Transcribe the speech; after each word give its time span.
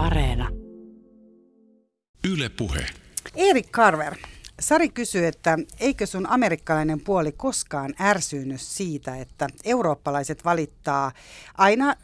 Areena. 0.00 0.48
Yle 2.32 2.48
Puhe. 2.48 2.86
Erik 3.36 3.70
Carver, 3.70 4.16
Sari 4.60 4.88
kysyy, 4.88 5.26
että 5.26 5.58
eikö 5.80 6.06
sun 6.06 6.30
amerikkalainen 6.30 7.00
puoli 7.00 7.32
koskaan 7.32 7.94
ärsynyt 8.00 8.60
siitä, 8.60 9.16
että 9.16 9.46
eurooppalaiset 9.64 10.44
valittaa 10.44 11.12
aina 11.58 11.94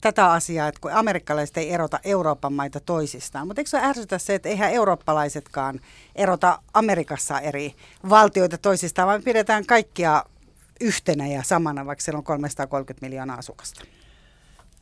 tätä 0.00 0.30
asiaa, 0.32 0.68
että 0.68 0.80
kun 0.80 0.92
amerikkalaiset 0.92 1.56
ei 1.56 1.72
erota 1.72 2.00
Euroopan 2.04 2.52
maita 2.52 2.80
toisistaan. 2.80 3.46
Mutta 3.46 3.60
eikö 3.60 3.70
se 3.70 3.80
ärsytä 3.80 4.18
se, 4.18 4.34
että 4.34 4.48
eihän 4.48 4.72
eurooppalaisetkaan 4.72 5.80
erota 6.14 6.62
Amerikassa 6.74 7.40
eri 7.40 7.74
valtioita 8.08 8.58
toisistaan, 8.58 9.08
vaan 9.08 9.22
pidetään 9.22 9.66
kaikkia 9.66 10.24
yhtenä 10.80 11.26
ja 11.26 11.42
samana, 11.42 11.86
vaikka 11.86 12.02
siellä 12.02 12.18
on 12.18 12.24
330 12.24 13.06
miljoonaa 13.06 13.36
asukasta? 13.36 13.84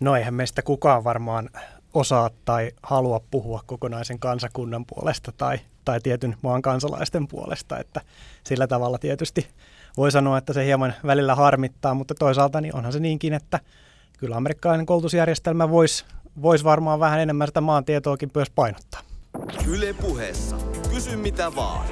No 0.01 0.17
eihän 0.17 0.35
meistä 0.35 0.62
kukaan 0.62 1.05
varmaan 1.05 1.51
osaa 1.95 2.31
tai 2.45 2.71
halua 2.83 3.21
puhua 3.31 3.63
kokonaisen 3.67 4.18
kansakunnan 4.18 4.85
puolesta 4.87 5.32
tai, 5.37 5.59
tai 5.85 6.01
tietyn 6.01 6.37
maan 6.43 6.63
kansalaisten 6.63 7.29
puolesta, 7.29 7.79
että 7.79 8.01
sillä 8.45 8.67
tavalla 8.67 8.99
tietysti 8.99 9.46
voi 9.96 10.13
sanoa, 10.13 10.39
että 10.39 10.53
se 10.53 10.65
hieman 10.65 10.95
välillä 11.07 11.35
harmittaa, 11.35 11.95
mutta 11.95 12.15
toisaalta 12.15 12.61
niin 12.61 12.77
onhan 12.77 12.93
se 12.93 13.01
niinkin, 13.01 13.32
että 13.32 13.61
kyllä 14.18 14.37
amerikkalainen 14.37 14.87
koulutusjärjestelmä 14.87 15.71
voisi 15.71 16.04
vois 16.43 16.65
varmaan 16.65 17.01
vähän 17.01 17.21
enemmän 17.21 17.49
sitä 17.49 17.61
maantietoakin 17.61 18.31
myös 18.35 18.51
painottaa. 18.51 19.01
Yle 19.68 19.93
puheessa. 19.93 20.57
Kysy 20.90 21.17
mitä 21.17 21.54
vaan. 21.54 21.87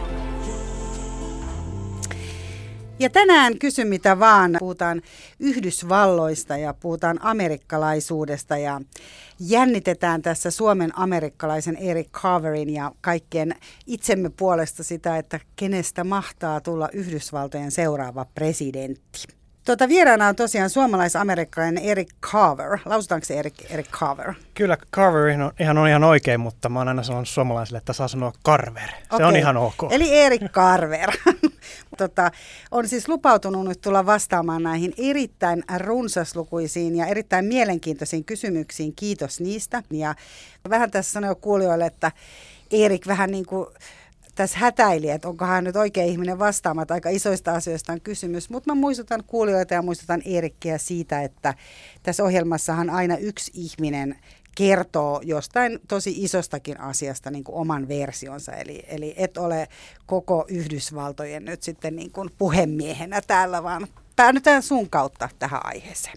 Ja 2.99 3.11
tänään 3.11 3.59
kysy 3.59 3.85
mitä 3.85 4.19
vaan. 4.19 4.57
Puhutaan 4.59 5.03
Yhdysvalloista 5.41 6.57
ja 6.57 6.75
puhutaan 6.75 7.19
amerikkalaisuudesta 7.23 8.57
ja 8.57 8.81
jännitetään 9.49 10.23
tässä 10.23 10.51
Suomen 10.51 10.99
amerikkalaisen 10.99 11.77
Eric 11.77 12.11
Carverin 12.11 12.71
ja 12.71 12.93
kaikkien 13.01 13.55
itsemme 13.87 14.31
puolesta 14.31 14.83
sitä, 14.85 15.19
että 15.19 15.41
kenestä 15.57 16.05
mahtaa 16.05 16.61
tulla 16.61 16.89
Yhdysvaltojen 16.93 17.71
seuraava 17.71 18.27
presidentti. 18.35 19.42
Tuota, 19.65 19.89
vieraana 19.89 20.29
on 20.29 20.37
tosiaan 20.37 20.71
suomalais-amerikkalainen 20.71 21.85
Eric 21.85 22.09
Carver. 22.21 22.79
Lausutaanko 22.85 23.25
se 23.25 23.39
Eric, 23.39 23.55
Eric 23.71 23.91
Carver? 23.91 24.35
Kyllä 24.55 24.77
Carver 24.95 25.43
on, 25.43 25.53
ihan 25.61 25.79
on 25.79 25.89
ihan 25.89 26.05
oikein, 26.05 26.41
mutta 26.41 26.69
mä 26.69 26.79
oon 26.79 26.89
aina 26.89 27.03
sanonut 27.03 27.29
suomalaisille, 27.29 27.79
että 27.79 27.93
saa 27.93 28.09
sanoa 28.09 28.33
Carver. 28.47 28.89
Se 28.89 29.15
okay. 29.15 29.27
on 29.27 29.37
ihan 29.37 29.57
ok. 29.57 29.77
Eli 29.91 30.19
Eric 30.19 30.43
Carver. 30.43 31.11
tota, 31.99 32.31
on 32.71 32.89
siis 32.89 33.09
lupautunut 33.09 33.69
nyt 33.69 33.81
tulla 33.81 34.07
vastaamaan 34.07 34.63
näihin 34.63 34.95
erittäin 34.99 35.65
runsaslukuisiin 35.79 36.97
ja 36.97 37.07
erittäin 37.07 37.45
mielenkiintoisiin 37.45 38.25
kysymyksiin. 38.25 38.93
Kiitos 38.97 39.41
niistä. 39.41 39.83
Ja 39.91 40.15
vähän 40.71 40.91
tässä 40.91 41.13
sanoi 41.13 41.37
kuulijoille, 41.41 41.87
että 41.87 42.13
Erik 42.71 43.07
vähän 43.07 43.31
niin 43.31 43.47
kuin 43.47 43.67
tässä 44.35 44.59
hätäili, 44.59 45.11
että 45.11 45.29
onko 45.29 45.45
hän 45.45 45.65
nyt 45.65 45.77
oikea 45.77 46.05
ihminen 46.05 46.39
vastaamaan, 46.39 46.87
aika 46.91 47.11
isoista 47.11 47.55
asioista 47.55 47.93
on 47.93 48.01
kysymys. 48.01 48.51
Mutta 48.51 48.75
mä 48.75 48.81
muistutan 48.81 49.25
kuulijoita 49.27 49.75
ja 49.75 49.83
muistutan 49.83 50.23
Eerikkiä 50.25 50.79
siitä, 50.79 51.23
että 51.23 51.55
tässä 52.03 52.25
ohjelmassahan 52.25 52.91
aina 52.91 53.17
yksi 53.17 53.51
ihminen 53.55 54.17
kertoo 54.57 55.21
jostain 55.25 55.79
tosi 55.89 56.15
isostakin 56.17 56.81
asiasta 56.81 57.31
niin 57.31 57.45
kuin 57.45 57.57
oman 57.57 57.89
versionsa. 57.89 58.53
Eli, 58.53 58.85
eli 58.89 59.15
et 59.17 59.37
ole 59.37 59.69
koko 60.07 60.45
Yhdysvaltojen 60.49 61.45
nyt 61.45 61.63
sitten 61.63 61.97
niin 61.97 62.13
kuin 62.13 62.31
puhemiehenä 62.39 63.21
täällä, 63.27 63.63
vaan 63.63 63.87
päädytään 64.17 64.63
sun 64.63 64.91
kautta 64.91 65.29
tähän 65.39 65.61
aiheeseen. 65.65 66.17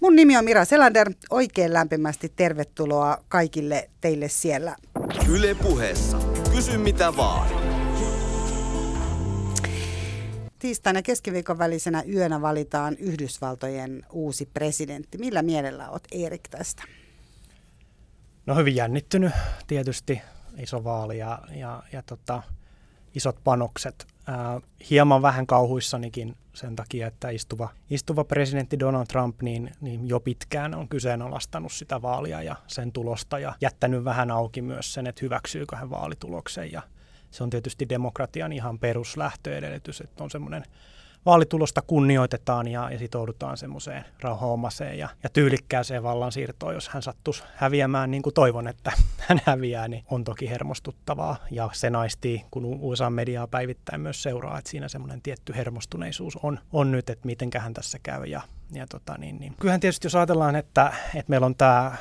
Mun 0.00 0.16
nimi 0.16 0.36
on 0.36 0.44
Mira 0.44 0.64
Selander. 0.64 1.10
Oikein 1.30 1.72
lämpimästi 1.72 2.32
tervetuloa 2.36 3.18
kaikille 3.28 3.90
teille 4.00 4.28
siellä. 4.28 4.76
Yle 5.28 5.54
puheessa. 5.54 6.37
Kysy 6.58 6.78
mitä 6.78 7.16
vaan. 7.16 7.48
Tiistaina 10.58 11.02
keskiviikon 11.02 11.58
välisenä 11.58 12.02
yönä 12.14 12.40
valitaan 12.40 12.96
Yhdysvaltojen 12.98 14.02
uusi 14.12 14.46
presidentti. 14.46 15.18
Millä 15.18 15.42
mielellä 15.42 15.90
olet 15.90 16.08
Erik 16.12 16.48
tästä? 16.50 16.82
No 18.46 18.54
hyvin 18.54 18.76
jännittynyt 18.76 19.32
tietysti, 19.66 20.20
iso 20.62 20.84
vaali 20.84 21.18
ja, 21.18 21.38
ja, 21.50 21.82
ja 21.92 22.02
tota, 22.02 22.42
isot 23.18 23.44
panokset. 23.44 24.06
Ää, 24.26 24.60
hieman 24.90 25.22
vähän 25.22 25.46
kauhuissanikin 25.46 26.36
sen 26.54 26.76
takia, 26.76 27.06
että 27.06 27.30
istuva, 27.30 27.68
istuva 27.90 28.24
presidentti 28.24 28.78
Donald 28.78 29.06
Trump 29.06 29.42
niin, 29.42 29.70
niin 29.80 30.08
jo 30.08 30.20
pitkään 30.20 30.74
on 30.74 30.88
kyseenalaistanut 30.88 31.72
sitä 31.72 32.02
vaalia 32.02 32.42
ja 32.42 32.56
sen 32.66 32.92
tulosta 32.92 33.38
ja 33.38 33.54
jättänyt 33.60 34.04
vähän 34.04 34.30
auki 34.30 34.62
myös 34.62 34.94
sen, 34.94 35.06
että 35.06 35.20
hyväksyykö 35.22 35.76
hän 35.76 35.90
vaalituloksen 35.90 36.72
ja 36.72 36.82
se 37.30 37.44
on 37.44 37.50
tietysti 37.50 37.88
demokratian 37.88 38.52
ihan 38.52 38.78
peruslähtöedellytys, 38.78 40.00
että 40.00 40.24
on 40.24 40.30
semmoinen 40.30 40.64
vaalitulosta 41.26 41.82
kunnioitetaan 41.82 42.68
ja, 42.68 42.90
ja 42.90 42.98
sitoudutaan 42.98 43.56
semmoiseen 43.56 44.04
rauhanomaiseen 44.20 44.98
ja, 44.98 45.08
ja 45.22 45.28
tyylikkääseen 45.28 46.02
vallansiirtoon. 46.02 46.74
Jos 46.74 46.88
hän 46.88 47.02
sattuisi 47.02 47.42
häviämään 47.54 48.10
niin 48.10 48.22
kuin 48.22 48.34
toivon, 48.34 48.68
että 48.68 48.92
hän 49.28 49.40
häviää, 49.44 49.88
niin 49.88 50.04
on 50.10 50.24
toki 50.24 50.50
hermostuttavaa. 50.50 51.36
Ja 51.50 51.70
se 51.72 51.90
naistii, 51.90 52.44
kun 52.50 52.64
USA-mediaa 52.64 53.46
päivittäin 53.46 54.00
myös 54.00 54.22
seuraa, 54.22 54.58
että 54.58 54.70
siinä 54.70 54.88
semmoinen 54.88 55.22
tietty 55.22 55.54
hermostuneisuus 55.56 56.38
on, 56.42 56.60
on 56.72 56.92
nyt, 56.92 57.10
että 57.10 57.26
mitenköhän 57.26 57.74
tässä 57.74 57.98
käy. 58.02 58.24
Ja, 58.24 58.40
ja 58.72 58.86
tota, 58.86 59.18
niin, 59.18 59.38
niin. 59.38 59.54
Kyllähän 59.60 59.80
tietysti 59.80 60.06
jos 60.06 60.14
ajatellaan, 60.14 60.56
että, 60.56 60.92
että 61.14 61.30
meillä 61.30 61.46
on 61.46 61.54
tämä 61.54 61.92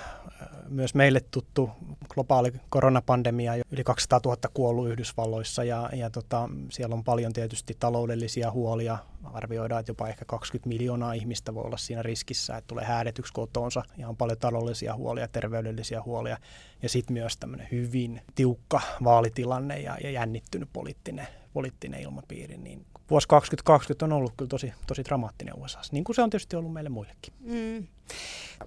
myös 0.70 0.96
meille 0.96 1.22
tuttu 1.32 1.70
globaali 2.10 2.52
koronapandemia, 2.70 3.54
yli 3.72 3.84
200 3.84 4.20
000 4.26 4.38
kuollut 4.54 4.90
Yhdysvalloissa 4.90 5.64
ja, 5.64 5.90
ja 5.94 6.10
tota, 6.10 6.50
siellä 6.72 6.96
on 6.96 7.04
paljon 7.04 7.34
tietysti 7.34 7.76
taloudellisia 7.80 8.52
huolia. 8.52 8.98
Arvioidaan, 9.24 9.80
että 9.80 9.90
jopa 9.90 10.08
ehkä 10.08 10.26
20 10.26 10.70
miljoonaa 10.70 11.14
ihmistä 11.14 11.54
voi 11.54 11.64
olla 11.64 11.78
siinä 11.78 12.04
riskissä, 12.04 12.58
että 12.58 12.68
tulee 12.68 12.86
häädetyksi 12.86 13.34
kotoonsa 13.34 13.84
ja 13.98 14.10
on 14.10 14.18
paljon 14.18 14.38
taloudellisia 14.38 14.96
huolia, 14.96 15.28
terveydellisiä 15.28 16.02
huolia 16.02 16.38
ja 16.82 16.90
sitten 16.90 17.14
myös 17.14 17.38
tämmöinen 17.38 17.68
hyvin 17.72 18.22
tiukka 18.36 18.82
vaalitilanne 19.04 19.80
ja, 19.80 19.98
ja 20.04 20.12
jännittynyt 20.12 20.70
poliittinen, 20.74 21.28
poliittinen 21.54 22.02
ilmapiiri, 22.02 22.58
niin 22.58 22.86
vuosi 23.10 23.28
2020 23.28 24.06
on 24.06 24.14
ollut 24.14 24.34
kyllä 24.38 24.50
tosi, 24.50 24.74
tosi 24.88 25.06
dramaattinen 25.06 25.58
USA, 25.58 25.80
niin 25.92 26.04
kuin 26.04 26.16
se 26.16 26.22
on 26.22 26.30
tietysti 26.30 26.56
ollut 26.56 26.74
meille 26.74 26.90
muillekin. 26.90 27.34
Mm. 27.40 27.88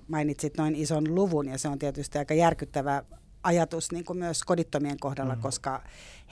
Mainitsit 0.09 0.57
noin 0.57 0.75
ison 0.75 1.15
luvun 1.15 1.49
ja 1.49 1.59
se 1.59 1.69
on 1.69 1.79
tietysti 1.79 2.19
aika 2.19 2.35
järkyttävä 2.35 3.03
ajatus 3.43 3.93
niin 3.93 4.05
kuin 4.05 4.19
myös 4.19 4.45
kodittomien 4.45 4.99
kohdalla, 5.01 5.35
mm. 5.35 5.41
koska 5.41 5.83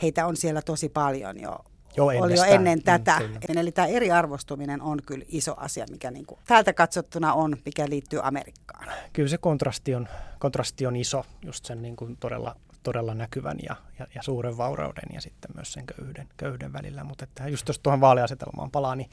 heitä 0.03 0.27
on 0.27 0.37
siellä 0.37 0.63
tosi 0.63 0.89
paljon 0.89 1.41
jo 1.41 1.59
jo 1.97 2.07
oli 2.07 2.37
jo 2.37 2.45
ennen 2.45 2.83
tätä. 2.83 3.21
Mm, 3.21 3.59
Eli 3.59 3.73
tämä 3.73 3.89
eriarvostuminen 3.89 4.83
on 4.83 4.99
kyllä 5.07 5.25
iso 5.29 5.55
asia, 5.57 5.87
mikä 5.91 6.11
niin 6.11 6.27
kuin 6.27 6.41
täältä 6.47 6.73
katsottuna 6.73 7.35
on, 7.35 7.57
mikä 7.65 7.89
liittyy 7.89 8.21
Amerikkaan. 8.23 8.89
Kyllä 9.13 9.29
se 9.29 9.39
kontrasti 9.39 9.95
on, 9.95 10.09
kontrasti 10.39 10.87
on 10.87 10.97
iso, 10.97 11.25
just 11.45 11.65
sen 11.65 11.83
niin 11.83 11.97
kuin 11.97 12.17
todella, 12.17 12.57
todella 12.83 13.15
näkyvän 13.15 13.59
ja, 13.63 13.77
ja, 13.99 14.07
ja 14.15 14.23
suuren 14.23 14.57
vaurauden 14.57 15.09
ja 15.15 15.21
sitten 15.21 15.51
myös 15.55 15.73
sen 15.73 15.87
köyhyyden, 15.87 16.29
köyhyyden 16.37 16.73
välillä. 16.73 17.05
Mutta 17.05 17.25
että 17.25 17.49
just 17.49 17.69
jos 17.69 17.79
tuohon 17.79 18.01
vaaliasetelmaan 18.01 18.71
palaa, 18.71 18.97
niin, 18.97 19.11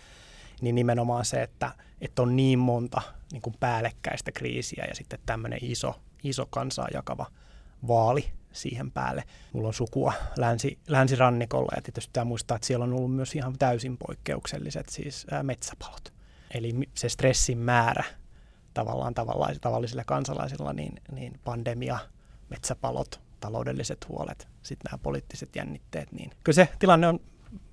niin 0.61 0.75
nimenomaan 0.75 1.25
se, 1.25 1.43
että, 1.43 1.71
että 2.01 2.21
on 2.21 2.35
niin 2.35 2.59
monta 2.59 3.01
niin 3.31 3.41
kuin 3.41 3.55
päällekkäistä 3.59 4.31
kriisiä 4.31 4.85
ja 4.89 4.95
sitten 4.95 5.19
tämmöinen 5.25 5.59
iso, 5.61 5.95
iso 6.23 6.45
kansaa 6.45 6.87
jakava 6.93 7.25
vaali 7.87 8.31
siihen 8.51 8.91
päälle. 8.91 9.23
Mulla 9.53 9.67
on 9.67 9.73
sukua 9.73 10.13
länsi, 10.37 10.79
länsirannikolla 10.87 11.71
ja 11.75 11.81
tietysti 11.81 12.09
pitää 12.09 12.25
muistaa, 12.25 12.55
että 12.55 12.67
siellä 12.67 12.83
on 12.83 12.93
ollut 12.93 13.15
myös 13.15 13.35
ihan 13.35 13.53
täysin 13.59 13.97
poikkeukselliset 13.97 14.89
siis 14.89 15.27
metsäpalot. 15.43 16.13
Eli 16.53 16.73
se 16.93 17.09
stressin 17.09 17.57
määrä 17.57 18.03
tavallaan 18.73 19.13
tavallisilla 19.61 20.03
kansalaisilla, 20.03 20.73
niin, 20.73 21.01
niin 21.11 21.39
pandemia, 21.43 21.99
metsäpalot, 22.49 23.21
taloudelliset 23.39 24.09
huolet, 24.09 24.47
sitten 24.63 24.91
nämä 24.91 24.97
poliittiset 25.03 25.55
jännitteet, 25.55 26.11
niin 26.11 26.31
kyllä 26.43 26.55
se 26.55 26.69
tilanne 26.79 27.07
on, 27.07 27.19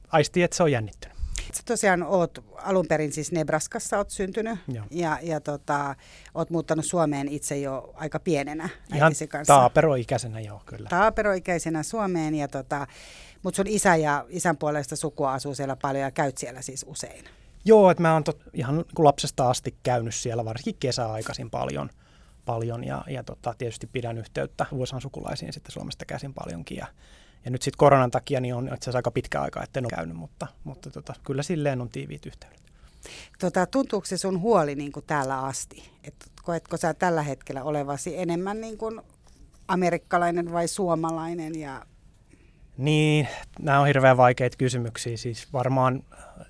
aisti, 0.09 0.43
että 0.43 0.57
se 0.57 0.63
on 0.63 0.73
jännittynyt. 0.73 1.22
Sä 1.53 1.63
tosiaan 1.67 2.03
oot 2.03 2.45
alun 2.57 2.87
perin 2.89 3.13
siis 3.13 3.33
Nebraskassa 3.33 3.99
oot 3.99 4.11
syntynyt 4.11 4.59
Joo. 4.69 4.85
ja, 4.91 5.19
ja 5.23 5.41
tota, 5.41 5.95
oot 6.35 6.51
muuttanut 6.51 6.85
Suomeen 6.85 7.29
itse 7.29 7.59
jo 7.59 7.93
aika 7.95 8.21
pienenä 8.21 8.69
Ihan 8.95 9.13
kanssa. 9.29 9.55
taaperoikäisenä 9.55 10.41
joo, 10.41 10.63
kyllä. 10.67 10.89
Taaperoikäisenä 10.89 11.83
Suomeen, 11.83 12.35
ja 12.35 12.49
tota, 12.49 12.87
mutta 13.43 13.57
sun 13.57 13.67
isä 13.67 13.97
ja 13.97 14.27
isän 14.29 14.57
puolesta 14.57 14.97
sukua 14.97 15.33
asuu 15.33 15.55
siellä 15.55 15.77
paljon 15.77 16.03
ja 16.03 16.11
käyt 16.11 16.39
siellä 16.39 16.63
siis 16.63 16.85
usein. 16.89 17.25
Joo, 17.65 17.91
että 17.91 18.03
mä 18.03 18.13
oon 18.13 18.25
tot, 18.25 18.41
ihan 18.53 18.85
lapsesta 18.99 19.51
asti 19.51 19.75
käynyt 19.83 20.15
siellä, 20.15 20.45
varsinkin 20.45 20.77
kesäaikaisin 20.81 21.51
paljon– 21.51 21.91
paljon 22.45 22.85
ja, 22.85 23.05
ja 23.09 23.25
tota, 23.25 23.55
tietysti 23.59 23.87
pidän 23.87 24.19
yhteyttä 24.19 24.67
USA-sukulaisiin 24.73 25.53
sitten 25.53 25.73
Suomesta 25.73 26.05
käsin 26.05 26.35
paljonkin. 26.35 26.77
Ja, 26.77 26.87
ja 27.45 27.51
nyt 27.51 27.63
sitten 27.63 27.79
koronan 27.79 28.11
takia 28.11 28.41
niin 28.41 28.55
on 28.55 28.65
itse 28.65 28.75
asiassa 28.77 28.99
aika 28.99 29.11
pitkä 29.11 29.41
aika, 29.41 29.63
että 29.63 29.81
en 29.81 29.85
ole 29.85 29.91
käynyt, 29.91 30.17
mutta, 30.17 30.47
mutta 30.65 30.91
tota, 30.91 31.15
kyllä 31.25 31.43
silleen 31.43 31.81
on 31.81 31.89
tiiviit 31.89 32.27
yhteydet. 32.27 32.63
Tota, 33.39 33.67
tuntuuko 33.67 34.07
se 34.07 34.17
sun 34.17 34.41
huoli 34.41 34.75
niin 34.75 34.93
kuin 34.93 35.07
täällä 35.07 35.41
asti? 35.41 35.91
Et 36.05 36.15
koetko 36.43 36.77
sä 36.77 36.95
tällä 36.95 37.23
hetkellä 37.23 37.65
olevasi 37.65 38.19
enemmän 38.19 38.61
niin 38.61 38.79
kuin 38.79 39.01
amerikkalainen 39.69 40.53
vai 40.53 40.69
suomalainen 40.69 41.61
ja 41.61 41.87
niin, 42.83 43.29
nämä 43.61 43.81
on 43.81 43.87
hirveän 43.87 44.17
vaikeita 44.17 44.57
kysymyksiä. 44.57 45.17
Siis 45.17 45.53
varmaan, 45.53 46.03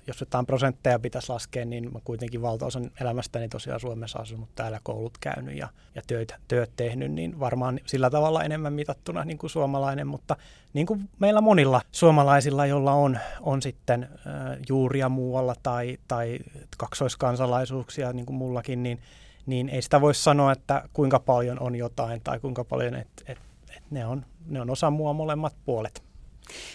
jos 0.07 0.19
jotain 0.19 0.45
prosentteja 0.45 0.99
pitäisi 0.99 1.31
laskea, 1.31 1.65
niin 1.65 1.93
mä 1.93 1.99
kuitenkin 2.03 2.41
valtaosan 2.41 2.91
elämästäni 3.01 3.49
tosiaan 3.49 3.79
Suomessa 3.79 4.19
asunut, 4.19 4.49
täällä 4.55 4.79
koulut 4.83 5.17
käynyt 5.17 5.57
ja, 5.57 5.67
ja 5.95 6.01
työt, 6.07 6.35
työt 6.47 6.71
tehnyt, 6.75 7.11
niin 7.11 7.39
varmaan 7.39 7.79
sillä 7.85 8.09
tavalla 8.09 8.43
enemmän 8.43 8.73
mitattuna 8.73 9.25
niin 9.25 9.37
kuin 9.37 9.49
suomalainen, 9.49 10.07
mutta 10.07 10.35
niin 10.73 10.85
kuin 10.85 11.09
meillä 11.19 11.41
monilla 11.41 11.81
suomalaisilla, 11.91 12.65
joilla 12.65 12.93
on, 12.93 13.19
on 13.41 13.61
sitten 13.61 14.03
äh, 14.03 14.57
juuria 14.69 15.09
muualla 15.09 15.55
tai, 15.63 15.97
tai 16.07 16.39
kaksoiskansalaisuuksia, 16.77 18.13
niin 18.13 18.25
kuin 18.25 18.35
mullakin, 18.35 18.83
niin, 18.83 18.99
niin 19.45 19.69
ei 19.69 19.81
sitä 19.81 20.01
voi 20.01 20.15
sanoa, 20.15 20.51
että 20.51 20.89
kuinka 20.93 21.19
paljon 21.19 21.59
on 21.59 21.75
jotain 21.75 22.21
tai 22.23 22.39
kuinka 22.39 22.63
paljon, 22.63 22.95
että 22.95 23.23
et, 23.27 23.37
et 23.77 23.83
ne, 23.91 24.05
on, 24.05 24.25
ne 24.45 24.61
on 24.61 24.69
osa 24.69 24.91
mua 24.91 25.13
molemmat 25.13 25.55
puolet. 25.65 26.12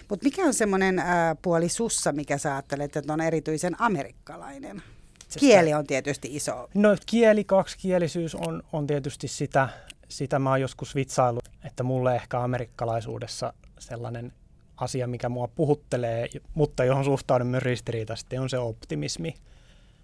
Mutta 0.08 0.24
mikä 0.24 0.44
on 0.44 0.54
semmoinen 0.54 1.02
puoli 1.42 1.68
sussa, 1.68 2.12
mikä 2.12 2.38
sä 2.38 2.52
ajattelet, 2.54 2.96
että 2.96 3.12
on 3.12 3.20
erityisen 3.20 3.82
amerikkalainen? 3.82 4.82
Kieli 5.38 5.74
on 5.74 5.86
tietysti 5.86 6.36
iso. 6.36 6.68
No 6.74 6.96
kieli, 7.06 7.44
kaksikielisyys 7.44 8.34
on, 8.34 8.62
on 8.72 8.86
tietysti 8.86 9.28
sitä, 9.28 9.68
sitä 10.08 10.38
mä 10.38 10.50
oon 10.50 10.60
joskus 10.60 10.94
vitsaillut, 10.94 11.48
että 11.64 11.82
mulle 11.82 12.16
ehkä 12.16 12.42
amerikkalaisuudessa 12.42 13.52
sellainen 13.78 14.32
asia, 14.76 15.06
mikä 15.06 15.28
mua 15.28 15.48
puhuttelee, 15.48 16.28
mutta 16.54 16.84
johon 16.84 17.04
suhtaudun 17.04 17.46
myös 17.46 17.62
ristiriitaisesti, 17.62 18.38
on 18.38 18.50
se 18.50 18.58
optimismi 18.58 19.34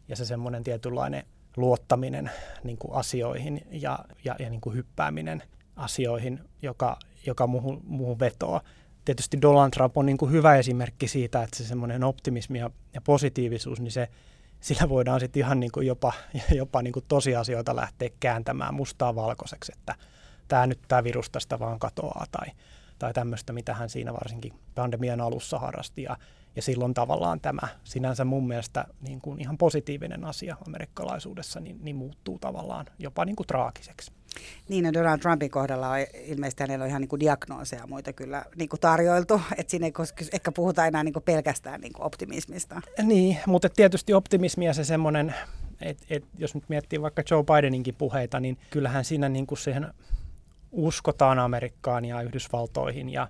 ja 0.09 0.17
se 0.17 0.25
semmoinen 0.25 0.65
tietynlainen 0.65 1.25
luottaminen 1.57 2.31
niin 2.65 2.79
kuin 2.79 2.95
asioihin 2.95 3.67
ja, 3.71 3.99
ja, 4.25 4.37
ja 4.39 4.51
niin 4.51 4.61
kuin 4.61 4.77
hyppääminen 4.77 5.43
asioihin, 5.77 6.41
joka, 6.63 6.99
joka 7.27 7.47
muuhun, 7.47 7.81
muuhun 7.85 8.19
vetoo 8.19 8.61
tietysti 9.05 9.43
Donald 9.43 9.71
Trump 9.71 9.97
on 9.97 10.07
niin 10.07 10.19
kuin 10.19 10.33
hyvä 10.33 10.57
esimerkki 10.57 11.09
siitä, 11.09 11.43
että 11.43 11.57
se 11.57 11.65
semmoinen 11.65 12.05
optimismi 12.05 12.59
ja, 12.59 12.71
ja 12.95 13.01
positiivisuus, 13.01 13.81
niin 13.81 13.93
se, 13.93 14.09
sillä 14.61 14.89
voidaan 14.89 15.21
sitten 15.21 15.41
ihan 15.41 15.61
niin 15.61 15.73
kuin 15.73 15.87
jopa, 15.87 16.13
jopa 16.61 16.83
niin 16.83 16.93
kuin 16.93 17.05
tosiasioita 17.09 17.77
lähteä 17.77 18.09
kääntämään 18.21 18.75
mustaa 18.75 19.15
valkoiseksi, 19.15 19.73
että 19.79 19.95
tämä 20.49 20.67
nyt 20.67 20.81
tämä 20.89 21.05
virus 21.05 21.31
tästä 21.31 21.59
vaan 21.59 21.79
katoaa 21.79 22.27
tai, 22.31 22.47
tai 22.99 23.13
tämmöistä, 23.13 23.53
mitä 23.53 23.75
hän 23.75 23.91
siinä 23.91 24.13
varsinkin 24.13 24.53
pandemian 24.75 25.21
alussa 25.21 25.59
harrasti. 25.59 26.03
Ja, 26.03 26.17
ja 26.57 26.63
silloin 26.63 26.95
tavallaan 26.95 27.41
tämä 27.41 27.69
sinänsä 27.85 28.25
mun 28.25 28.49
mielestä 28.49 28.85
niin 29.01 29.21
kuin 29.21 29.41
ihan 29.41 29.59
positiivinen 29.59 30.25
asia 30.25 30.57
amerikkalaisuudessa 30.67 31.61
niin, 31.61 31.79
niin 31.83 31.97
muuttuu 31.97 32.39
tavallaan 32.39 32.87
jopa 32.99 33.25
niin 33.25 33.37
kuin 33.37 33.47
traagiseksi. 33.47 34.13
Niin, 34.69 34.85
no 34.85 34.93
Donald 34.93 35.19
Trumpin 35.19 35.51
kohdalla 35.51 35.89
on 35.89 35.99
ilmeisesti 36.25 36.63
hänellä 36.63 36.83
on 36.83 36.89
ihan 36.89 37.01
niin 37.01 37.09
kuin 37.09 37.21
diagnooseja 37.21 37.87
muita 37.87 38.13
kyllä 38.13 38.45
niin 38.57 38.69
kuin 38.69 38.81
tarjoiltu, 38.81 39.41
että 39.57 39.71
siinä 39.71 39.87
ei 39.87 39.93
koska 39.93 40.25
ehkä 40.33 40.53
puhuta 40.53 40.87
enää 40.87 41.05
niin 41.05 41.13
kuin 41.13 41.23
pelkästään 41.23 41.81
niin 41.81 41.93
kuin 41.93 42.07
optimismista. 42.07 42.81
Niin, 43.03 43.39
mutta 43.47 43.69
tietysti 43.69 44.15
optimismia 44.15 44.75
se 44.75 44.85
semmoinen, 44.85 45.35
että 45.81 46.05
et, 46.11 46.25
jos 46.39 46.55
nyt 46.55 46.65
miettii 46.69 47.03
vaikka 47.03 47.23
Joe 47.31 47.45
Bideninkin 47.45 47.95
puheita, 47.95 48.41
niin 48.41 48.59
kyllähän 48.71 49.05
siinä 49.05 49.29
niin 49.29 49.47
kuin 49.47 49.59
siihen 49.59 49.87
uskotaan 50.73 51.39
Amerikkaan 51.39 52.05
ja 52.05 52.23
Yhdysvaltoihin 52.23 53.09
ja, 53.09 53.29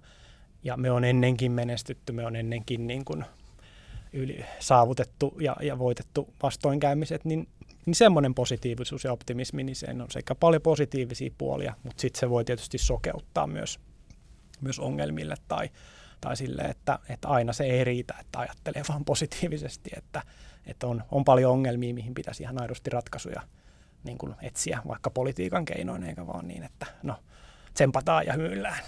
ja 0.62 0.76
me 0.76 0.90
on 0.90 1.04
ennenkin 1.04 1.52
menestytty, 1.52 2.12
me 2.12 2.26
on 2.26 2.36
ennenkin 2.36 2.86
niin 2.86 3.04
kuin 3.04 3.24
yli, 4.12 4.44
saavutettu 4.60 5.36
ja, 5.40 5.56
ja 5.62 5.78
voitettu 5.78 6.34
vastoinkäymiset, 6.42 7.24
niin 7.24 7.48
niin 7.86 7.94
semmoinen 7.94 8.34
positiivisuus 8.34 9.04
ja 9.04 9.12
optimismi, 9.12 9.64
niin 9.64 9.76
se 9.76 9.86
on 10.02 10.10
sekä 10.10 10.34
paljon 10.34 10.62
positiivisia 10.62 11.30
puolia, 11.38 11.74
mutta 11.82 12.00
sitten 12.00 12.20
se 12.20 12.30
voi 12.30 12.44
tietysti 12.44 12.78
sokeuttaa 12.78 13.46
myös, 13.46 13.80
myös 14.60 14.78
ongelmille 14.78 15.34
tai, 15.48 15.70
tai 16.20 16.36
sille, 16.36 16.62
että, 16.62 16.98
että 17.08 17.28
aina 17.28 17.52
se 17.52 17.64
ei 17.64 17.84
riitä, 17.84 18.14
että 18.20 18.38
ajattelee 18.38 18.82
vaan 18.88 19.04
positiivisesti, 19.04 19.90
että, 19.96 20.22
että 20.66 20.86
on, 20.86 21.02
on 21.10 21.24
paljon 21.24 21.52
ongelmia, 21.52 21.94
mihin 21.94 22.14
pitäisi 22.14 22.42
ihan 22.42 22.62
aidosti 22.62 22.90
ratkaisuja 22.90 23.42
niin 24.04 24.18
kuin 24.18 24.34
etsiä, 24.42 24.80
vaikka 24.88 25.10
politiikan 25.10 25.64
keinoin, 25.64 26.02
eikä 26.02 26.26
vaan 26.26 26.48
niin, 26.48 26.62
että 26.62 26.86
no, 27.02 27.16
tsempataan 27.74 28.26
ja 28.26 28.32
hymyillään. 28.32 28.78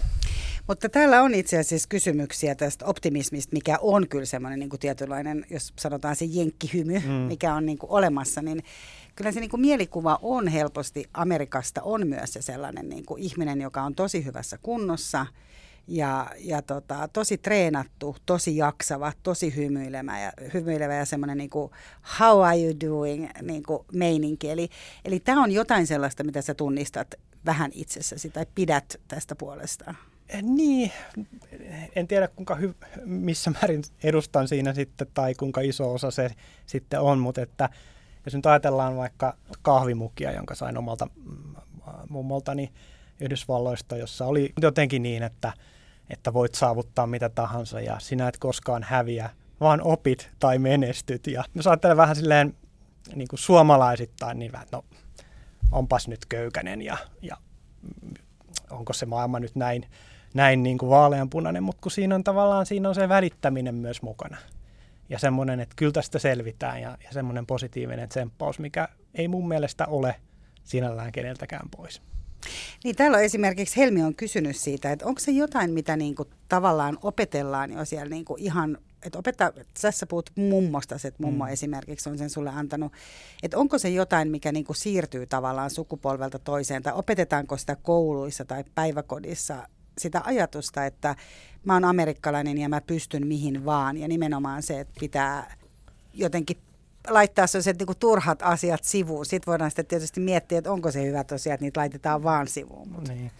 Mutta 0.67 0.89
täällä 0.89 1.23
on 1.23 1.33
itse 1.33 1.57
asiassa 1.57 1.87
kysymyksiä 1.89 2.55
tästä 2.55 2.85
optimismista, 2.85 3.53
mikä 3.53 3.77
on 3.81 4.07
kyllä 4.07 4.25
semmoinen 4.25 4.59
niin 4.59 4.69
kuin 4.69 4.79
tietynlainen, 4.79 5.45
jos 5.49 5.73
sanotaan 5.79 6.15
se 6.15 6.25
jenkkihymy, 6.25 6.99
mm. 6.99 7.11
mikä 7.11 7.53
on 7.53 7.65
niin 7.65 7.77
kuin 7.77 7.91
olemassa, 7.91 8.41
niin 8.41 8.63
kyllä 9.15 9.31
se 9.31 9.39
niin 9.39 9.49
kuin 9.49 9.61
mielikuva 9.61 10.19
on 10.21 10.47
helposti 10.47 11.05
Amerikasta 11.13 11.81
on 11.83 12.07
myös 12.07 12.33
se 12.33 12.41
sellainen 12.41 12.89
niin 12.89 13.05
kuin 13.05 13.23
ihminen, 13.23 13.61
joka 13.61 13.81
on 13.81 13.95
tosi 13.95 14.25
hyvässä 14.25 14.57
kunnossa 14.61 15.25
ja, 15.87 16.27
ja 16.37 16.61
tota, 16.61 17.09
tosi 17.13 17.37
treenattu, 17.37 18.15
tosi 18.25 18.57
jaksava, 18.57 19.13
tosi 19.23 19.55
hymyilevä 19.55 20.19
ja, 20.19 20.31
hymyilevä 20.53 20.95
ja 20.95 21.05
semmoinen 21.05 21.37
niin 21.37 21.49
kuin 21.49 21.71
how 22.19 22.43
are 22.43 22.63
you 22.63 22.73
doing 22.85 23.27
niin 23.41 23.63
kuin 23.63 23.85
meininki. 23.93 24.49
Eli, 24.49 24.69
eli 25.05 25.19
tämä 25.19 25.43
on 25.43 25.51
jotain 25.51 25.87
sellaista, 25.87 26.23
mitä 26.23 26.41
sä 26.41 26.53
tunnistat 26.53 27.15
vähän 27.45 27.71
itsessäsi 27.73 28.29
tai 28.29 28.45
pidät 28.55 28.95
tästä 29.07 29.35
puolesta. 29.35 29.95
Eh, 30.29 30.43
niin, 30.43 30.91
en 31.95 32.07
tiedä 32.07 32.27
kuinka 32.27 32.55
hy- 32.55 33.01
missä 33.05 33.51
määrin 33.51 33.83
edustan 34.03 34.47
siinä 34.47 34.73
sitten 34.73 35.07
tai 35.13 35.33
kuinka 35.33 35.61
iso 35.61 35.93
osa 35.93 36.11
se 36.11 36.31
sitten 36.65 37.01
on, 37.01 37.19
mutta 37.19 37.41
että 37.41 37.69
jos 38.25 38.35
nyt 38.35 38.45
ajatellaan 38.45 38.97
vaikka 38.97 39.37
kahvimukia, 39.61 40.31
jonka 40.31 40.55
sain 40.55 40.77
omalta 40.77 41.05
mm, 41.05 41.55
mummoltani 42.09 42.71
Yhdysvalloista, 43.19 43.97
jossa 43.97 44.25
oli 44.25 44.53
jotenkin 44.61 45.03
niin, 45.03 45.23
että, 45.23 45.53
että 46.09 46.33
voit 46.33 46.55
saavuttaa 46.55 47.07
mitä 47.07 47.29
tahansa 47.29 47.81
ja 47.81 47.99
sinä 47.99 48.27
et 48.27 48.37
koskaan 48.37 48.83
häviä, 48.83 49.29
vaan 49.59 49.81
opit 49.81 50.29
tai 50.39 50.59
menestyt. 50.59 51.27
Ja 51.27 51.43
jos 51.55 51.67
ajattelen 51.67 51.97
vähän 51.97 52.15
silleen 52.15 52.55
niin 53.15 53.27
kuin 53.27 53.39
suomalaisittain, 53.39 54.39
niin 54.39 54.51
vähän, 54.51 54.67
no 54.71 54.85
onpas 55.71 56.07
nyt 56.07 56.25
köykänen 56.25 56.81
ja, 56.81 56.97
ja 57.21 57.37
onko 58.69 58.93
se 58.93 59.05
maailma 59.05 59.39
nyt 59.39 59.55
näin 59.55 59.85
näin 60.33 60.63
niin 60.63 60.77
kuin 60.77 60.89
vaaleanpunainen, 60.89 61.63
mutta 61.63 61.81
kun 61.81 61.91
siinä 61.91 62.15
on 62.15 62.23
tavallaan 62.23 62.65
siinä 62.65 62.89
on 62.89 62.95
se 62.95 63.09
välittäminen 63.09 63.75
myös 63.75 64.01
mukana. 64.01 64.37
Ja 65.09 65.19
semmoinen, 65.19 65.59
että 65.59 65.75
kyllä 65.75 65.91
tästä 65.91 66.19
selvitään 66.19 66.81
ja, 66.81 66.97
ja 67.03 67.09
semmoinen 67.11 67.45
positiivinen 67.45 68.09
tsemppaus, 68.09 68.59
mikä 68.59 68.87
ei 69.15 69.27
mun 69.27 69.47
mielestä 69.47 69.85
ole 69.85 70.15
sinällään 70.63 71.11
keneltäkään 71.11 71.69
pois. 71.77 72.01
Niin 72.83 72.95
täällä 72.95 73.17
on 73.17 73.23
esimerkiksi 73.23 73.77
Helmi 73.77 74.03
on 74.03 74.15
kysynyt 74.15 74.55
siitä, 74.55 74.91
että 74.91 75.05
onko 75.05 75.19
se 75.19 75.31
jotain, 75.31 75.71
mitä 75.71 75.97
niin 75.97 76.15
kuin 76.15 76.29
tavallaan 76.49 76.97
opetellaan 77.01 77.71
jo 77.71 77.85
siellä 77.85 78.09
niin 78.09 78.25
kuin 78.25 78.41
ihan, 78.41 78.77
että 79.03 79.19
opettaa, 79.19 79.51
tässä 79.81 80.05
puhut 80.05 80.31
mummosta, 80.35 80.95
että 80.95 81.23
mummo 81.23 81.45
mm. 81.45 81.51
esimerkiksi 81.51 82.09
on 82.09 82.17
sen 82.17 82.29
sulle 82.29 82.49
antanut, 82.49 82.93
että 83.43 83.57
onko 83.57 83.77
se 83.77 83.89
jotain, 83.89 84.31
mikä 84.31 84.51
niin 84.51 84.65
kuin 84.65 84.75
siirtyy 84.75 85.27
tavallaan 85.27 85.69
sukupolvelta 85.69 86.39
toiseen, 86.39 86.83
tai 86.83 86.93
opetetaanko 86.95 87.57
sitä 87.57 87.75
kouluissa 87.75 88.45
tai 88.45 88.63
päiväkodissa 88.75 89.67
sitä 89.97 90.21
ajatusta, 90.25 90.85
että 90.85 91.15
mä 91.65 91.73
oon 91.73 91.85
amerikkalainen 91.85 92.57
ja 92.57 92.69
mä 92.69 92.81
pystyn 92.81 93.27
mihin 93.27 93.65
vaan. 93.65 93.97
Ja 93.97 94.07
nimenomaan 94.07 94.63
se, 94.63 94.79
että 94.79 94.93
pitää 94.99 95.55
jotenkin 96.13 96.57
laittaa 97.07 97.47
sellaiset 97.47 97.79
niin 97.79 97.97
turhat 97.99 98.41
asiat 98.41 98.83
sivuun. 98.83 99.25
Sitten 99.25 99.51
voidaan 99.51 99.71
sitten 99.71 99.85
tietysti 99.85 100.19
miettiä, 100.19 100.57
että 100.57 100.71
onko 100.71 100.91
se 100.91 101.05
hyvä 101.05 101.23
tosiaan, 101.23 101.53
että 101.53 101.65
niitä 101.65 101.79
laitetaan 101.79 102.23
vaan 102.23 102.47
sivuun. 102.47 102.89
Mutta. 102.89 103.13
Niin. 103.13 103.31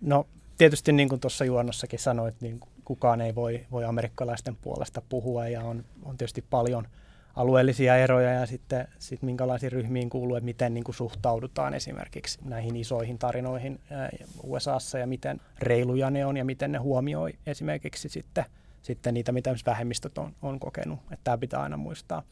No 0.00 0.26
tietysti 0.58 0.92
niin 0.92 1.08
kuin 1.08 1.20
tuossa 1.20 1.44
juonnossakin 1.44 1.98
sanoit, 1.98 2.40
niin 2.40 2.60
kukaan 2.84 3.20
ei 3.20 3.34
voi, 3.34 3.66
voi 3.70 3.84
amerikkalaisten 3.84 4.56
puolesta 4.56 5.02
puhua 5.08 5.48
ja 5.48 5.62
on, 5.62 5.84
on 6.02 6.16
tietysti 6.16 6.44
paljon– 6.50 6.88
alueellisia 7.40 7.96
eroja 7.96 8.32
ja 8.32 8.46
sitten 8.46 8.88
sit 8.98 9.22
minkälaisiin 9.22 9.72
ryhmiin 9.72 10.10
kuuluu, 10.10 10.36
että 10.36 10.44
miten 10.44 10.74
niin 10.74 10.84
kuin 10.84 10.94
suhtaudutaan 10.94 11.74
esimerkiksi 11.74 12.38
näihin 12.44 12.76
isoihin 12.76 13.18
tarinoihin 13.18 13.80
USAssa 14.42 14.98
ja 14.98 15.06
miten 15.06 15.40
reiluja 15.58 16.10
ne 16.10 16.26
on 16.26 16.36
ja 16.36 16.44
miten 16.44 16.72
ne 16.72 16.78
huomioi 16.78 17.32
esimerkiksi 17.46 18.08
sitten, 18.08 18.44
sitten 18.82 19.14
niitä, 19.14 19.32
mitä 19.32 19.54
vähemmistöt 19.66 20.18
on, 20.18 20.32
on 20.42 20.60
kokenut. 20.60 20.98
Että 21.00 21.24
tämä 21.24 21.38
pitää 21.38 21.62
aina 21.62 21.76
muistaa. 21.76 22.22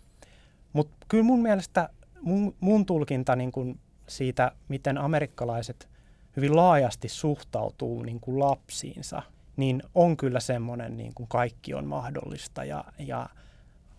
Mutta 0.73 0.97
kyllä 1.09 1.25
mun 1.25 1.43
mielestä 1.43 1.89
mun, 2.21 2.55
mun 2.61 2.87
tulkinta 2.87 3.37
niin 3.37 3.53
kuin 3.53 3.81
siitä, 4.07 4.53
miten 4.69 4.99
amerikkalaiset 4.99 5.89
hyvin 6.37 6.57
laajasti 6.57 7.09
suhtautuu 7.09 8.03
niin 8.03 8.21
kuin 8.21 8.39
lapsiinsa, 8.39 9.23
niin 9.57 9.83
on 9.95 10.17
kyllä 10.17 10.41
semmoinen 10.41 10.97
niin 10.97 11.15
kuin 11.15 11.29
kaikki 11.29 11.75
on 11.75 11.87
mahdollista 11.87 12.65
ja, 12.65 12.85
ja 12.99 13.29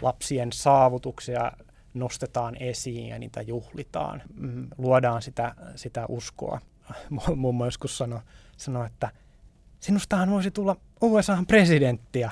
lapsien 0.01 0.51
saavutuksia 0.51 1.51
nostetaan 1.93 2.55
esiin 2.59 3.07
ja 3.07 3.19
niitä 3.19 3.41
juhlitaan, 3.41 4.21
mm, 4.33 4.67
luodaan 4.77 5.21
sitä, 5.21 5.55
sitä 5.75 6.05
uskoa. 6.09 6.61
Mummo 7.35 7.65
joskus 7.65 7.97
sanoi, 7.97 8.19
sano, 8.57 8.85
että 8.85 9.11
sinustahan 9.79 10.31
voisi 10.31 10.51
tulla 10.51 10.75
USA 11.01 11.43
presidenttiä. 11.47 12.31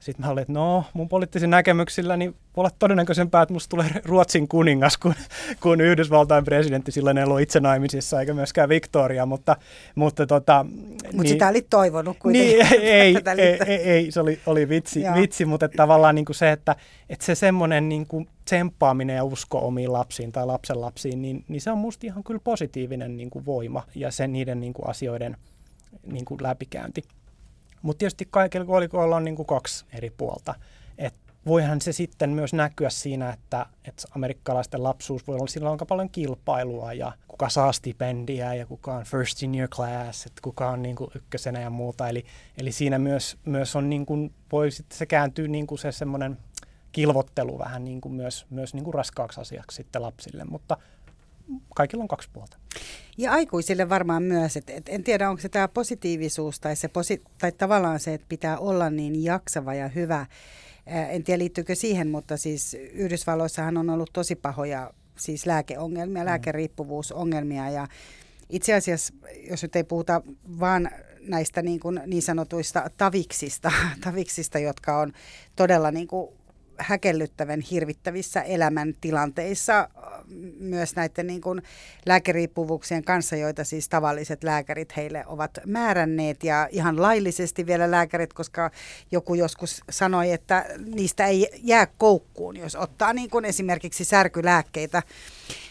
Sitten 0.00 0.26
mä 0.26 0.32
olin, 0.32 0.42
että 0.42 0.52
no, 0.52 0.84
mun 0.92 1.08
poliittisilla 1.08 1.50
näkemyksillä 1.50 2.16
niin 2.16 2.30
voi 2.30 2.62
olla 2.62 2.70
todennäköisempää, 2.78 3.42
että 3.42 3.52
musta 3.52 3.70
tulee 3.70 3.86
Ruotsin 4.04 4.48
kuningas 4.48 4.98
kuin, 4.98 5.14
kuin 5.60 5.80
Yhdysvaltain 5.80 6.44
presidentti. 6.44 6.92
Silloin 6.92 7.18
ei 7.18 7.24
ollut 7.24 7.40
itse 7.40 7.60
naimisissa 7.60 8.20
eikä 8.20 8.34
myöskään 8.34 8.68
Victoria, 8.68 9.26
mutta... 9.26 9.56
Mutta, 9.94 10.26
tota, 10.26 10.66
Mut 11.12 11.22
niin, 11.22 11.28
sitä 11.28 11.48
olit 11.48 11.66
toivonut 11.70 12.16
kuitenkin. 12.18 12.58
Niin, 12.58 12.82
ei, 12.82 13.16
ei, 13.38 13.58
ei, 13.66 13.76
ei, 13.76 14.10
se 14.10 14.20
oli, 14.20 14.40
oli 14.46 14.68
vitsi, 14.68 15.04
vitsi 15.14 15.44
mutta 15.44 15.66
että 15.66 15.76
tavallaan 15.76 16.14
niin 16.14 16.24
kuin 16.24 16.36
se, 16.36 16.52
että, 16.52 16.76
että 17.08 17.24
se 17.24 17.34
semmoinen 17.34 17.88
niin 17.88 18.06
kuin 18.06 18.28
tsemppaaminen 18.44 19.16
ja 19.16 19.24
usko 19.24 19.58
omiin 19.58 19.92
lapsiin 19.92 20.32
tai 20.32 20.46
lapsenlapsiin, 20.46 21.22
niin, 21.22 21.44
niin 21.48 21.60
se 21.60 21.70
on 21.70 21.78
musta 21.78 22.06
ihan 22.06 22.24
kyllä 22.24 22.40
positiivinen 22.44 23.16
niin 23.16 23.30
kuin 23.30 23.46
voima 23.46 23.82
ja 23.94 24.10
se 24.10 24.26
niiden 24.26 24.60
niin 24.60 24.72
kuin 24.72 24.88
asioiden 24.88 25.36
niin 26.06 26.24
kuin 26.24 26.42
läpikäynti. 26.42 27.02
Mutta 27.82 27.98
tietysti 27.98 28.28
kaikilla 28.30 28.66
kolikoilla 28.66 29.16
on 29.16 29.24
niin 29.24 29.36
kuin 29.36 29.46
kaksi 29.46 29.84
eri 29.92 30.10
puolta. 30.10 30.54
Et 30.98 31.14
voihan 31.46 31.80
se 31.80 31.92
sitten 31.92 32.30
myös 32.30 32.52
näkyä 32.52 32.90
siinä, 32.90 33.30
että, 33.32 33.66
että 33.84 34.02
amerikkalaisten 34.16 34.82
lapsuus 34.82 35.26
voi 35.26 35.36
olla 35.36 35.46
sillä 35.46 35.70
aika 35.70 35.86
paljon 35.86 36.10
kilpailua 36.10 36.92
ja 36.92 37.12
kuka 37.28 37.48
saa 37.48 37.72
stipendiä 37.72 38.54
ja 38.54 38.66
kuka 38.66 38.94
on 38.94 39.04
first 39.04 39.42
in 39.42 39.54
your 39.54 39.68
class, 39.68 40.26
että 40.26 40.40
kuka 40.42 40.70
on 40.70 40.82
niin 40.82 40.96
kuin 40.96 41.10
ykkösenä 41.14 41.60
ja 41.60 41.70
muuta. 41.70 42.08
Eli, 42.08 42.24
eli 42.58 42.72
siinä 42.72 42.98
myös, 42.98 43.38
myös 43.44 43.76
on 43.76 43.90
niin 43.90 44.06
kuin, 44.06 44.34
voi 44.52 44.70
sitten 44.70 44.98
se 44.98 45.06
kääntyy 45.06 45.48
niin 45.48 45.66
kuin 45.66 45.78
se 45.78 45.92
semmoinen 45.92 46.38
kilvottelu 46.92 47.58
vähän 47.58 47.84
niin 47.84 48.00
kuin 48.00 48.14
myös, 48.14 48.46
myös 48.50 48.74
niin 48.74 48.84
kuin 48.84 48.94
raskaaksi 48.94 49.40
asiaksi 49.40 49.76
sitten 49.76 50.02
lapsille, 50.02 50.44
mutta 50.44 50.76
kaikilla 51.74 52.04
on 52.04 52.08
kaksi 52.08 52.28
puolta. 52.32 52.56
Ja 53.18 53.32
aikuisille 53.32 53.88
varmaan 53.88 54.22
myös, 54.22 54.56
että 54.56 54.72
et 54.72 54.88
en 54.88 55.04
tiedä 55.04 55.30
onko 55.30 55.42
se 55.42 55.48
tämä 55.48 55.68
positiivisuus 55.68 56.60
tai, 56.60 56.76
se 56.76 56.88
posi- 56.88 57.22
tai 57.38 57.52
tavallaan 57.52 58.00
se, 58.00 58.14
että 58.14 58.26
pitää 58.28 58.58
olla 58.58 58.90
niin 58.90 59.24
jaksava 59.24 59.74
ja 59.74 59.88
hyvä. 59.88 60.26
En 60.86 61.24
tiedä 61.24 61.38
liittyykö 61.38 61.74
siihen, 61.74 62.08
mutta 62.08 62.36
siis 62.36 62.76
Yhdysvalloissahan 62.92 63.76
on 63.76 63.90
ollut 63.90 64.10
tosi 64.12 64.36
pahoja 64.36 64.90
siis 65.18 65.46
lääkeongelmia, 65.46 66.22
mm. 66.22 66.26
lääkeriippuvuusongelmia 66.26 67.70
ja 67.70 67.88
itse 68.48 68.74
asiassa, 68.74 69.14
jos 69.50 69.62
nyt 69.62 69.76
ei 69.76 69.84
puhuta 69.84 70.22
vaan 70.60 70.90
näistä 71.20 71.62
niin, 71.62 71.80
kuin 71.80 72.00
niin 72.06 72.22
sanotuista 72.22 72.90
taviksista, 72.96 73.72
taviksista, 74.04 74.58
jotka 74.58 74.98
on 74.98 75.12
todella 75.56 75.90
niin 75.90 76.08
kuin 76.08 76.39
häkellyttävän 76.80 77.60
hirvittävissä 77.60 78.42
elämäntilanteissa 78.42 79.88
myös 80.58 80.96
näiden 80.96 81.26
niin 81.26 81.40
kuin 81.40 81.62
lääkeriippuvuuksien 82.06 83.04
kanssa, 83.04 83.36
joita 83.36 83.64
siis 83.64 83.88
tavalliset 83.88 84.44
lääkärit 84.44 84.96
heille 84.96 85.24
ovat 85.26 85.58
määränneet 85.66 86.44
ja 86.44 86.68
ihan 86.70 87.02
laillisesti 87.02 87.66
vielä 87.66 87.90
lääkärit, 87.90 88.32
koska 88.32 88.70
joku 89.12 89.34
joskus 89.34 89.80
sanoi, 89.90 90.32
että 90.32 90.66
niistä 90.94 91.26
ei 91.26 91.50
jää 91.62 91.86
koukkuun, 91.86 92.56
jos 92.56 92.76
ottaa 92.76 93.12
niin 93.12 93.30
kuin 93.30 93.44
esimerkiksi 93.44 94.04
särkylääkkeitä. 94.04 95.02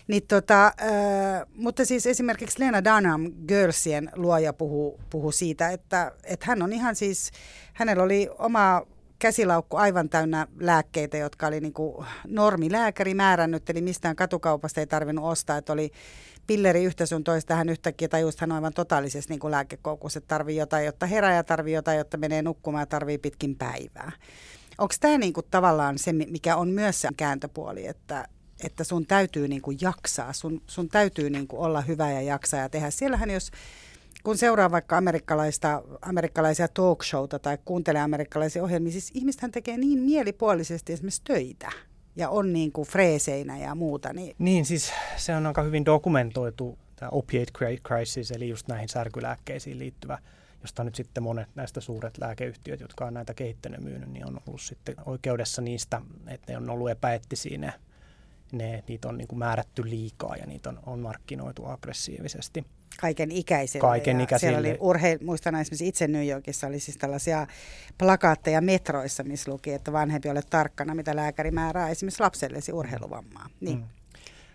Niin 0.07 0.23
tota, 0.27 0.65
äh, 0.65 0.73
mutta 1.55 1.85
siis 1.85 2.05
esimerkiksi 2.05 2.59
Lena 2.59 2.83
Dunham, 2.83 3.31
Girlsien 3.47 4.09
luoja, 4.15 4.53
puhuu, 4.53 4.99
puhuu 5.09 5.31
siitä, 5.31 5.69
että, 5.69 6.11
että 6.23 6.45
hän 6.45 6.61
on 6.61 6.73
ihan 6.73 6.95
siis, 6.95 7.31
hänellä 7.73 8.03
oli 8.03 8.29
oma 8.39 8.81
käsilaukku 9.19 9.77
aivan 9.77 10.09
täynnä 10.09 10.47
lääkkeitä, 10.59 11.17
jotka 11.17 11.47
oli 11.47 11.59
niin 11.59 11.73
kuin 11.73 12.05
normilääkäri 12.27 13.13
määrännyt, 13.13 13.69
eli 13.69 13.81
mistään 13.81 14.15
katukaupasta 14.15 14.79
ei 14.79 14.87
tarvinnut 14.87 15.25
ostaa, 15.25 15.57
että 15.57 15.73
oli 15.73 15.91
pilleri 16.47 16.83
yhtä 16.83 17.05
sun 17.05 17.23
toista, 17.23 17.55
hän 17.55 17.69
yhtäkkiä 17.69 18.07
tajusi, 18.07 18.35
että 18.35 18.43
hän 18.43 18.51
on 18.51 18.55
aivan 18.55 18.73
totaalisesti 18.73 19.33
niin 19.33 19.51
lääkekoukussa, 19.51 20.17
että 20.17 20.27
tarvii 20.27 20.57
jotain, 20.57 20.85
jotta 20.85 21.05
herää 21.05 21.35
ja 21.35 21.43
tarvii 21.43 21.73
jotain, 21.73 21.97
jotta 21.97 22.17
menee 22.17 22.41
nukkumaan 22.41 22.81
ja 22.81 22.85
tarvii 22.85 23.17
pitkin 23.17 23.55
päivää. 23.55 24.11
Onko 24.77 24.93
tämä 24.99 25.17
niin 25.17 25.33
kuin 25.33 25.45
tavallaan 25.51 25.97
se, 25.97 26.13
mikä 26.13 26.55
on 26.55 26.69
myös 26.69 27.01
se 27.01 27.09
kääntöpuoli, 27.17 27.87
että, 27.87 28.27
että 28.63 28.83
sun 28.83 29.05
täytyy 29.05 29.47
niin 29.47 29.61
kuin 29.61 29.77
jaksaa, 29.81 30.33
sun, 30.33 30.61
sun 30.67 30.89
täytyy 30.89 31.29
niin 31.29 31.47
kuin 31.47 31.59
olla 31.59 31.81
hyvä 31.81 32.11
ja 32.11 32.21
jaksaa 32.21 32.59
ja 32.59 32.69
tehdä. 32.69 32.89
Siellähän 32.89 33.29
jos 33.29 33.51
kun 34.23 34.37
seuraa 34.37 34.71
vaikka 34.71 34.97
amerikkalaista, 34.97 35.83
amerikkalaisia 36.01 36.67
talkshowta 36.67 37.39
tai 37.39 37.57
kuuntelee 37.65 38.01
amerikkalaisia 38.01 38.63
ohjelmia, 38.63 38.91
siis 38.91 39.11
ihmistähän 39.13 39.51
tekee 39.51 39.77
niin 39.77 39.99
mielipuolisesti 39.99 40.93
esimerkiksi 40.93 41.21
töitä 41.23 41.71
ja 42.15 42.29
on 42.29 42.53
niin 42.53 42.71
kuin 42.71 42.87
freeseinä 42.87 43.57
ja 43.57 43.75
muuta. 43.75 44.13
Niin, 44.13 44.35
niin 44.39 44.65
siis 44.65 44.91
se 45.17 45.35
on 45.35 45.47
aika 45.47 45.61
hyvin 45.61 45.85
dokumentoitu 45.85 46.77
tämä 46.95 47.09
opiate 47.09 47.51
crisis, 47.87 48.31
eli 48.31 48.49
just 48.49 48.67
näihin 48.67 48.89
särkylääkkeisiin 48.89 49.79
liittyvä, 49.79 50.17
josta 50.61 50.83
nyt 50.83 50.95
sitten 50.95 51.23
monet 51.23 51.49
näistä 51.55 51.81
suuret 51.81 52.17
lääkeyhtiöt, 52.17 52.79
jotka 52.79 53.05
on 53.05 53.13
näitä 53.13 53.33
kehittänyt 53.33 53.81
myynyt, 53.81 54.09
niin 54.09 54.27
on 54.27 54.39
ollut 54.47 54.61
sitten 54.61 54.95
oikeudessa 55.05 55.61
niistä, 55.61 56.01
että 56.27 56.51
ne 56.51 56.57
on 56.57 56.69
ollut 56.69 56.89
epäeettisiä 56.89 57.57
ne, 57.57 57.73
ne 58.51 58.83
niitä 58.87 59.09
on 59.09 59.17
niin 59.17 59.27
kuin 59.27 59.39
määrätty 59.39 59.89
liikaa 59.89 60.35
ja 60.35 60.45
niitä 60.45 60.69
on, 60.69 60.79
on 60.85 60.99
markkinoitu 60.99 61.65
aggressiivisesti 61.65 62.65
kaiken 62.99 63.31
ikäisille. 63.31 63.81
Kaiken 63.81 64.21
ikäisille. 64.21 64.51
Siellä 64.51 64.69
oli 64.69 64.77
urheil, 64.79 65.19
muistan 65.21 65.55
esimerkiksi 65.55 65.87
itse 65.87 66.07
New 66.07 66.27
Yorkissa 66.27 66.67
oli 66.67 66.79
siis 66.79 66.97
tällaisia 66.97 67.47
plakaatteja 67.97 68.61
metroissa, 68.61 69.23
missä 69.23 69.51
luki, 69.51 69.73
että 69.73 69.91
vanhempi 69.91 70.29
ole 70.29 70.41
tarkkana, 70.49 70.95
mitä 70.95 71.15
lääkäri 71.15 71.51
määrää 71.51 71.89
esimerkiksi 71.89 72.23
lapsellesi 72.23 72.73
urheiluvammaa. 72.73 73.49
Niin. 73.61 73.77
Mm. 73.77 73.83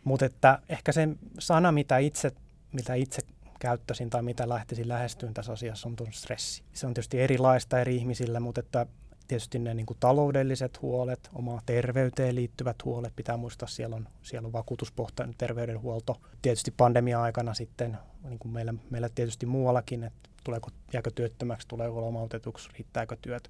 Mutta 0.04 0.26
että 0.26 0.58
ehkä 0.68 0.92
se 0.92 1.08
sana, 1.38 1.72
mitä 1.72 1.98
itse, 1.98 2.32
mitä 2.72 2.94
itse 2.94 3.22
käyttäisin 3.58 4.10
tai 4.10 4.22
mitä 4.22 4.48
lähtisin 4.48 4.88
lähestyyn 4.88 5.34
tässä 5.34 5.52
asiassa, 5.52 5.88
on 5.88 5.96
tuon 5.96 6.12
stressi. 6.12 6.62
Se 6.72 6.86
on 6.86 6.94
tietysti 6.94 7.20
erilaista 7.20 7.80
eri 7.80 7.96
ihmisillä, 7.96 8.40
mutta 8.40 8.60
että 8.60 8.86
tietysti 9.28 9.58
ne 9.58 9.74
niin 9.74 9.86
kuin 9.86 9.96
taloudelliset 10.00 10.82
huolet, 10.82 11.30
oma 11.34 11.60
terveyteen 11.66 12.34
liittyvät 12.34 12.84
huolet, 12.84 13.16
pitää 13.16 13.36
muistaa, 13.36 13.68
siellä 13.68 13.96
on, 13.96 14.08
siellä 14.22 14.46
on 14.46 14.52
vakuutuspohtainen 14.52 15.34
terveydenhuolto. 15.38 16.20
Tietysti 16.42 16.70
pandemia-aikana 16.76 17.54
sitten, 17.54 17.98
niin 18.28 18.38
kuin 18.38 18.52
meillä, 18.52 18.74
meillä 18.90 19.08
tietysti 19.08 19.46
muuallakin, 19.46 20.04
että 20.04 20.30
tuleeko, 20.44 20.70
jääkö 20.92 21.10
työttömäksi, 21.14 21.68
tuleeko 21.68 22.00
lomautetuksi, 22.00 22.68
riittääkö 22.72 23.16
työt. 23.22 23.48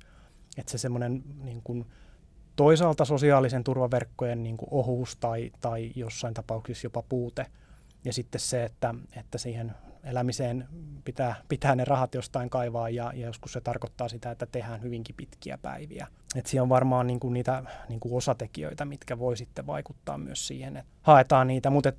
Että 0.57 0.73
se 0.73 0.78
semmoinen 0.78 1.23
niin 1.43 1.61
kuin, 1.64 1.87
toisaalta 2.57 3.04
sosiaalisen 3.04 3.64
turvaverkkojen 3.64 4.43
niin 4.43 4.57
kuin 4.57 4.69
ohuus 4.71 5.16
tai, 5.16 5.52
tai 5.61 5.93
jossain 5.95 6.35
tapauksessa 6.35 6.87
jopa 6.87 7.02
puute. 7.09 7.47
Ja 8.04 8.12
sitten 8.12 8.40
se, 8.40 8.64
että, 8.64 8.95
että 9.16 9.38
siihen 9.38 9.75
elämiseen 10.05 10.69
pitää, 11.05 11.35
pitää 11.49 11.75
ne 11.75 11.85
rahat 11.85 12.15
jostain 12.15 12.51
kaivaa 12.51 12.89
ja, 12.89 13.13
ja 13.15 13.27
joskus 13.27 13.53
se 13.53 13.61
tarkoittaa 13.61 14.09
sitä, 14.09 14.31
että 14.31 14.47
tehdään 14.47 14.83
hyvinkin 14.83 15.15
pitkiä 15.17 15.59
päiviä. 15.59 16.07
Et 16.37 16.47
siellä 16.47 16.63
on 16.63 16.69
varmaan 16.69 17.07
niin 17.07 17.21
kuin 17.21 17.35
niitä 17.35 17.63
niin 17.89 18.01
kuin 18.01 18.15
osatekijöitä, 18.15 18.85
mitkä 18.85 19.19
voi 19.19 19.37
sitten 19.37 19.67
vaikuttaa 19.67 20.19
myös 20.19 20.47
siihen, 20.47 20.77
että 20.77 20.93
haetaan 21.03 21.47
niitä, 21.47 21.71
mutta 21.71 21.89
et, 21.89 21.99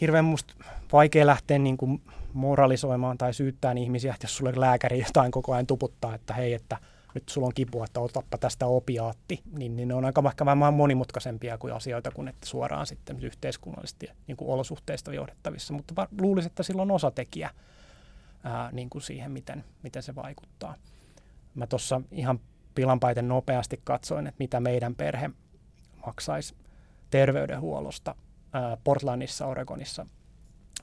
hirveän 0.00 0.24
musta 0.24 0.54
vaikea 0.92 1.26
lähteä 1.26 1.58
niin 1.58 1.76
kuin 1.76 2.02
moralisoimaan 2.32 3.18
tai 3.18 3.34
syyttämään 3.34 3.78
ihmisiä, 3.78 4.14
että 4.14 4.24
jos 4.24 4.36
sulle 4.36 4.52
lääkäri 4.56 4.98
jotain 4.98 5.30
koko 5.30 5.52
ajan 5.52 5.66
tuputtaa, 5.66 6.14
että 6.14 6.34
hei, 6.34 6.54
että– 6.54 6.76
nyt 7.16 7.28
sulla 7.28 7.46
on 7.46 7.54
kipua, 7.54 7.84
että 7.84 8.00
otappa 8.00 8.38
tästä 8.38 8.66
opiaatti, 8.66 9.42
niin, 9.52 9.76
niin 9.76 9.88
ne 9.88 9.94
on 9.94 10.04
aika 10.04 10.22
ehkä 10.28 10.46
vähän 10.46 10.74
monimutkaisempia 10.74 11.58
kuin 11.58 11.72
asioita 11.72 12.10
kuin 12.10 12.28
että 12.28 12.46
suoraan 12.46 12.86
sitten 12.86 13.20
yhteiskunnallisesti 13.22 14.08
niin 14.26 14.36
kuin 14.36 14.50
olosuhteista 14.50 15.14
johdettavissa, 15.14 15.74
mutta 15.74 16.08
luulisin, 16.20 16.50
että 16.50 16.62
sillä 16.62 16.82
on 16.82 16.90
osatekijä 16.90 17.50
ää, 18.44 18.72
niin 18.72 18.90
kuin 18.90 19.02
siihen, 19.02 19.32
miten, 19.32 19.64
miten 19.82 20.02
se 20.02 20.14
vaikuttaa. 20.14 20.74
Mä 21.54 21.66
tuossa 21.66 22.00
ihan 22.10 22.40
pilanpaiten 22.74 23.28
nopeasti 23.28 23.80
katsoin, 23.84 24.26
että 24.26 24.38
mitä 24.38 24.60
meidän 24.60 24.94
perhe 24.94 25.30
maksaisi 26.06 26.54
terveydenhuollosta 27.10 28.14
ää, 28.52 28.76
Portlandissa, 28.84 29.46
Oregonissa, 29.46 30.06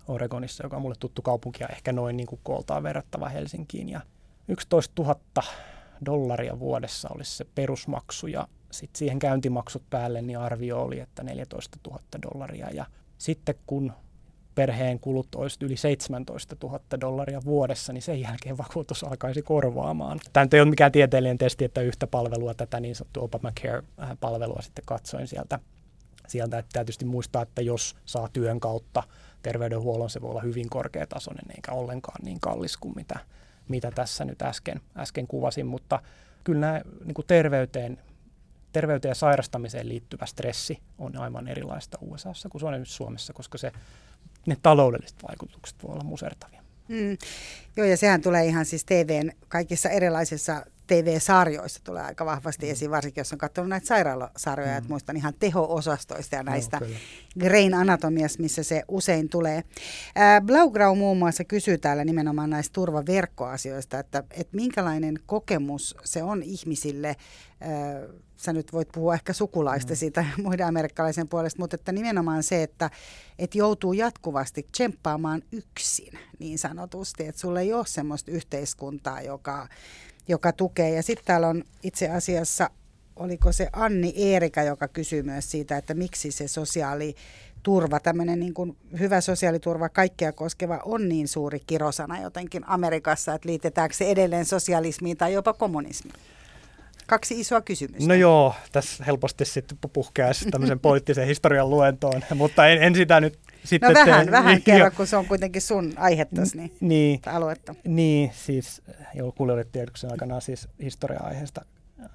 Oregonissa, 0.07 0.63
joka 0.63 0.75
on 0.75 0.81
mulle 0.81 0.95
tuttu 0.99 1.21
kaupunki 1.21 1.63
ja 1.63 1.67
ehkä 1.67 1.93
noin 1.93 2.17
niin 2.17 2.27
kuin 2.27 2.41
kooltaan 2.43 2.83
verrattava 2.83 3.29
Helsinkiin. 3.29 3.89
Ja 3.89 4.01
11 4.47 5.03
000 5.03 5.15
dollaria 6.05 6.60
vuodessa 6.60 7.10
olisi 7.15 7.38
se 7.38 7.45
perusmaksu 7.55 8.27
ja 8.27 8.48
sitten 8.72 9.00
siihen 9.00 9.19
käyntimaksut 9.19 9.83
päälle, 9.89 10.22
niin 10.22 10.39
arvio 10.39 10.81
oli, 10.81 11.00
että 11.00 11.24
14 11.24 11.77
000 11.88 12.01
dollaria. 12.24 12.69
Ja 12.69 12.86
sitten 13.17 13.55
kun 13.67 13.93
perheen 14.55 15.00
kulut 15.00 15.36
olisi 15.36 15.57
yli 15.62 15.77
17 15.77 16.55
000 16.63 16.79
dollaria 17.01 17.41
vuodessa, 17.45 17.93
niin 17.93 18.01
sen 18.01 18.22
jälkeen 18.22 18.57
vakuutus 18.57 19.03
alkaisi 19.03 19.41
korvaamaan. 19.41 20.19
Tämä 20.33 20.48
ei 20.53 20.62
ole 20.62 20.69
mikään 20.69 20.91
tieteellinen 20.91 21.38
testi, 21.38 21.65
että 21.65 21.81
yhtä 21.81 22.07
palvelua, 22.07 22.53
tätä 22.53 22.79
niin 22.79 22.95
sanottua 22.95 23.24
Obamacare-palvelua 23.24 24.62
sitten 24.62 24.86
katsoin 24.86 25.27
sieltä. 25.27 25.60
Sieltä 26.27 26.57
että 26.57 26.69
tietysti 26.74 27.05
muistaa, 27.05 27.41
että 27.41 27.62
jos 27.62 27.95
saa 28.05 28.29
työn 28.33 28.60
kautta 28.60 29.03
terveydenhuollon, 29.41 30.10
se 30.10 30.22
voi 30.22 30.29
olla 30.29 30.41
hyvin 30.41 30.69
korkeatasoinen 30.69 31.55
eikä 31.55 31.72
ollenkaan 31.72 32.25
niin 32.25 32.39
kallis 32.39 32.77
kuin 32.77 32.93
mitä 32.95 33.19
mitä 33.67 33.91
tässä 33.91 34.25
nyt 34.25 34.41
äsken, 34.41 34.82
äsken 34.98 35.27
kuvasin, 35.27 35.65
mutta 35.65 36.00
kyllä 36.43 36.60
nämä 36.60 36.82
niin 37.05 37.13
kuin 37.13 37.27
terveyteen, 37.27 38.00
terveyteen 38.74 39.10
ja 39.10 39.15
sairastamiseen 39.15 39.89
liittyvä 39.89 40.25
stressi 40.25 40.79
on 40.98 41.17
aivan 41.17 41.48
erilaista 41.48 41.98
USAssa 42.01 42.50
kuin 42.50 42.60
se 42.60 42.65
on 42.65 42.74
esimerkiksi 42.74 42.96
Suomessa, 42.96 43.34
koska 43.34 43.58
se, 43.58 43.72
ne 44.46 44.58
taloudelliset 44.63 45.24
vaikutukset 45.29 45.84
voi 45.84 45.93
olla 45.93 46.03
musertavia. 46.03 46.62
Mm. 46.87 47.17
Joo, 47.77 47.87
ja 47.87 47.97
sehän 47.97 48.21
tulee 48.21 48.45
ihan 48.45 48.65
siis 48.65 48.85
TVn 48.85 49.31
kaikissa 49.47 49.89
erilaisissa 49.89 50.65
TV-sarjoissa 50.87 51.79
tulee 51.83 52.03
aika 52.03 52.25
vahvasti 52.25 52.69
esiin, 52.69 52.91
varsinkin 52.91 53.21
jos 53.21 53.33
on 53.33 53.37
katsonut 53.37 53.69
näitä 53.69 53.87
sairaalasarjoja, 53.87 54.71
mm. 54.71 54.77
että 54.77 54.89
muistan 54.89 55.17
ihan 55.17 55.33
teho-osastoista 55.39 56.35
ja 56.35 56.43
näistä 56.43 56.79
no, 56.79 56.87
Grain 57.39 57.73
Anatomias, 57.73 58.39
missä 58.39 58.63
se 58.63 58.83
usein 58.87 59.29
tulee. 59.29 59.63
Blaugrau 60.45 60.95
muun 60.95 61.17
muassa 61.17 61.43
kysyy 61.43 61.77
täällä 61.77 62.05
nimenomaan 62.05 62.49
näistä 62.49 62.73
turvaverkkoasioista, 62.73 63.99
että, 63.99 64.23
että 64.31 64.55
minkälainen 64.55 65.19
kokemus 65.25 65.95
se 66.03 66.23
on 66.23 66.43
ihmisille, 66.43 67.15
sä 68.43 68.53
nyt 68.53 68.73
voit 68.73 68.89
puhua 68.91 69.13
ehkä 69.13 69.33
sukulaista 69.33 69.93
mm. 69.93 69.97
siitä 69.97 70.25
muiden 70.43 70.67
amerikkalaisen 70.67 71.27
puolesta, 71.27 71.59
mutta 71.59 71.75
että 71.75 71.91
nimenomaan 71.91 72.43
se, 72.43 72.63
että, 72.63 72.89
että 73.39 73.57
joutuu 73.57 73.93
jatkuvasti 73.93 74.67
tsemppaamaan 74.71 75.41
yksin 75.51 76.19
niin 76.39 76.59
sanotusti, 76.59 77.27
että 77.27 77.41
sulla 77.41 77.59
ei 77.59 77.73
ole 77.73 77.85
semmoista 77.85 78.31
yhteiskuntaa, 78.31 79.21
joka 79.21 79.67
joka 80.27 80.51
tukee. 80.51 80.89
Ja 80.89 81.03
sitten 81.03 81.25
täällä 81.25 81.47
on 81.47 81.63
itse 81.83 82.09
asiassa, 82.09 82.69
oliko 83.15 83.51
se 83.51 83.69
Anni 83.73 84.13
Eerika, 84.15 84.63
joka 84.63 84.88
kysyy 84.88 85.23
myös 85.23 85.51
siitä, 85.51 85.77
että 85.77 85.93
miksi 85.93 86.31
se 86.31 86.47
sosiaaliturva, 86.47 88.00
tämmöinen 88.00 88.39
niin 88.39 88.53
kuin 88.53 88.77
hyvä 89.00 89.21
sosiaaliturva, 89.21 89.89
kaikkea 89.89 90.31
koskeva, 90.31 90.79
on 90.85 91.09
niin 91.09 91.27
suuri 91.27 91.59
kirosana 91.67 92.21
jotenkin 92.21 92.69
Amerikassa, 92.69 93.33
että 93.33 93.50
liitetäänkö 93.50 93.95
se 93.95 94.05
edelleen 94.05 94.45
sosialismiin 94.45 95.17
tai 95.17 95.33
jopa 95.33 95.53
kommunismiin? 95.53 96.15
Kaksi 97.07 97.39
isoa 97.39 97.62
kysymystä. 97.62 98.07
No 98.07 98.13
joo, 98.13 98.55
tässä 98.72 99.03
helposti 99.03 99.45
sitten 99.45 99.77
puhkeaisi 99.93 100.51
tämmöisen 100.51 100.79
poliittisen 100.89 101.27
historian 101.27 101.69
luentoon, 101.69 102.22
mutta 102.36 102.67
en, 102.67 102.83
en 102.83 102.95
sitä 102.95 103.22
nyt 103.22 103.39
sitten 103.63 103.89
no 103.89 103.93
vähän, 103.93 104.19
teen, 104.19 104.31
vähän 104.31 104.53
niin, 104.55 104.63
kerro, 104.63 104.91
kun 104.91 105.07
se 105.07 105.17
on 105.17 105.25
kuitenkin 105.25 105.62
sun 105.62 105.93
aihettasi, 105.98 106.57
niin, 106.57 106.72
niin, 106.79 107.19
aluetta. 107.25 107.75
Niin, 107.83 108.31
siis 108.33 108.81
kuljetetiedotuksen 109.36 110.12
aikana 110.12 110.39
siis 110.39 110.67
historia-aiheesta 110.83 111.65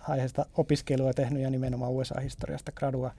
aiheesta 0.08 0.46
opiskelua 0.54 1.12
tehnyt 1.12 1.42
ja 1.42 1.50
nimenomaan 1.50 1.92
USA-historiasta 1.92 2.72
gradua. 2.72 3.10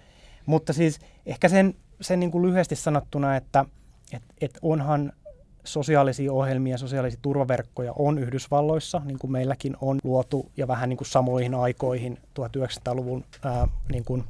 Mutta 0.46 0.74
siis 0.74 1.00
ehkä 1.26 1.50
sen, 1.50 1.74
sen 2.02 2.20
niin 2.20 2.32
kuin 2.32 2.46
lyhyesti 2.46 2.76
sanottuna, 2.76 3.36
että 3.36 3.66
et, 4.14 4.24
et 4.42 4.60
onhan 4.62 5.14
sosiaalisia 5.64 6.34
ohjelmia, 6.34 6.78
sosiaalisia 6.78 7.20
turvaverkkoja 7.22 7.94
on 7.96 8.20
Yhdysvalloissa, 8.20 9.02
niin 9.06 9.20
kuin 9.20 9.32
meilläkin 9.32 9.78
on 9.82 10.00
luotu 10.04 10.52
ja 10.58 10.68
vähän 10.68 10.90
niin 10.90 10.98
kuin 10.98 11.08
samoihin 11.08 11.56
aikoihin 11.56 12.18
1900-luvun 12.40 13.26
ää, 13.44 13.68
niin 13.92 14.06
kuin, 14.06 14.24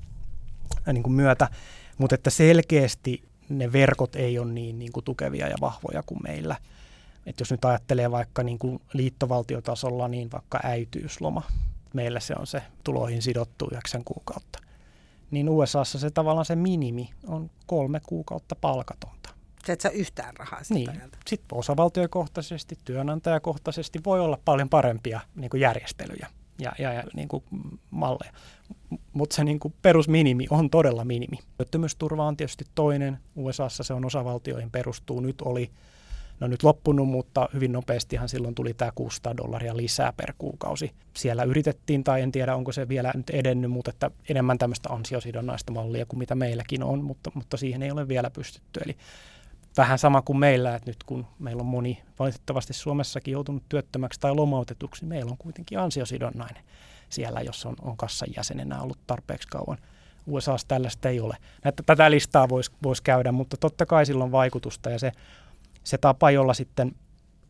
ää, 0.85 0.93
niin 0.93 1.03
kuin 1.03 1.13
myötä, 1.13 1.47
mutta 1.97 2.15
että 2.15 2.29
selkeästi 2.29 3.23
ne 3.49 3.71
verkot 3.71 4.15
ei 4.15 4.39
ole 4.39 4.51
niin, 4.51 4.79
niin 4.79 4.91
kuin 4.91 5.03
tukevia 5.03 5.47
ja 5.47 5.55
vahvoja 5.61 6.03
kuin 6.05 6.19
meillä. 6.23 6.55
Et 7.25 7.39
jos 7.39 7.51
nyt 7.51 7.65
ajattelee 7.65 8.11
vaikka 8.11 8.43
niin 8.43 8.59
kuin 8.59 8.81
liittovaltiotasolla, 8.93 10.07
niin 10.07 10.31
vaikka 10.31 10.59
äityysloma, 10.63 11.43
meillä 11.93 12.19
se 12.19 12.33
on 12.39 12.47
se 12.47 12.61
tuloihin 12.83 13.21
sidottu 13.21 13.67
yhdeksän 13.71 14.03
kuukautta. 14.03 14.59
Niin 15.31 15.49
USAssa 15.49 15.99
se 15.99 16.09
tavallaan 16.09 16.45
se 16.45 16.55
minimi 16.55 17.09
on 17.27 17.49
kolme 17.65 18.01
kuukautta 18.05 18.55
palkatonta. 18.55 19.29
Se 19.65 19.73
et 19.73 19.81
saa 19.81 19.91
yhtään 19.91 20.37
rahaa 20.37 20.61
Niin. 20.69 20.89
Sitten 21.27 21.57
osavaltiokohtaisesti, 21.57 22.77
työnantajakohtaisesti 22.85 23.99
voi 24.05 24.19
olla 24.19 24.39
paljon 24.45 24.69
parempia 24.69 25.19
niin 25.35 25.49
kuin 25.49 25.61
järjestelyjä 25.61 26.27
ja, 26.59 26.71
ja, 26.79 26.93
ja 26.93 27.03
niin 27.15 27.27
kuin 27.27 27.43
malleja. 27.91 28.31
Mutta 29.13 29.35
se 29.35 29.43
niin 29.43 29.59
kuin 29.59 29.73
perusminimi 29.81 30.47
on 30.49 30.69
todella 30.69 31.05
minimi. 31.05 31.37
Työttömyysturva 31.57 32.27
on 32.27 32.37
tietysti 32.37 32.65
toinen. 32.75 33.17
USAssa 33.35 33.83
se 33.83 33.93
on 33.93 34.05
osavaltioihin 34.05 34.71
perustuu. 34.71 35.19
Nyt 35.19 35.41
oli, 35.41 35.71
no 36.39 36.47
nyt 36.47 36.63
loppunut, 36.63 37.07
mutta 37.07 37.49
hyvin 37.53 37.71
nopeastihan 37.71 38.29
silloin 38.29 38.55
tuli 38.55 38.73
tämä 38.73 38.91
600 38.95 39.37
dollaria 39.37 39.77
lisää 39.77 40.13
per 40.13 40.33
kuukausi. 40.37 40.91
Siellä 41.17 41.43
yritettiin, 41.43 42.03
tai 42.03 42.21
en 42.21 42.31
tiedä 42.31 42.55
onko 42.55 42.71
se 42.71 42.87
vielä 42.87 43.11
nyt 43.15 43.29
edennyt, 43.29 43.71
mutta 43.71 43.91
että 43.91 44.11
enemmän 44.29 44.57
tämmöistä 44.57 44.89
ansiosidonnaista 44.89 45.71
mallia 45.71 46.05
kuin 46.05 46.19
mitä 46.19 46.35
meilläkin 46.35 46.83
on, 46.83 47.03
mutta, 47.03 47.31
mutta 47.33 47.57
siihen 47.57 47.83
ei 47.83 47.91
ole 47.91 48.07
vielä 48.07 48.29
pystytty. 48.29 48.79
Eli 48.85 48.97
vähän 49.77 49.99
sama 49.99 50.21
kuin 50.21 50.39
meillä, 50.39 50.75
että 50.75 50.89
nyt 50.89 51.03
kun 51.03 51.25
meillä 51.39 51.61
on 51.61 51.65
moni 51.65 52.03
valitettavasti 52.19 52.73
Suomessakin 52.73 53.31
joutunut 53.31 53.63
työttömäksi 53.69 54.19
tai 54.19 54.35
lomautetuksi, 54.35 55.01
niin 55.01 55.09
meillä 55.09 55.31
on 55.31 55.37
kuitenkin 55.37 55.79
ansiosidonnainen 55.79 56.63
siellä, 57.09 57.41
jos 57.41 57.65
on, 57.65 57.75
on 57.81 57.97
kassan 57.97 58.27
jäsenenä 58.35 58.81
ollut 58.81 58.99
tarpeeksi 59.07 59.47
kauan. 59.47 59.77
USAssa 60.27 60.67
tällaista 60.67 61.09
ei 61.09 61.19
ole. 61.19 61.37
Näitä, 61.63 61.83
tätä 61.85 62.11
listaa 62.11 62.49
voisi 62.49 62.71
vois 62.83 63.01
käydä, 63.01 63.31
mutta 63.31 63.57
totta 63.57 63.85
kai 63.85 64.05
sillä 64.05 64.23
on 64.23 64.31
vaikutusta 64.31 64.89
ja 64.89 64.99
se, 64.99 65.11
se 65.83 65.97
tapa, 65.97 66.31
jolla 66.31 66.53
sitten 66.53 66.95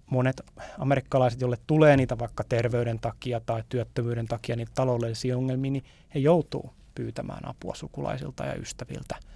monet 0.06 0.42
amerikkalaiset, 0.78 1.42
joille 1.42 1.58
tulee 1.68 1.98
niitä 1.98 2.20
vaikka 2.20 2.44
terveyden 2.44 3.00
takia 3.00 3.40
tai 3.40 3.64
työttömyyden 3.70 4.28
takia 4.28 4.56
niitä 4.56 4.72
taloudellisia 4.76 5.38
ongelmia, 5.38 5.72
niin 5.72 5.86
he 6.16 6.20
joutuu 6.20 6.74
pyytämään 6.96 7.48
apua 7.48 7.76
sukulaisilta 7.76 8.46
ja 8.46 8.54
ystäviltä– 8.54 9.16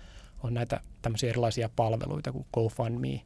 on 0.43 0.53
näitä 0.53 0.79
tämmöisiä 1.01 1.29
erilaisia 1.29 1.69
palveluita 1.75 2.31
kuin 2.31 2.45
GoFundMe 2.53 3.21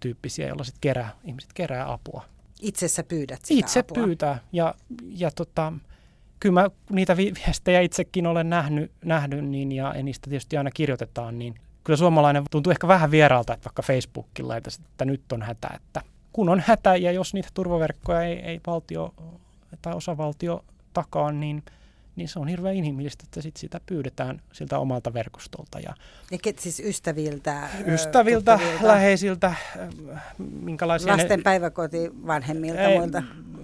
tyyppisiä, 0.00 0.46
joilla 0.46 0.64
sitten 0.64 0.80
kerää, 0.80 1.10
ihmiset 1.24 1.52
kerää 1.52 1.92
apua. 1.92 2.24
Itse 2.60 2.88
sä 2.88 3.02
pyydät 3.02 3.44
sitä 3.44 3.60
Itse 3.60 3.80
apua. 3.80 4.04
pyytää 4.04 4.38
ja, 4.52 4.74
ja 5.08 5.30
tota, 5.30 5.72
kyllä 6.40 6.62
mä 6.62 6.70
niitä 6.90 7.16
viestejä 7.16 7.80
itsekin 7.80 8.26
olen 8.26 8.50
nähnyt, 8.50 8.92
nähnyt 9.04 9.44
niin, 9.44 9.72
ja, 9.72 9.94
niistä 10.02 10.30
tietysti 10.30 10.56
aina 10.56 10.70
kirjoitetaan, 10.70 11.38
niin 11.38 11.54
kyllä 11.84 11.96
suomalainen 11.96 12.44
tuntuu 12.50 12.70
ehkä 12.70 12.88
vähän 12.88 13.10
vieraalta, 13.10 13.54
että 13.54 13.64
vaikka 13.64 13.82
Facebookilla, 13.82 14.56
että 14.56 15.04
nyt 15.04 15.32
on 15.32 15.42
hätä, 15.42 15.70
että 15.74 16.02
kun 16.32 16.48
on 16.48 16.62
hätä 16.66 16.96
ja 16.96 17.12
jos 17.12 17.34
niitä 17.34 17.48
turvaverkkoja 17.54 18.22
ei, 18.22 18.38
ei 18.38 18.60
valtio 18.66 19.14
tai 19.82 19.94
osavaltio 19.94 20.64
takaa, 20.92 21.32
niin– 21.32 21.62
niin 22.16 22.28
se 22.28 22.38
on 22.38 22.48
hirveän 22.48 22.76
inhimillistä, 22.76 23.24
että 23.26 23.42
sit 23.42 23.56
sitä 23.56 23.80
pyydetään 23.86 24.40
siltä 24.52 24.78
omalta 24.78 25.14
verkostolta. 25.14 25.80
Ja, 25.80 25.94
ja 26.30 26.38
ket, 26.42 26.58
siis 26.58 26.80
ystäviltä? 26.80 27.68
Ystäviltä, 27.86 28.58
läheisiltä, 28.82 29.54
minkälaisia... 30.38 31.12
Lasten 31.12 31.38
ne, 31.38 31.42
päiväkoti 31.42 32.10
vanhemmilta, 32.26 32.80
ei, 32.80 32.98
muilta? 32.98 33.22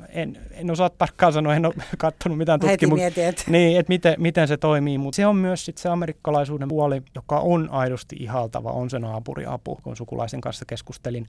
En, 0.09 0.39
en 0.51 0.71
osaa 0.71 0.91
tarkkaan 0.91 1.33
sanoa, 1.33 1.55
en 1.55 1.67
ole 1.67 1.75
katsonut 1.99 2.39
mitään 2.39 2.61
tutkimusta. 2.61 3.21
Niin, 3.47 3.81
että 3.81 3.91
miten, 3.91 4.15
miten 4.19 4.49
se 4.49 4.57
toimii, 4.57 4.99
mutta 4.99 5.17
se 5.17 5.27
on 5.27 5.37
myös 5.37 5.65
sit 5.65 5.79
se 5.79 5.89
amerikkalaisuuden 5.89 6.69
puoli, 6.69 7.03
joka 7.15 7.39
on 7.39 7.69
aidosti 7.71 8.17
ihaltava, 8.21 8.71
on 8.71 8.91
se 8.91 8.99
naapuriapu. 8.99 9.79
Kun 9.83 9.97
sukulaisen 9.97 10.41
kanssa 10.41 10.65
keskustelin 10.65 11.29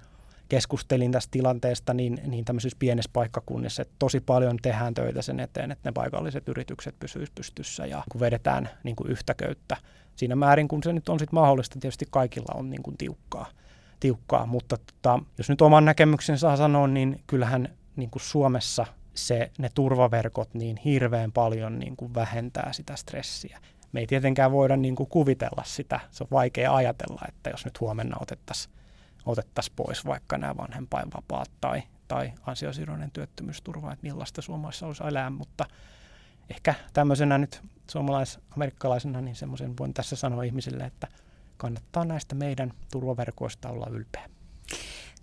keskustelin 0.50 1.12
tästä 1.12 1.32
tilanteesta 1.32 1.94
niin, 1.94 2.22
niin 2.28 2.46
tämmöisissä 2.46 2.78
pienessä 2.80 3.10
paikkakunnissa, 3.14 3.82
että 3.82 3.96
tosi 4.00 4.20
paljon 4.20 4.58
tehdään 4.62 4.94
töitä 4.94 5.22
sen 5.22 5.40
eteen, 5.40 5.72
että 5.72 5.90
ne 5.90 5.94
paikalliset 5.94 6.50
yritykset 6.50 6.96
pysyisivät 7.00 7.36
pystyssä 7.36 7.86
ja 7.86 8.04
kun 8.12 8.22
vedetään 8.22 8.70
niin 8.84 8.96
kuin 8.96 9.12
yhtä 9.12 9.34
köyttä 9.34 9.78
siinä 10.16 10.36
määrin, 10.36 10.68
kun 10.68 10.84
se 10.84 10.94
nyt 10.94 11.10
on 11.10 11.20
sitten 11.20 11.40
mahdollista, 11.40 11.80
tietysti 11.80 12.06
kaikilla 12.12 12.60
on 12.60 12.70
niin 12.70 12.84
kuin 12.84 12.98
tiukkaa, 12.98 13.46
tiukkaa. 14.00 14.46
mutta 14.46 14.78
tota, 14.78 15.20
jos 15.38 15.50
nyt 15.50 15.62
oman 15.62 15.86
näkemyksen 15.86 16.38
saa 16.38 16.58
sanoa, 16.58 16.88
niin 16.88 17.24
kyllähän 17.28 17.70
niin 17.96 18.10
kuin 18.10 18.22
Suomessa 18.22 18.86
se, 19.14 19.52
ne 19.58 19.70
turvaverkot 19.76 20.54
niin 20.54 20.78
hirveän 20.86 21.32
paljon 21.32 21.80
niin 21.80 21.98
kuin 21.98 22.14
vähentää 22.14 22.74
sitä 22.74 22.96
stressiä. 22.96 23.60
Me 23.92 24.00
ei 24.00 24.08
tietenkään 24.08 24.52
voida 24.52 24.78
niin 24.78 24.96
kuin 24.96 25.10
kuvitella 25.10 25.64
sitä, 25.66 26.00
se 26.12 26.24
on 26.24 26.28
vaikea 26.32 26.76
ajatella, 26.76 27.22
että 27.28 27.50
jos 27.50 27.66
nyt 27.66 27.80
huomenna 27.80 28.18
otettaisiin 28.22 28.79
otettaisiin 29.26 29.76
pois 29.76 30.06
vaikka 30.06 30.38
nämä 30.38 30.58
vanhempainvapaat 30.58 31.52
tai, 31.62 31.84
tai 32.08 32.32
ansiosidonnainen 32.46 33.12
työttömyysturva, 33.12 33.94
että 33.94 34.08
millaista 34.08 34.42
suomalaisessa 34.42 34.86
olisi 34.86 35.04
elää, 35.08 35.30
mutta 35.30 35.66
ehkä 36.50 36.76
tämmöisenä 36.94 37.38
nyt 37.38 37.62
suomalais-amerikkalaisena, 37.92 39.22
niin 39.22 39.36
semmoisen 39.36 39.78
voin 39.80 39.94
tässä 39.94 40.16
sanoa 40.16 40.44
ihmisille, 40.44 40.84
että 40.84 41.08
kannattaa 41.58 42.06
näistä 42.06 42.36
meidän 42.36 42.74
turvaverkoista 42.92 43.70
olla 43.70 43.88
ylpeä. 43.92 44.30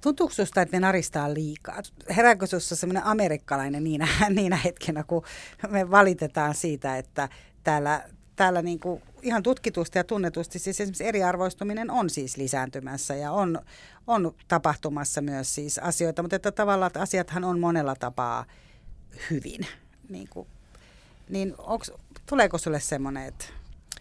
Tuntuuko 0.00 0.34
sinusta, 0.34 0.62
että 0.62 0.76
me 0.76 0.80
naristaa 0.80 1.34
liikaa? 1.34 1.82
Herääkö 2.16 2.46
sinussa 2.46 2.76
semmoinen 2.76 3.04
amerikkalainen 3.04 3.84
niinä, 3.84 4.08
niinä 4.30 4.56
hetkenä, 4.56 5.02
kun 5.02 5.24
me 5.68 5.90
valitetaan 5.90 6.54
siitä, 6.54 6.98
että 6.98 7.28
täällä, 7.64 8.02
täällä 8.36 8.62
niin 8.62 8.80
kuin 8.80 9.02
ihan 9.22 9.42
tutkitusti 9.42 9.98
ja 9.98 10.04
tunnetusti 10.04 10.58
siis 10.58 10.80
esimerkiksi 10.80 11.06
eriarvoistuminen 11.06 11.90
on 11.90 12.10
siis 12.10 12.36
lisääntymässä 12.36 13.14
ja 13.14 13.32
on, 13.32 13.60
on 14.06 14.34
tapahtumassa 14.48 15.20
myös 15.20 15.54
siis 15.54 15.78
asioita, 15.78 16.22
mutta 16.22 16.36
että 16.36 16.52
tavallaan 16.52 16.86
että 16.86 17.00
asiathan 17.00 17.44
on 17.44 17.60
monella 17.60 17.94
tapaa 17.94 18.44
hyvin. 19.30 19.66
Niin, 20.08 20.28
kuin, 20.30 20.48
niin 21.28 21.54
onks, 21.58 21.92
tuleeko 22.26 22.58
sulle 22.58 22.80
semmoinen, 22.80 23.26
että 23.26 23.44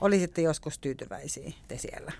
olisitte 0.01 0.41
joskus 0.41 0.79
tyytyväisiä 0.79 1.51
te 1.67 1.77
siellä? 1.77 2.11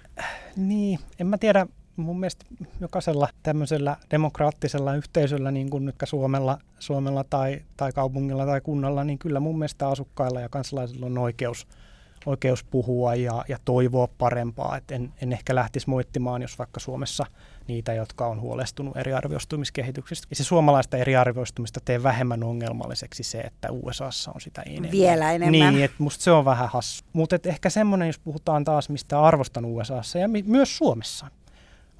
Niin, 0.56 0.99
en 1.19 1.28
mä 1.28 1.38
tiedä. 1.38 1.67
Mun 1.95 2.19
mielestä 2.19 2.45
jokaisella 2.82 3.30
tämmöisellä 3.43 3.97
demokraattisella 4.12 4.95
yhteisöllä, 4.95 5.51
niin 5.51 5.69
kuin 5.69 5.86
nyt 5.86 5.95
Suomella, 6.04 6.58
Suomella 6.80 7.23
tai, 7.23 7.62
tai 7.78 7.91
kaupungilla 7.91 8.45
tai 8.45 8.62
kunnalla, 8.62 9.04
niin 9.04 9.19
kyllä 9.19 9.39
mun 9.39 9.60
mielestä 9.60 9.88
asukkailla 9.88 10.41
ja 10.41 10.49
kansalaisilla 10.49 11.06
on 11.06 11.17
oikeus– 11.17 11.67
oikeus 12.26 12.64
puhua 12.64 13.16
ja, 13.16 13.46
ja 13.48 13.58
toivoa 13.66 14.08
parempaa. 14.18 14.78
Et 14.78 14.92
en, 14.92 15.14
en 15.22 15.34
ehkä 15.34 15.56
lähtisi 15.56 15.90
moittimaan, 15.90 16.42
jos 16.42 16.60
vaikka 16.60 16.80
Suomessa 16.80 17.26
niitä, 17.68 17.94
jotka 17.94 18.28
on 18.28 18.42
huolestunut 18.42 18.98
eriarvoistumiskehityksestä. 18.98 20.28
Ja 20.30 20.36
se 20.36 20.44
suomalaista 20.44 20.98
eriarvoistumista 20.98 21.80
tee 21.86 22.04
vähemmän 22.04 22.44
ongelmalliseksi 22.44 23.24
se, 23.24 23.40
että 23.40 23.72
USAssa 23.72 24.32
on 24.36 24.42
sitä 24.42 24.62
enemmän. 24.62 24.92
Vielä 24.92 25.32
enemmän. 25.32 25.74
Niin, 25.74 25.84
että 25.84 25.98
musta 26.00 26.24
se 26.24 26.32
on 26.32 26.46
vähän 26.46 26.70
hassu. 26.70 27.04
Mutta 27.14 27.38
ehkä 27.46 27.70
semmoinen, 27.70 28.08
jos 28.08 28.20
puhutaan 28.20 28.64
taas 28.64 28.90
mistä 28.90 29.22
arvostan 29.22 29.66
USAssa 29.66 30.20
ja 30.20 30.28
mi- 30.28 30.44
myös 30.48 30.78
Suomessa, 30.78 31.28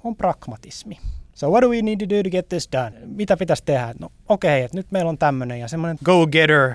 on 0.04 0.16
pragmatismi. 0.16 0.98
So 1.34 1.50
what 1.50 1.62
do 1.62 1.68
we 1.68 1.82
need 1.82 1.98
to 1.98 2.16
do 2.16 2.22
to 2.22 2.30
get 2.30 2.48
this 2.48 2.68
done? 2.72 2.92
Mitä 3.04 3.36
pitäisi 3.36 3.62
tehdä? 3.64 3.94
No 4.00 4.08
okei, 4.28 4.50
okay, 4.50 4.64
että 4.64 4.76
nyt 4.76 4.86
meillä 4.90 5.08
on 5.08 5.18
tämmöinen 5.18 5.60
ja 5.60 5.68
semmoinen 5.68 5.98
go-getter, 6.04 6.74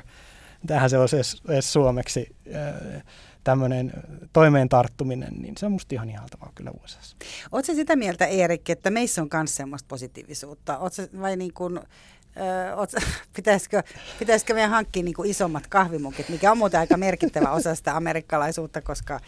tähän 0.67 0.89
se 0.89 0.97
olisi 0.97 1.15
edes, 1.15 1.41
edes 1.49 1.73
suomeksi, 1.73 2.35
äh, 2.55 3.03
tämmöinen 3.43 3.93
toimeen 4.33 4.69
tarttuminen, 4.69 5.33
niin 5.33 5.57
se 5.57 5.65
on 5.65 5.71
musta 5.71 5.95
ihan 5.95 6.09
ihaltavaa 6.09 6.51
kyllä 6.55 6.71
USAssa. 6.83 7.17
Oletko 7.51 7.73
sitä 7.73 7.95
mieltä, 7.95 8.25
Erik, 8.25 8.69
että 8.69 8.89
meissä 8.89 9.21
on 9.21 9.29
myös 9.33 9.55
semmoista 9.55 9.87
positiivisuutta? 9.87 10.77
Ootko, 10.77 11.01
vai 11.21 11.37
niin 11.37 11.53
kuin, 11.53 11.77
ö, 11.77 12.75
oot, 12.75 12.91
pitäisikö, 13.35 13.83
pitäisikö 14.19 14.53
meidän 14.53 14.69
hankkia 14.71 15.03
niin 15.03 15.15
isommat 15.25 15.67
kahvimukit, 15.67 16.29
mikä 16.29 16.51
on 16.51 16.57
muuten 16.57 16.79
aika 16.79 16.97
merkittävä 16.97 17.51
osa 17.59 17.75
sitä 17.75 17.97
amerikkalaisuutta, 17.97 18.81
koska 18.81 19.19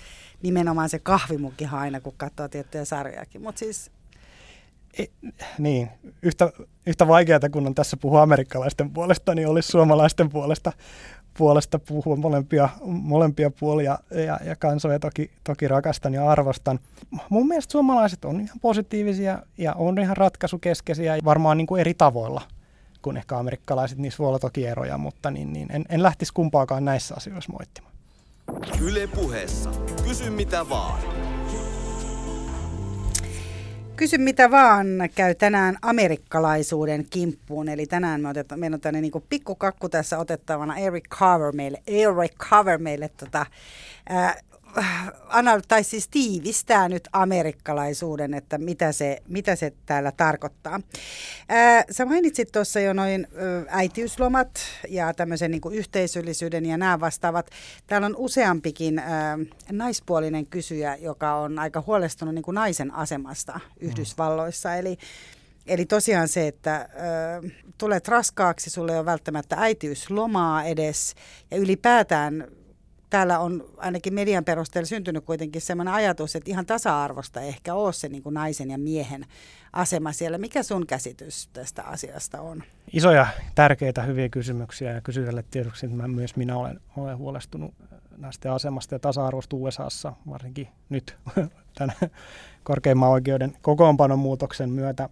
nimenomaan 0.41 0.89
se 0.89 0.99
kahvimukkihan 0.99 1.79
aina, 1.79 2.01
kun 2.01 2.13
katsoo 2.17 2.47
tiettyjä 2.47 2.85
sarjojakin. 2.85 3.41
Mutta 3.41 3.59
siis 3.59 3.91
E, 4.97 5.05
niin, 5.57 5.89
yhtä, 6.21 6.51
yhtä 6.85 7.07
vaikeaa 7.07 7.39
kun 7.51 7.67
on 7.67 7.75
tässä 7.75 7.97
puhua 7.97 8.21
amerikkalaisten 8.21 8.91
puolesta, 8.91 9.35
niin 9.35 9.47
olisi 9.47 9.71
suomalaisten 9.71 10.29
puolesta, 10.29 10.71
puolesta 11.37 11.79
puhua 11.79 12.15
molempia, 12.15 12.69
molempia 12.85 13.51
puolia 13.59 13.99
ja, 14.25 14.39
ja 14.45 14.55
kansoja 14.55 14.99
toki, 14.99 15.31
toki 15.43 15.67
rakastan 15.67 16.13
ja 16.13 16.29
arvostan. 16.29 16.79
Mun 17.29 17.47
mielestä 17.47 17.71
suomalaiset 17.71 18.25
on 18.25 18.41
ihan 18.41 18.59
positiivisia 18.61 19.39
ja 19.57 19.73
on 19.73 19.99
ihan 19.99 20.17
ratkaisukeskeisiä 20.17 21.17
varmaan 21.25 21.57
niin 21.57 21.67
kuin 21.67 21.81
eri 21.81 21.93
tavoilla 21.93 22.41
kuin 23.01 23.17
ehkä 23.17 23.37
amerikkalaiset. 23.37 23.97
Niissä 23.97 24.17
voi 24.17 24.27
olla 24.27 24.39
toki 24.39 24.65
eroja, 24.65 24.97
mutta 24.97 25.31
niin, 25.31 25.53
niin 25.53 25.71
en, 25.71 25.85
en 25.89 26.03
lähtisi 26.03 26.33
kumpaakaan 26.33 26.85
näissä 26.85 27.15
asioissa 27.17 27.51
moittimaan. 27.51 27.93
Yle 28.81 29.07
puheessa. 29.07 29.71
Kysy 30.03 30.29
mitä 30.29 30.69
vaan. 30.69 30.99
Kysy 33.95 34.17
mitä 34.17 34.51
vaan 34.51 34.87
käy 35.15 35.35
tänään 35.35 35.77
amerikkalaisuuden 35.81 37.05
kimppuun. 37.09 37.69
Eli 37.69 37.85
tänään 37.85 38.21
me 38.21 38.29
otetaan, 38.29 38.59
meillä 38.59 38.75
on 38.75 38.81
tämmöinen 38.81 39.11
niin 39.11 39.23
pikkukakku 39.29 39.89
tässä 39.89 40.17
otettavana. 40.17 40.77
Eric 40.77 41.09
Carver 41.09 41.51
meille, 41.51 41.81
Eric 41.87 42.33
Carver 42.37 42.77
meille 42.77 43.09
tota, 43.17 43.45
ää, 44.09 44.35
anal, 45.27 45.61
tai 45.67 45.83
siis 45.83 46.07
tiivistää 46.07 46.89
nyt 46.89 47.07
amerikkalaisuuden, 47.13 48.33
että 48.33 48.57
mitä 48.57 48.91
se, 48.91 49.21
mitä 49.27 49.55
se 49.55 49.73
täällä 49.85 50.11
tarkoittaa. 50.11 50.81
Ää, 51.49 51.83
sä 51.91 52.05
mainitsit 52.05 52.51
tuossa 52.51 52.79
jo 52.79 52.93
noin 52.93 53.27
ö, 53.37 53.65
äitiyslomat 53.69 54.49
ja 54.89 55.13
tämmöisen 55.13 55.51
niin 55.51 55.61
kuin 55.61 55.75
yhteisöllisyyden 55.75 56.65
ja 56.65 56.77
nämä 56.77 56.99
vastaavat. 56.99 57.49
Täällä 57.87 58.05
on 58.05 58.15
useampikin 58.17 58.99
ää, 58.99 59.37
naispuolinen 59.71 60.47
kysyjä, 60.47 60.95
joka 60.95 61.35
on 61.35 61.59
aika 61.59 61.83
huolestunut 61.87 62.35
niin 62.35 62.43
kuin 62.43 62.55
naisen 62.55 62.93
asemasta 62.93 63.59
Yhdysvalloissa. 63.79 64.69
Mm. 64.69 64.75
Eli 64.75 64.97
Eli 65.67 65.85
tosiaan 65.85 66.27
se, 66.27 66.47
että 66.47 66.89
ö, 67.43 67.49
tulet 67.77 68.07
raskaaksi, 68.07 68.69
sulle 68.69 68.91
ei 68.91 68.97
ole 68.97 69.05
välttämättä 69.05 69.55
äitiyslomaa 69.59 70.63
edes 70.63 71.15
ja 71.51 71.57
ylipäätään 71.57 72.47
täällä 73.13 73.39
on 73.39 73.65
ainakin 73.77 74.13
median 74.13 74.45
perusteella 74.45 74.85
syntynyt 74.85 75.25
kuitenkin 75.25 75.61
sellainen 75.61 75.93
ajatus, 75.93 76.35
että 76.35 76.51
ihan 76.51 76.65
tasa-arvosta 76.65 77.41
ehkä 77.41 77.73
ole 77.73 77.93
se 77.93 78.09
niin 78.09 78.23
kuin 78.23 78.33
naisen 78.33 78.71
ja 78.71 78.77
miehen 78.77 79.25
asema 79.73 80.11
siellä. 80.11 80.37
Mikä 80.37 80.63
sun 80.63 80.87
käsitys 80.87 81.47
tästä 81.47 81.83
asiasta 81.83 82.41
on? 82.41 82.63
Isoja, 82.93 83.27
tärkeitä, 83.55 84.03
hyviä 84.03 84.29
kysymyksiä 84.29 84.91
ja 84.91 85.01
kysyjälle 85.01 85.43
tiedoksi, 85.51 85.85
että 85.85 85.97
mä, 85.97 86.07
myös 86.07 86.35
minä 86.35 86.57
olen, 86.57 86.79
olen 86.97 87.17
huolestunut 87.17 87.73
naisten 88.17 88.51
asemasta 88.51 88.95
ja 88.95 88.99
tasa-arvosta 88.99 89.55
USAssa, 89.55 90.13
varsinkin 90.29 90.67
nyt 90.89 91.17
tämän 91.77 91.95
korkeimman 92.63 93.09
oikeuden 93.09 93.53
kokoonpanon 93.61 94.19
muutoksen 94.19 94.69
myötä. 94.69 95.09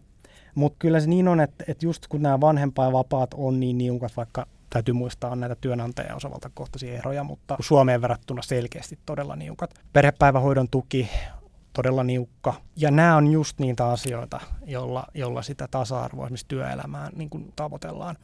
Mutta 0.55 0.75
kyllä 0.79 0.99
se 0.99 1.07
niin 1.07 1.27
on, 1.27 1.41
että, 1.41 1.63
että 1.67 1.85
just 1.85 2.07
kun 2.07 2.21
nämä 2.21 2.41
vanhempainvapaat 2.41 3.33
on 3.33 3.59
niin 3.59 3.77
niukat, 3.77 4.17
vaikka 4.17 4.47
täytyy 4.73 4.93
muistaa 4.93 5.31
on 5.31 5.39
näitä 5.39 5.55
työnantaja- 5.55 6.07
ja 6.07 6.15
osavaltakohtaisia 6.15 6.97
eroja, 6.97 7.23
mutta 7.23 7.57
Suomeen 7.59 8.01
verrattuna 8.01 8.41
selkeästi 8.41 8.99
todella 9.05 9.35
niukat. 9.35 9.73
Perhepäivähoidon 9.93 10.67
tuki 10.69 11.09
todella 11.73 12.03
niukka. 12.03 12.53
Ja 12.75 12.91
nämä 12.91 13.15
on 13.15 13.27
just 13.27 13.59
niitä 13.59 13.87
asioita, 13.87 14.39
jolla, 14.65 15.07
jolla 15.13 15.41
sitä 15.41 15.67
tasa-arvoa 15.71 16.25
esimerkiksi 16.25 16.45
työelämään 16.47 17.11
niin 17.15 17.29
kuin 17.29 17.53
tavoitellaan. 17.55 18.17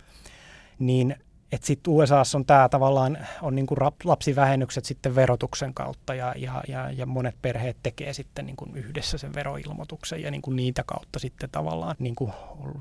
Niin 0.79 1.15
että 1.51 1.67
sitten 1.67 1.93
USAssa 1.93 2.37
on 2.37 2.45
tämä 2.45 2.69
tavallaan, 2.69 3.17
on 3.41 3.55
niinku 3.55 3.75
lapsivähennykset 4.03 4.85
sitten 4.85 5.15
verotuksen 5.15 5.73
kautta 5.73 6.15
ja, 6.15 6.33
ja, 6.37 6.63
ja, 6.67 6.91
ja 6.91 7.05
monet 7.05 7.35
perheet 7.41 7.77
tekee 7.83 8.13
sitten 8.13 8.45
niinku 8.45 8.67
yhdessä 8.73 9.17
sen 9.17 9.33
veroilmoituksen 9.33 10.21
ja 10.21 10.31
niinku 10.31 10.51
niitä 10.51 10.83
kautta 10.85 11.19
sitten 11.19 11.49
tavallaan 11.49 11.95
niinku 11.99 12.31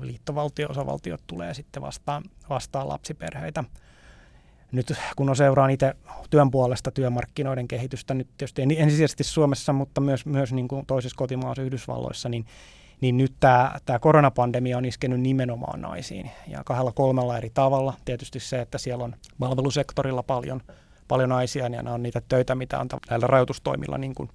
liittovaltio, 0.01 0.67
osavaltiot 0.69 1.21
tulee 1.27 1.53
sitten 1.53 1.81
vastaan, 1.81 2.23
vastaan 2.49 2.89
lapsiperheitä. 2.89 3.63
Nyt 4.71 4.93
kun 5.15 5.29
on 5.29 5.35
seuraan 5.35 5.69
itse 5.69 5.93
työn 6.29 6.51
puolesta 6.51 6.91
työmarkkinoiden 6.91 7.67
kehitystä, 7.67 8.13
nyt 8.13 8.27
tietysti 8.37 8.61
ensisijaisesti 8.61 9.23
Suomessa, 9.23 9.73
mutta 9.73 10.01
myös, 10.01 10.25
myös 10.25 10.53
niin 10.53 10.67
kuin 10.67 10.85
toisessa 10.85 11.17
kotimaassa 11.17 11.61
Yhdysvalloissa, 11.61 12.29
niin 12.29 12.45
niin 13.01 13.17
nyt 13.17 13.33
tämä, 13.39 13.75
tämä 13.85 13.99
koronapandemia 13.99 14.77
on 14.77 14.85
iskenyt 14.85 15.21
nimenomaan 15.21 15.81
naisiin 15.81 16.31
ja 16.47 16.63
kahdella 16.65 16.91
kolmella 16.91 17.37
eri 17.37 17.51
tavalla. 17.53 17.93
Tietysti 18.05 18.39
se, 18.39 18.61
että 18.61 18.77
siellä 18.77 19.03
on 19.03 19.15
palvelusektorilla 19.39 20.23
paljon, 20.23 20.61
paljon 21.07 21.29
naisia 21.29 21.63
ja 21.63 21.69
nämä 21.69 21.93
on 21.93 22.03
niitä 22.03 22.21
töitä, 22.29 22.55
mitä 22.55 22.79
on 22.79 22.87
näillä 23.09 23.27
rajoitustoimilla 23.27 23.97
niin 23.97 24.15
kuin 24.15 24.29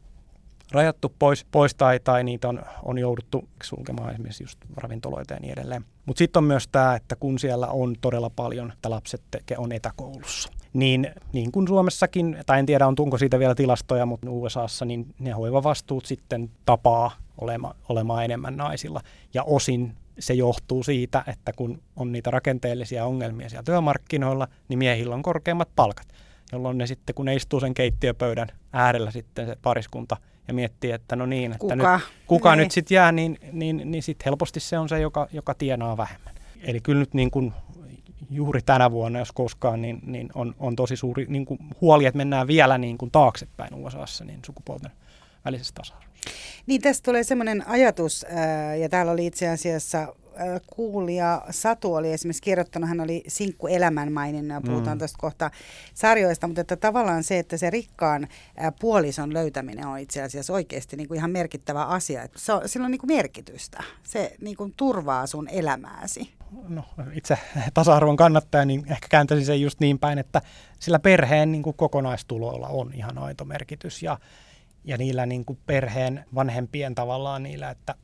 rajattu 0.72 1.14
pois, 1.18 1.46
pois 1.50 1.74
tai, 1.74 2.00
tai 2.00 2.24
niitä 2.24 2.48
on, 2.48 2.62
on 2.82 2.98
jouduttu 2.98 3.48
sulkemaan 3.62 4.10
esimerkiksi 4.10 4.44
just 4.44 4.58
ravintoloita 4.76 5.34
ja 5.34 5.40
niin 5.40 5.52
edelleen. 5.52 5.84
Mutta 6.06 6.18
sitten 6.18 6.40
on 6.40 6.44
myös 6.44 6.68
tämä, 6.68 6.94
että 6.94 7.16
kun 7.16 7.38
siellä 7.38 7.66
on 7.66 7.94
todella 8.00 8.30
paljon, 8.30 8.72
että 8.72 8.90
lapset 8.90 9.22
teke, 9.30 9.54
on 9.58 9.72
etäkoulussa, 9.72 10.52
niin, 10.72 11.10
niin 11.32 11.52
kuin 11.52 11.68
Suomessakin, 11.68 12.38
tai 12.46 12.58
en 12.58 12.66
tiedä 12.66 12.86
onko 12.86 13.18
siitä 13.18 13.38
vielä 13.38 13.54
tilastoja, 13.54 14.06
mutta 14.06 14.30
USAssa, 14.30 14.84
niin 14.84 15.06
ne 15.18 15.30
hoivavastuut 15.30 16.06
sitten 16.06 16.50
tapaa 16.64 17.10
olema, 17.38 17.74
olemaan 17.88 18.24
enemmän 18.24 18.56
naisilla. 18.56 19.00
Ja 19.34 19.42
osin 19.42 19.94
se 20.18 20.34
johtuu 20.34 20.82
siitä, 20.82 21.24
että 21.26 21.52
kun 21.52 21.82
on 21.96 22.12
niitä 22.12 22.30
rakenteellisia 22.30 23.06
ongelmia 23.06 23.48
siellä 23.48 23.62
työmarkkinoilla, 23.62 24.48
niin 24.68 24.78
miehillä 24.78 25.14
on 25.14 25.22
korkeammat 25.22 25.68
palkat, 25.76 26.06
jolloin 26.52 26.78
ne 26.78 26.86
sitten, 26.86 27.14
kun 27.14 27.26
ne 27.26 27.34
istuu 27.34 27.60
sen 27.60 27.74
keittiöpöydän 27.74 28.48
äärellä 28.72 29.10
sitten 29.10 29.46
se 29.46 29.56
pariskunta 29.62 30.16
ja 30.48 30.54
miettii, 30.54 30.90
että 30.90 31.16
no 31.16 31.26
niin, 31.26 31.52
että 31.52 31.58
kuka, 31.58 31.96
nyt, 31.96 32.06
kuka 32.26 32.56
niin. 32.56 32.62
nyt 32.62 32.72
sitten 32.72 32.94
jää, 32.94 33.12
niin, 33.12 33.38
niin, 33.52 33.82
niin 33.84 34.02
sitten 34.02 34.24
helposti 34.24 34.60
se 34.60 34.78
on 34.78 34.88
se, 34.88 35.00
joka, 35.00 35.28
joka 35.32 35.54
tienaa 35.54 35.96
vähemmän. 35.96 36.34
Eli 36.62 36.80
kyllä 36.80 37.00
nyt 37.00 37.14
niin 37.14 37.30
kuin 37.30 37.52
juuri 38.34 38.62
tänä 38.62 38.90
vuonna, 38.90 39.18
jos 39.18 39.32
koskaan, 39.32 39.82
niin, 39.82 40.00
niin 40.06 40.30
on, 40.34 40.54
on 40.58 40.76
tosi 40.76 40.96
suuri 40.96 41.26
niin 41.28 41.44
kuin 41.44 41.58
huoli, 41.80 42.06
että 42.06 42.16
mennään 42.16 42.46
vielä 42.46 42.78
niin 42.78 42.98
kuin 42.98 43.10
taaksepäin 43.10 43.74
USAssa 43.74 44.24
niin 44.24 44.40
sukupuolten 44.46 44.90
välisestä 45.44 45.80
tasa-arvosta. 45.80 46.30
Niin 46.66 46.82
tästä 46.82 47.04
tulee 47.04 47.24
semmoinen 47.24 47.68
ajatus, 47.68 48.26
ja 48.80 48.88
täällä 48.88 49.12
oli 49.12 49.26
itse 49.26 49.48
asiassa 49.48 50.14
kuulija 50.66 51.42
Satu 51.50 51.94
oli 51.94 52.12
esimerkiksi 52.12 52.42
kirjoittanut, 52.42 52.88
hän 52.88 53.00
oli 53.00 53.22
Sinkku 53.28 53.66
elämän 53.66 54.08
ja 54.48 54.60
puhutaan 54.60 54.96
mm. 54.96 54.98
tuosta 54.98 55.18
kohta 55.20 55.50
sarjoista, 55.94 56.46
mutta 56.46 56.60
että 56.60 56.76
tavallaan 56.76 57.24
se, 57.24 57.38
että 57.38 57.56
se 57.56 57.70
rikkaan 57.70 58.28
puolison 58.80 59.32
löytäminen 59.32 59.86
on 59.86 59.98
itse 59.98 60.22
asiassa 60.22 60.52
oikeasti 60.52 60.96
niin 60.96 61.08
kuin 61.08 61.18
ihan 61.18 61.30
merkittävä 61.30 61.84
asia. 61.84 62.26
Se 62.36 62.52
on, 62.52 62.68
sillä 62.68 62.84
on 62.84 62.90
niin 62.90 63.00
kuin 63.00 63.16
merkitystä. 63.16 63.82
Se 64.02 64.36
niin 64.40 64.56
kuin 64.56 64.74
turvaa 64.76 65.26
sun 65.26 65.48
elämääsi. 65.48 66.32
No, 66.68 66.84
itse 67.12 67.38
tasa-arvon 67.74 68.16
kannattaja, 68.16 68.64
niin 68.64 68.84
ehkä 68.92 69.06
kääntäisin 69.10 69.46
sen 69.46 69.60
just 69.60 69.80
niin 69.80 69.98
päin, 69.98 70.18
että 70.18 70.42
sillä 70.78 70.98
perheen 70.98 71.52
niin 71.52 71.62
kuin 71.62 71.76
kokonaistuloilla 71.76 72.68
on 72.68 72.94
ihan 72.94 73.18
aito 73.18 73.44
merkitys 73.44 74.02
ja 74.02 74.18
ja 74.84 74.98
niillä 74.98 75.26
niin 75.26 75.44
kuin 75.44 75.58
perheen 75.66 76.24
vanhempien 76.34 76.94
tavallaan 76.94 77.42
niillä, 77.42 77.70
että 77.70 77.94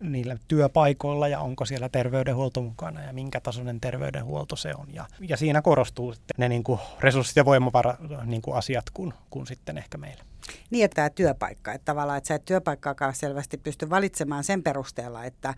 niillä 0.00 0.36
työpaikoilla 0.48 1.28
ja 1.28 1.40
onko 1.40 1.64
siellä 1.64 1.88
terveydenhuolto 1.88 2.62
mukana 2.62 3.02
ja 3.02 3.12
minkä 3.12 3.40
tasoinen 3.40 3.80
terveydenhuolto 3.80 4.56
se 4.56 4.74
on. 4.78 4.94
Ja, 4.94 5.06
ja 5.20 5.36
siinä 5.36 5.62
korostuu 5.62 6.12
sitten 6.12 6.34
ne 6.38 6.48
niin 6.48 6.64
kuin 6.64 6.80
resurssit 7.00 7.36
ja 7.36 7.44
voimavara 7.44 7.96
niin 8.24 8.42
kuin 8.42 8.56
asiat 8.56 8.84
kuin, 8.94 9.14
kuin 9.30 9.46
sitten 9.46 9.78
ehkä 9.78 9.98
meillä. 9.98 10.24
Niin, 10.70 10.84
että 10.84 10.94
tämä 10.94 11.10
työpaikka, 11.10 11.72
että 11.72 11.84
tavallaan, 11.84 12.18
että 12.18 12.28
sä 12.28 12.34
et 12.34 12.44
työpaikkaakaan 12.44 13.14
selvästi 13.14 13.56
pysty 13.56 13.90
valitsemaan 13.90 14.44
sen 14.44 14.62
perusteella, 14.62 15.24
että, 15.24 15.54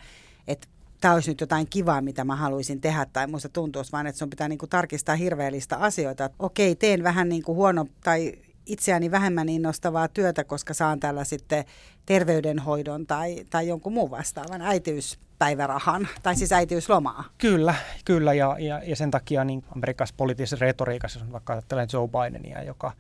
että 0.49 0.69
tämä 1.01 1.15
olisi 1.15 1.31
nyt 1.31 1.41
jotain 1.41 1.67
kivaa, 1.71 2.01
mitä 2.01 2.25
mä 2.25 2.37
haluaisin 2.37 2.81
tehdä 2.81 3.07
tai 3.13 3.27
muista 3.27 3.49
tuntuisi, 3.49 3.93
vaan 3.93 4.07
että 4.07 4.19
sun 4.19 4.31
pitää 4.31 4.49
niin 4.49 4.59
kuin 4.59 4.71
tarkistaa 4.71 5.17
hirveellistä 5.17 5.77
asioita. 5.77 6.25
Että 6.25 6.37
okei, 6.39 6.75
teen 6.75 7.03
vähän 7.03 7.29
niin 7.29 7.43
kuin 7.43 7.57
huono 7.57 7.87
tai 8.05 8.33
itseäni 8.67 9.11
vähemmän 9.11 9.49
innostavaa 9.49 10.09
työtä, 10.09 10.45
koska 10.45 10.75
saan 10.75 11.01
tällä 11.01 11.25
sitten 11.25 11.65
terveydenhoidon 12.07 13.07
tai, 13.07 13.45
tai 13.51 13.69
jonkun 13.69 13.93
muun 13.93 14.11
vastaavan 14.11 14.63
äitiyspäivärahan 14.63 16.09
tai 16.23 16.37
siis 16.37 16.53
äitiyslomaa. 16.53 17.25
Kyllä, 17.39 17.75
kyllä 18.05 18.35
ja, 18.35 18.57
ja, 18.59 18.83
ja 18.85 18.97
sen 18.97 19.11
takia 19.11 19.45
niin 19.45 19.65
Amerikassa 19.77 20.15
poliittisessa 20.19 20.57
retoriikassa, 20.61 21.21
jos 21.21 21.33
vaikka 21.33 21.53
ajattelen 21.53 21.89
Joe 21.93 22.09
Bidenia, 22.09 22.63
joka, 22.63 22.93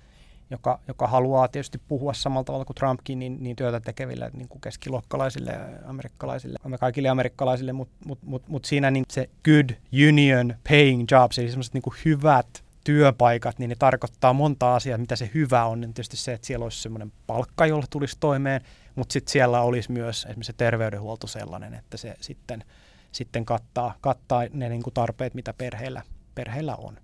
joka, 0.50 0.80
joka 0.88 1.06
haluaa 1.06 1.48
tietysti 1.48 1.80
puhua 1.88 2.14
samalla 2.14 2.44
tavalla 2.44 2.64
kuin 2.64 2.74
Trumpkin, 2.74 3.18
niin, 3.18 3.36
niin 3.40 3.56
työtä 3.56 3.80
tekeville 3.80 4.30
niin 4.32 4.48
kuin 4.48 4.60
keskiluokkalaisille 4.60 5.60
amerikkalaisille, 5.84 6.58
kaikille 6.80 7.08
amerikkalaisille, 7.08 7.72
mutta 7.72 7.94
mut, 8.04 8.18
mut, 8.22 8.48
mut 8.48 8.64
siinä 8.64 8.90
niin 8.90 9.04
se 9.10 9.30
good 9.44 9.70
union 10.08 10.54
paying 10.68 11.04
jobs, 11.10 11.38
eli 11.38 11.48
semmoiset 11.48 11.74
niin 11.74 11.82
hyvät 12.04 12.64
työpaikat, 12.84 13.58
niin 13.58 13.68
ne 13.68 13.76
tarkoittaa 13.78 14.32
monta 14.32 14.74
asiaa, 14.74 14.98
mitä 14.98 15.16
se 15.16 15.30
hyvä 15.34 15.64
on. 15.64 15.80
Niin 15.80 15.94
tietysti 15.94 16.16
se, 16.16 16.32
että 16.32 16.46
siellä 16.46 16.64
olisi 16.64 16.82
semmoinen 16.82 17.12
palkka, 17.26 17.66
jolla 17.66 17.86
tulisi 17.90 18.16
toimeen, 18.20 18.60
mutta 18.94 19.12
sitten 19.12 19.32
siellä 19.32 19.60
olisi 19.60 19.92
myös 19.92 20.24
esimerkiksi 20.24 20.46
se 20.46 20.56
terveydenhuolto 20.56 21.26
sellainen, 21.26 21.74
että 21.74 21.96
se 21.96 22.16
sitten, 22.20 22.64
sitten 23.12 23.44
kattaa, 23.44 23.94
kattaa 24.00 24.42
ne 24.52 24.68
niin 24.68 24.82
kuin 24.82 24.94
tarpeet, 24.94 25.34
mitä 25.34 25.52
perheellä, 25.52 26.02
perheellä 26.34 26.76
on. 26.76 26.98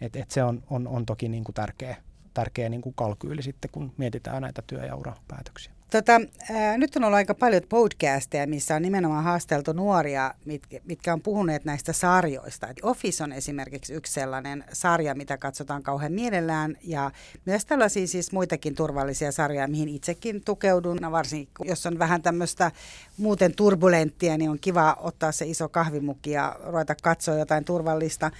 Et, 0.00 0.16
et 0.16 0.30
se 0.30 0.44
on, 0.44 0.62
on, 0.70 0.88
on 0.88 1.06
toki 1.06 1.28
niin 1.28 1.44
kuin 1.44 1.54
tärkeä, 1.54 1.96
tärkeä 2.34 2.68
niin 2.68 2.82
kuin 2.82 2.94
kalkyyli 2.94 3.42
sitten, 3.42 3.70
kun 3.70 3.92
mietitään 3.96 4.42
näitä 4.42 4.62
työ- 4.66 4.86
ja 4.86 4.96
urapäätöksiä. 4.96 5.72
Tota, 5.90 6.20
ää, 6.50 6.78
nyt 6.78 6.96
on 6.96 7.04
ollut 7.04 7.16
aika 7.16 7.34
paljon 7.34 7.62
podcasteja, 7.68 8.46
missä 8.46 8.74
on 8.74 8.82
nimenomaan 8.82 9.24
haasteltu 9.24 9.72
nuoria, 9.72 10.34
mitkä, 10.44 10.80
mitkä 10.84 11.12
on 11.12 11.20
puhuneet 11.20 11.64
näistä 11.64 11.92
sarjoista. 11.92 12.68
Office 12.82 13.24
on 13.24 13.32
esimerkiksi 13.32 13.94
yksi 13.94 14.12
sellainen 14.12 14.64
sarja, 14.72 15.14
mitä 15.14 15.38
katsotaan 15.38 15.82
kauhean 15.82 16.12
mielellään 16.12 16.76
ja 16.82 17.10
myös 17.44 17.66
tällaisia 17.66 18.06
siis 18.06 18.32
muitakin 18.32 18.74
turvallisia 18.74 19.32
sarjoja, 19.32 19.68
mihin 19.68 19.88
itsekin 19.88 20.42
tukeudun. 20.44 20.98
No 21.00 21.12
varsinkin 21.12 21.68
jos 21.68 21.86
on 21.86 21.98
vähän 21.98 22.22
tämmöistä 22.22 22.70
muuten 23.16 23.54
turbulenttia, 23.56 24.38
niin 24.38 24.50
on 24.50 24.58
kiva 24.60 24.96
ottaa 25.00 25.32
se 25.32 25.46
iso 25.46 25.68
kahvimukki 25.68 26.30
ja 26.30 26.56
ruveta 26.64 26.94
katsoa 27.02 27.34
jotain 27.34 27.64
turvallista. 27.64 28.30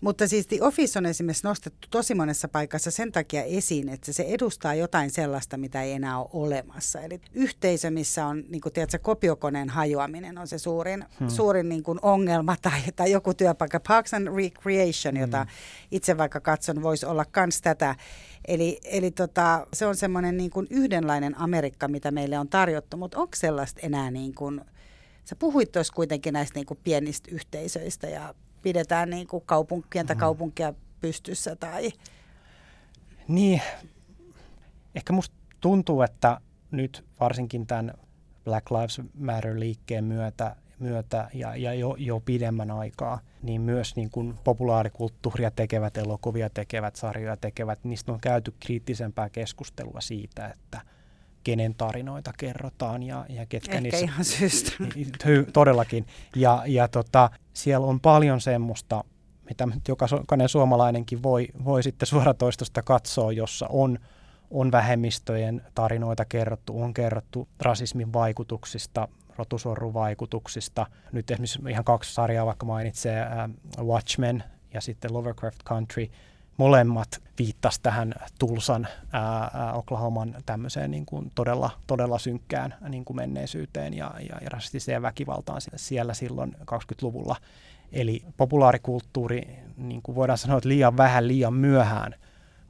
Mutta 0.00 0.28
siis 0.28 0.46
The 0.46 0.58
Office 0.60 0.98
on 0.98 1.06
esimerkiksi 1.06 1.46
nostettu 1.46 1.88
tosi 1.90 2.14
monessa 2.14 2.48
paikassa 2.48 2.90
sen 2.90 3.12
takia 3.12 3.42
esiin, 3.42 3.88
että 3.88 4.12
se 4.12 4.22
edustaa 4.22 4.74
jotain 4.74 5.10
sellaista, 5.10 5.56
mitä 5.56 5.82
ei 5.82 5.92
enää 5.92 6.18
ole 6.18 6.28
olemassa. 6.32 7.00
Eli 7.00 7.20
yhteisö, 7.34 7.90
missä 7.90 8.26
on, 8.26 8.44
niin 8.48 8.60
kuin 8.60 8.72
tiedätkö, 8.72 8.98
kopiokoneen 8.98 9.68
hajoaminen 9.68 10.38
on 10.38 10.48
se 10.48 10.58
suurin, 10.58 11.04
hmm. 11.20 11.28
suurin 11.28 11.68
niin 11.68 11.82
kuin 11.82 11.98
ongelma 12.02 12.56
tai, 12.62 12.80
tai 12.96 13.10
joku 13.10 13.34
työpaikka. 13.34 13.80
Parks 13.88 14.14
and 14.14 14.28
Recreation, 14.36 15.16
jota 15.16 15.38
hmm. 15.38 15.50
itse 15.90 16.18
vaikka 16.18 16.40
katson, 16.40 16.82
voisi 16.82 17.06
olla 17.06 17.24
myös 17.36 17.60
tätä. 17.60 17.96
Eli, 18.48 18.80
eli 18.84 19.10
tota, 19.10 19.66
se 19.72 19.86
on 19.86 19.96
semmoinen 19.96 20.36
niin 20.36 20.50
kuin 20.50 20.66
yhdenlainen 20.70 21.38
Amerikka, 21.38 21.88
mitä 21.88 22.10
meille 22.10 22.38
on 22.38 22.48
tarjottu, 22.48 22.96
mutta 22.96 23.18
onko 23.18 23.36
sellaista 23.36 23.80
enää 23.82 24.10
niin 24.10 24.34
kuin, 24.34 24.60
sä 25.24 25.36
puhuit 25.36 25.72
tuossa 25.72 25.92
kuitenkin 25.94 26.32
näistä 26.32 26.58
niin 26.58 26.66
kuin 26.66 26.80
pienistä 26.84 27.28
yhteisöistä 27.32 28.08
ja 28.08 28.34
pidetään 28.62 29.10
niin 29.10 29.26
kuin 29.26 29.42
kaupunkien 29.46 30.06
mm. 30.06 30.16
kaupunkia 30.16 30.74
pystyssä 31.00 31.56
tai... 31.56 31.90
Niin, 33.28 33.62
ehkä 34.94 35.12
musta 35.12 35.36
tuntuu, 35.60 36.02
että 36.02 36.40
nyt 36.70 37.04
varsinkin 37.20 37.66
tämän 37.66 37.94
Black 38.44 38.70
Lives 38.70 39.00
Matter-liikkeen 39.14 40.04
myötä, 40.04 40.56
myötä 40.78 41.30
ja, 41.34 41.56
ja 41.56 41.74
jo, 41.74 41.96
jo 41.98 42.20
pidemmän 42.20 42.70
aikaa, 42.70 43.20
niin 43.42 43.60
myös 43.60 43.96
niin 43.96 44.10
kuin 44.10 44.38
populaarikulttuuria 44.44 45.50
tekevät, 45.50 45.96
elokuvia 45.96 46.50
tekevät, 46.50 46.96
sarjoja 46.96 47.36
tekevät, 47.36 47.84
niistä 47.84 48.12
on 48.12 48.20
käyty 48.20 48.54
kriittisempää 48.60 49.30
keskustelua 49.30 50.00
siitä, 50.00 50.46
että 50.48 50.80
kenen 51.44 51.74
tarinoita 51.74 52.32
kerrotaan 52.38 53.02
ja, 53.02 53.26
ja 53.28 53.46
ketkä 53.46 53.72
Ehkä 53.72 53.80
niissä... 53.80 54.04
ihan 54.04 54.24
syystä. 54.24 54.72
Todellakin. 55.52 56.06
Ja, 56.36 56.62
ja 56.66 56.88
tota, 56.88 57.30
siellä 57.52 57.86
on 57.86 58.00
paljon 58.00 58.40
semmoista, 58.40 59.04
mitä 59.48 59.68
jokainen 59.88 60.48
suomalainenkin 60.48 61.22
voi, 61.22 61.48
voi 61.64 61.82
sitten 61.82 62.06
suoratoistosta 62.06 62.82
katsoa, 62.82 63.32
jossa 63.32 63.66
on, 63.68 63.98
on 64.50 64.72
vähemmistöjen 64.72 65.62
tarinoita 65.74 66.24
kerrottu, 66.24 66.82
on 66.82 66.94
kerrottu 66.94 67.48
rasismin 67.60 68.12
vaikutuksista, 68.12 69.08
rotusorrun 69.36 69.94
vaikutuksista. 69.94 70.86
Nyt 71.12 71.30
esimerkiksi 71.30 71.70
ihan 71.70 71.84
kaksi 71.84 72.14
sarjaa 72.14 72.46
vaikka 72.46 72.66
mainitsee 72.66 73.26
Watchmen 73.82 74.44
ja 74.74 74.80
sitten 74.80 75.12
Lovecraft 75.12 75.58
Country. 75.64 76.06
Molemmat 76.60 77.08
viittas 77.38 77.78
tähän 77.78 78.14
Tulsan, 78.38 78.88
ää, 79.12 79.50
ää, 79.54 79.72
Oklahoman 79.72 80.36
tämmöiseen 80.46 80.90
niin 80.90 81.06
kuin 81.06 81.32
todella, 81.34 81.70
todella 81.86 82.18
synkkään 82.18 82.74
niin 82.88 83.04
kuin 83.04 83.16
menneisyyteen 83.16 83.94
ja, 83.94 84.14
ja, 84.28 84.38
ja 84.40 84.48
rasistiseen 84.48 85.02
väkivaltaan 85.02 85.60
siellä 85.76 86.14
silloin 86.14 86.56
20-luvulla. 86.60 87.36
Eli 87.92 88.24
populaarikulttuuri, 88.36 89.48
niin 89.76 90.02
kuin 90.02 90.14
voidaan 90.14 90.38
sanoa, 90.38 90.58
että 90.58 90.68
liian 90.68 90.96
vähän, 90.96 91.28
liian 91.28 91.54
myöhään, 91.54 92.14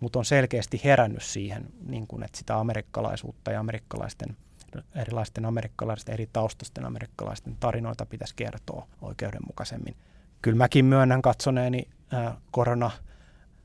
mutta 0.01 0.19
on 0.19 0.25
selkeästi 0.25 0.81
herännyt 0.85 1.23
siihen, 1.23 1.67
niin 1.87 2.07
kuin, 2.07 2.23
että 2.23 2.39
sitä 2.39 2.59
amerikkalaisuutta 2.59 3.51
ja 3.51 3.61
amerikkalaisten 3.61 4.37
erilaisten 4.95 5.45
amerikkalaisten, 5.45 6.15
eri 6.15 6.29
taustasten 6.33 6.85
amerikkalaisten 6.85 7.57
tarinoita 7.61 8.07
pitäisi 8.07 8.35
kertoa 8.37 8.87
oikeudenmukaisemmin. 9.03 9.97
Kyllä 10.43 10.57
mäkin 10.57 10.85
myönnän 10.85 11.23
katsoneeni 11.23 11.89
korona 12.51 12.91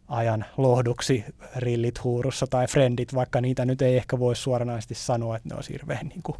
ajan 0.07 0.45
lohduksi 0.57 1.25
rillit 1.55 2.03
huurussa 2.03 2.47
tai 2.47 2.67
friendit, 2.67 3.15
vaikka 3.15 3.41
niitä 3.41 3.65
nyt 3.65 3.81
ei 3.81 3.97
ehkä 3.97 4.19
voi 4.19 4.35
suoranaisesti 4.35 4.95
sanoa, 4.95 5.35
että 5.35 5.49
ne 5.49 5.55
on 5.55 5.63
hirveän 5.69 6.07
niin 6.07 6.23
kuin 6.23 6.37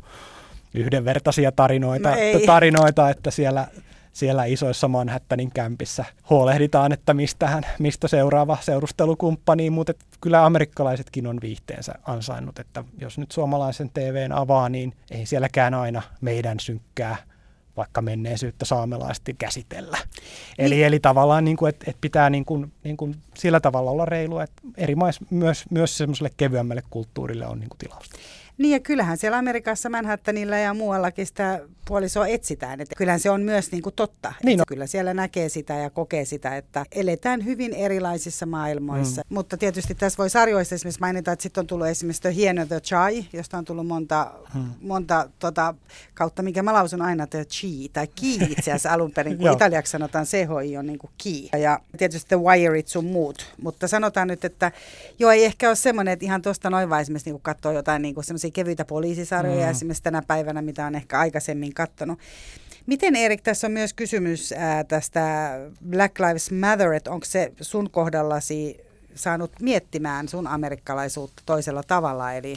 yhdenvertaisia 0.74 1.52
tarinoita, 1.52 2.10
no 2.10 2.40
tarinoita 2.46 3.10
että 3.10 3.32
siellä 3.32 3.68
siellä 4.16 4.46
isoissa 4.46 4.88
Manhattanin 4.88 5.52
kämpissä 5.52 6.06
huolehditaan, 6.30 6.92
että 6.92 7.14
mistähän, 7.14 7.64
mistä 7.80 8.08
seuraava 8.08 8.58
seurustelukumppani, 8.62 9.70
mutta 9.70 9.94
kyllä 10.22 10.46
amerikkalaisetkin 10.46 11.28
on 11.28 11.38
viihteensä 11.42 11.94
ansainnut, 12.04 12.60
että 12.60 12.84
jos 12.98 13.18
nyt 13.18 13.32
suomalaisen 13.32 13.90
TVn 13.90 14.32
avaa, 14.32 14.70
niin 14.70 14.94
ei 15.12 15.26
sielläkään 15.26 15.74
aina 15.74 16.02
meidän 16.22 16.60
synkkää 16.60 17.16
vaikka 17.78 18.02
menneisyyttä 18.02 18.66
saamelaisesti 18.66 19.36
käsitellä. 19.38 19.98
Niin. 19.98 20.66
Eli, 20.66 20.84
eli 20.84 21.00
tavallaan, 21.00 21.46
niin 21.46 21.58
kuin, 21.58 21.70
että, 21.70 21.86
että 21.88 22.02
pitää 22.02 22.30
niin 22.30 22.46
kuin, 22.46 22.72
niin 22.84 22.98
kuin 22.98 23.16
sillä 23.34 23.60
tavalla 23.60 23.92
olla 23.92 24.06
reilu, 24.06 24.40
että 24.40 24.62
eri 24.78 24.96
maissa 24.96 25.26
myös, 25.30 25.66
myös 25.70 25.98
semmoiselle 25.98 26.32
kevyemmälle 26.38 26.84
kulttuurille 26.90 27.48
on 27.48 27.60
niin 27.60 27.70
kuin 27.70 27.78
tilausta. 27.78 28.20
Niin 28.58 28.72
ja 28.72 28.80
kyllähän 28.80 29.18
siellä 29.18 29.38
Amerikassa 29.38 29.90
Manhattanilla 29.90 30.58
ja 30.58 30.74
muuallakin 30.74 31.26
sitä 31.26 31.62
puolisoa 31.88 32.28
etsitään. 32.28 32.82
Että 32.82 32.96
kyllähän 32.96 33.20
se 33.20 33.30
on 33.30 33.42
myös 33.42 33.72
niin 33.72 33.84
kuin 33.84 33.96
totta. 33.96 34.34
Niin 34.44 34.58
no. 34.58 34.64
Kyllä 34.68 34.88
siellä 34.88 35.14
näkee 35.14 35.50
sitä 35.50 35.74
ja 35.74 35.90
kokee 35.90 36.26
sitä, 36.26 36.58
että 36.58 36.86
eletään 36.92 37.46
hyvin 37.46 37.74
erilaisissa 37.74 38.46
maailmoissa. 38.46 39.22
Mm. 39.22 39.34
Mutta 39.34 39.58
tietysti 39.58 39.96
tässä 39.96 40.18
voi 40.18 40.30
sarjoissa 40.30 40.76
esimerkiksi 40.76 41.00
mainita, 41.00 41.32
että 41.32 41.44
sitten 41.44 41.62
on 41.62 41.68
tullut 41.68 41.88
esimerkiksi 41.88 42.22
The 42.22 42.36
Hieno 42.36 42.66
The 42.66 42.80
Chai, 42.80 43.26
josta 43.34 43.58
on 43.58 43.66
tullut 43.66 43.88
monta, 43.88 44.32
mm. 44.54 44.66
monta 44.82 45.30
tota, 45.40 45.76
kautta, 46.14 46.44
mikä 46.44 46.64
mä 46.64 46.74
lausun 46.74 47.02
aina 47.02 47.28
The 47.28 47.46
Chi, 47.46 47.90
tai 47.94 48.08
Ki 48.08 48.36
itse 48.58 48.72
asiassa 48.72 48.94
alun 48.94 49.12
perin, 49.12 49.38
kun 49.38 49.52
italiaksi 49.52 49.92
sanotaan 49.92 50.26
CHI 50.26 50.78
on 50.78 50.86
niin 50.86 51.00
kuin 51.00 51.12
Ki. 51.18 51.50
Ja 51.62 51.80
tietysti 51.98 52.28
The 52.28 52.40
Wireit 52.40 52.88
sun 52.88 53.06
muut. 53.06 53.54
Mutta 53.62 53.88
sanotaan 53.88 54.28
nyt, 54.28 54.46
että 54.46 54.72
joo 55.20 55.32
ei 55.32 55.46
ehkä 55.46 55.68
ole 55.68 55.76
semmoinen, 55.76 56.12
että 56.12 56.26
ihan 56.26 56.42
tuosta 56.42 56.70
noin 56.70 56.90
vaan 56.90 57.02
esimerkiksi 57.02 57.32
niin 57.32 57.42
katsoo 57.42 57.72
jotain 57.72 58.02
niin 58.02 58.16
kuin 58.16 58.26
kevyitä 58.52 58.86
poliisisarjoja 58.86 59.66
mm. 59.66 59.72
esimerkiksi 59.72 60.04
tänä 60.04 60.22
päivänä, 60.28 60.62
mitä 60.62 60.86
on 60.86 60.96
ehkä 60.96 61.20
aikaisemmin 61.20 61.74
katsonut. 61.74 62.20
Miten 62.86 63.16
Erik, 63.16 63.42
tässä 63.42 63.68
on 63.68 63.74
myös 63.74 63.94
kysymys 63.94 64.52
ää, 64.52 64.84
tästä 64.84 65.54
Black 65.90 66.20
Lives 66.20 66.52
Matter, 66.52 66.94
että 66.94 67.12
onko 67.12 67.26
se 67.26 67.52
sun 67.62 67.90
kohdallasi 67.90 68.78
saanut 69.16 69.52
miettimään 69.62 70.28
sun 70.28 70.48
amerikkalaisuutta 70.48 71.44
toisella 71.46 71.84
tavalla, 71.84 72.34
eli 72.34 72.56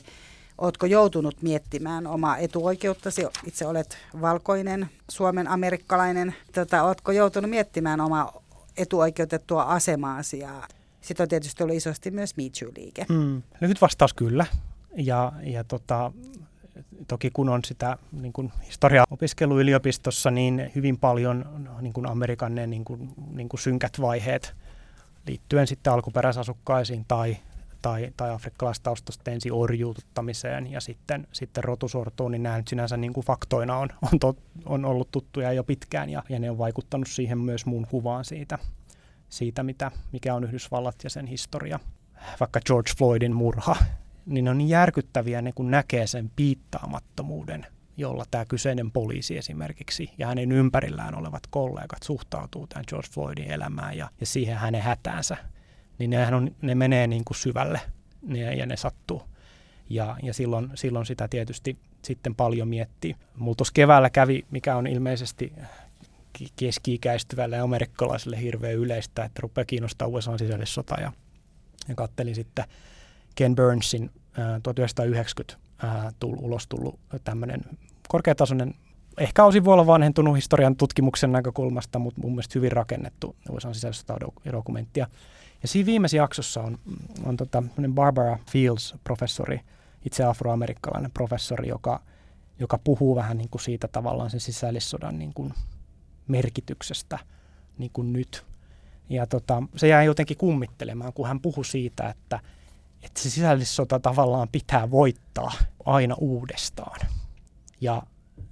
Oletko 0.59 0.87
joutunut 0.87 1.43
miettimään 1.43 2.07
omaa 2.07 2.37
etuoikeuttasi? 2.37 3.27
Itse 3.47 3.67
olet 3.67 3.99
valkoinen, 4.21 4.91
Suomen 5.11 5.49
amerikkalainen. 5.49 6.35
Tota, 6.53 6.83
oletko 6.83 7.13
joutunut 7.13 7.51
miettimään 7.51 8.01
omaa 8.01 8.43
etuoikeutettua 8.77 9.63
asemaasi? 9.63 10.39
Ja 10.39 10.63
sitten 11.01 11.25
on 11.25 11.29
tietysti 11.29 11.63
ollut 11.63 11.77
isosti 11.77 12.11
myös 12.11 12.37
Me 12.37 12.43
Too-liike. 12.43 13.07
Mm, 13.09 13.43
lyhyt 13.61 13.81
vastaus 13.81 14.15
kyllä. 14.15 14.47
Ja, 14.99 15.33
ja 15.43 15.65
tota, 15.65 16.13
toki 17.09 17.31
kun 17.31 17.49
on 17.49 17.65
sitä 17.65 17.99
niin 18.13 18.33
kuin 18.33 18.53
historia-opiskelu 18.67 19.61
yliopistossa, 19.61 20.31
niin 20.31 20.73
hyvin 20.75 20.99
paljon 20.99 21.69
niin 21.81 21.93
kuin 21.93 22.07
Amerikan 22.07 22.55
ne 22.55 22.67
niin 22.67 22.85
kuin, 22.85 23.13
niin 23.33 23.49
kuin 23.49 23.61
synkät 23.61 24.01
vaiheet 24.01 24.55
liittyen 25.27 25.67
sitten 25.67 25.93
alkuperäisasukkaisiin 25.93 27.05
tai, 27.09 27.37
tai, 27.83 28.13
tai 28.17 28.31
afrikkalaistaustaisten 28.31 29.35
ensin 29.35 29.53
orjuututtamiseen 29.53 30.73
ja 30.73 30.81
sitten, 30.81 31.27
sitten 31.33 31.65
rotusortoon, 31.65 32.33
niin 32.33 32.43
nämä 32.43 32.57
nyt 32.57 32.69
sinänsä 32.69 32.97
niin 32.97 33.13
kuin 33.13 33.27
faktoina 33.27 33.77
on, 33.77 33.89
on, 34.13 34.19
to, 34.19 34.37
on 34.67 34.85
ollut 34.85 35.11
tuttuja 35.13 35.53
jo 35.53 35.65
pitkään 35.65 36.11
ja, 36.11 36.23
ja 36.29 36.39
ne 36.39 36.51
on 36.51 36.59
vaikuttanut 36.59 37.09
siihen 37.09 37.39
myös 37.39 37.67
muun 37.67 37.87
kuvaan 37.91 38.25
siitä, 38.25 38.59
siitä 39.29 39.63
mitä, 39.63 39.91
mikä 40.13 40.35
on 40.35 40.45
Yhdysvallat 40.45 40.97
ja 41.05 41.11
sen 41.11 41.27
historia 41.27 41.81
vaikka 42.41 42.61
George 42.67 42.91
Floydin 42.99 43.37
murha, 43.37 43.77
niin 44.29 44.45
ne 44.45 44.51
on 44.51 44.59
niin 44.59 44.69
järkyttäviä, 44.69 45.43
ne 45.43 45.53
kun 45.53 45.71
näkee 45.71 46.07
sen 46.07 46.31
piittaamattomuuden, 46.37 47.67
jolla 47.97 48.25
tämä 48.31 48.45
kyseinen 48.45 48.91
poliisi 48.91 49.39
esimerkiksi 49.39 50.11
ja 50.19 50.27
hänen 50.27 50.53
ympärillään 50.53 51.19
olevat 51.19 51.43
kollegat 51.51 52.03
suhtautuu 52.03 52.67
tämän 52.67 52.85
George 52.89 53.09
Floydin 53.13 53.51
elämään 53.51 53.97
ja, 53.97 54.11
ja 54.21 54.27
siihen 54.27 54.57
hänen 54.57 54.83
hätäänsä, 54.83 55.37
niin 55.99 56.11
nehän 56.11 56.35
on, 56.35 56.51
ne 56.63 56.75
menee 56.75 57.07
niin 57.07 57.25
kuin 57.25 57.37
syvälle 57.37 57.81
ne, 58.23 58.55
ja 58.55 58.67
ne 58.67 58.77
sattuu. 58.77 59.23
Ja, 59.91 60.17
ja 60.23 60.35
silloin, 60.35 60.71
silloin 60.75 61.07
sitä 61.07 61.29
tietysti 61.29 61.79
sitten 62.03 62.35
paljon 62.35 62.69
miettii. 62.69 63.17
Mulla 63.37 63.55
tuossa 63.55 63.73
keväällä 63.75 64.11
kävi, 64.11 64.47
mikä 64.51 64.77
on 64.77 64.87
ilmeisesti 64.87 65.53
keski-ikäistyvälle 66.57 67.59
amerikkalaiselle 67.59 68.41
hirveän 68.41 68.75
yleistä, 68.75 69.25
että 69.25 69.41
rupeaa 69.43 69.65
kiinnostaa 69.65 70.09
USA 70.09 70.39
sisällissota 70.39 71.01
ja, 71.01 71.13
ja 71.89 71.95
kattelin 71.95 72.35
sitten 72.35 72.65
Ken 73.39 73.55
Burnsin 73.55 74.11
ää, 74.37 74.61
1990 74.63 75.57
ää, 75.83 76.13
tull, 76.21 76.37
ulos 76.39 76.67
tullut 76.67 77.01
tämmöinen 77.25 77.61
korkeatasoinen, 78.09 78.75
ehkä 79.19 79.45
osin 79.45 79.65
voi 79.65 79.73
olla 79.73 79.87
vanhentunut 79.87 80.37
historian 80.37 80.77
tutkimuksen 80.77 81.33
näkökulmasta, 81.33 81.99
mutta 81.99 82.21
mun 82.21 82.33
mielestä 82.33 82.53
hyvin 82.55 82.73
rakennettu 82.73 83.37
USA 83.51 83.75
sisällissota-dokumenttia. 83.75 85.07
Ja 85.63 85.69
siinä 85.69 85.87
viimeisessä 85.87 86.17
jaksossa 86.17 86.63
on, 86.63 86.79
on 87.25 87.37
tota, 87.37 87.63
Barbara 87.95 88.39
Fields, 88.51 88.95
professori, 89.05 89.61
itse 90.05 90.25
afroamerikkalainen 90.25 91.11
professori, 91.11 91.69
joka, 91.69 92.01
joka 92.59 92.79
puhuu 92.79 93.17
vähän 93.17 93.39
niin 93.39 93.51
kuin 93.51 93.63
siitä 93.63 93.89
tavallaan 93.89 94.31
sen 94.31 94.41
sisällissodan 94.41 95.19
niin 95.19 95.35
kuin 95.35 95.55
merkityksestä 96.29 97.19
niin 97.79 97.91
kuin 97.93 98.13
nyt. 98.13 98.45
Ja 99.09 99.27
tota, 99.27 99.63
se 99.77 99.89
jäi 99.89 100.07
jotenkin 100.07 100.37
kummittelemaan, 100.37 101.13
kun 101.13 101.29
hän 101.29 101.41
puhui 101.41 101.65
siitä, 101.65 102.09
että, 102.09 102.41
että 103.19 103.31
se 103.31 103.35
sisällissota 103.35 104.01
tavallaan 104.01 104.49
pitää 104.49 104.91
voittaa 104.91 105.53
aina 105.85 106.15
uudestaan. 106.19 107.01
Ja 107.81 108.03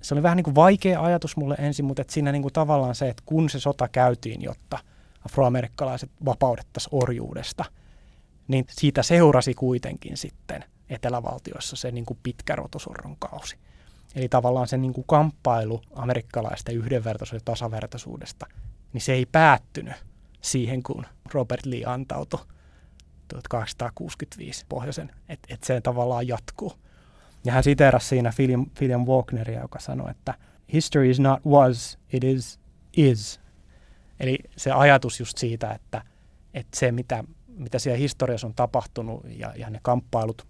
se 0.02 0.14
oli 0.14 0.22
vähän 0.22 0.36
niin 0.36 0.44
kuin 0.44 0.54
vaikea 0.54 1.02
ajatus 1.02 1.36
mulle 1.36 1.54
ensin, 1.58 1.84
mutta 1.84 2.02
että 2.02 2.14
siinä 2.14 2.32
niin 2.32 2.42
kuin 2.42 2.52
tavallaan 2.52 2.94
se, 2.94 3.08
että 3.08 3.22
kun 3.26 3.50
se 3.50 3.60
sota 3.60 3.88
käytiin, 3.88 4.42
jotta 4.42 4.78
afroamerikkalaiset 5.26 6.10
vapaudettaisiin 6.24 6.94
orjuudesta, 6.94 7.64
niin 8.48 8.64
siitä 8.70 9.02
seurasi 9.02 9.54
kuitenkin 9.54 10.16
sitten 10.16 10.64
etelävaltioissa 10.88 11.76
se 11.76 11.90
niin 11.90 12.06
kuin 12.06 12.18
pitkä 12.22 12.56
rotosurron 12.56 13.16
kausi. 13.18 13.56
Eli 14.14 14.28
tavallaan 14.28 14.68
se 14.68 14.76
niin 14.76 14.92
kuin 14.92 15.04
kamppailu 15.08 15.82
amerikkalaisten 15.94 16.76
yhdenvertaisuudesta 16.76 17.50
ja 17.50 17.54
tasavertaisuudesta, 17.54 18.46
niin 18.92 19.00
se 19.02 19.12
ei 19.12 19.26
päättynyt 19.26 19.94
siihen, 20.40 20.82
kun 20.82 21.06
Robert 21.32 21.66
Lee 21.66 21.84
antautui 21.84 22.40
1865 23.28 24.66
pohjoisen, 24.68 25.10
että 25.28 25.54
et 25.54 25.64
se 25.64 25.80
tavallaan 25.80 26.28
jatkuu. 26.28 26.72
Ja 27.44 27.52
hän 27.52 27.64
siteerasi 27.64 28.08
siinä 28.08 28.32
William, 28.38 28.66
William 28.80 29.06
Walkneria, 29.06 29.60
joka 29.60 29.78
sanoi, 29.78 30.10
että 30.10 30.34
history 30.72 31.10
is 31.10 31.20
not 31.20 31.44
was, 31.46 31.98
it 32.12 32.24
is 32.24 32.60
is. 32.96 33.40
Eli 34.20 34.38
se 34.56 34.72
ajatus 34.72 35.20
just 35.20 35.38
siitä, 35.38 35.70
että, 35.72 36.04
että 36.54 36.78
se 36.78 36.92
mitä, 36.92 37.24
mitä 37.46 37.78
siellä 37.78 37.98
historiassa 37.98 38.46
on 38.46 38.54
tapahtunut 38.54 39.24
ja, 39.28 39.52
ja 39.56 39.70
ne 39.70 39.78
kamppailut 39.82 40.46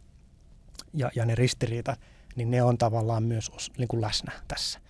ja, 0.93 1.11
ja 1.15 1.27
ne 1.27 1.35
ristiriitat, 1.35 2.01
niin 2.37 2.51
ne 2.51 2.63
on 2.63 2.79
tavallaan 2.79 3.23
myös 3.23 3.51
niin 3.79 3.89
kuin 3.89 4.01
läsnä 4.01 4.33
tässä. 4.49 4.81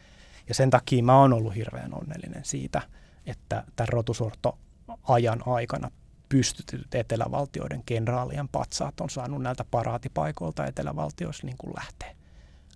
Ja 0.49 0.55
sen 0.55 0.71
takia 0.71 1.03
mä 1.03 1.21
oon 1.21 1.33
ollut 1.33 1.55
hirveän 1.55 1.95
onnellinen 1.95 2.45
siitä, 2.45 2.83
että 3.27 3.65
tämän 3.77 3.89
rotusorto 3.89 4.59
ajan 5.03 5.43
aikana 5.47 5.91
pystytyt 6.29 6.95
etelävaltioiden 6.95 7.83
kenraalien 7.87 8.49
patsaat 8.49 9.01
on 9.01 9.11
saanut 9.11 9.43
näiltä 9.43 9.65
paraatipaikoilta 9.71 10.67
etelävaltioissa 10.67 11.47
niin 11.47 11.57
kuin 11.59 11.73
lähteä. 11.77 12.17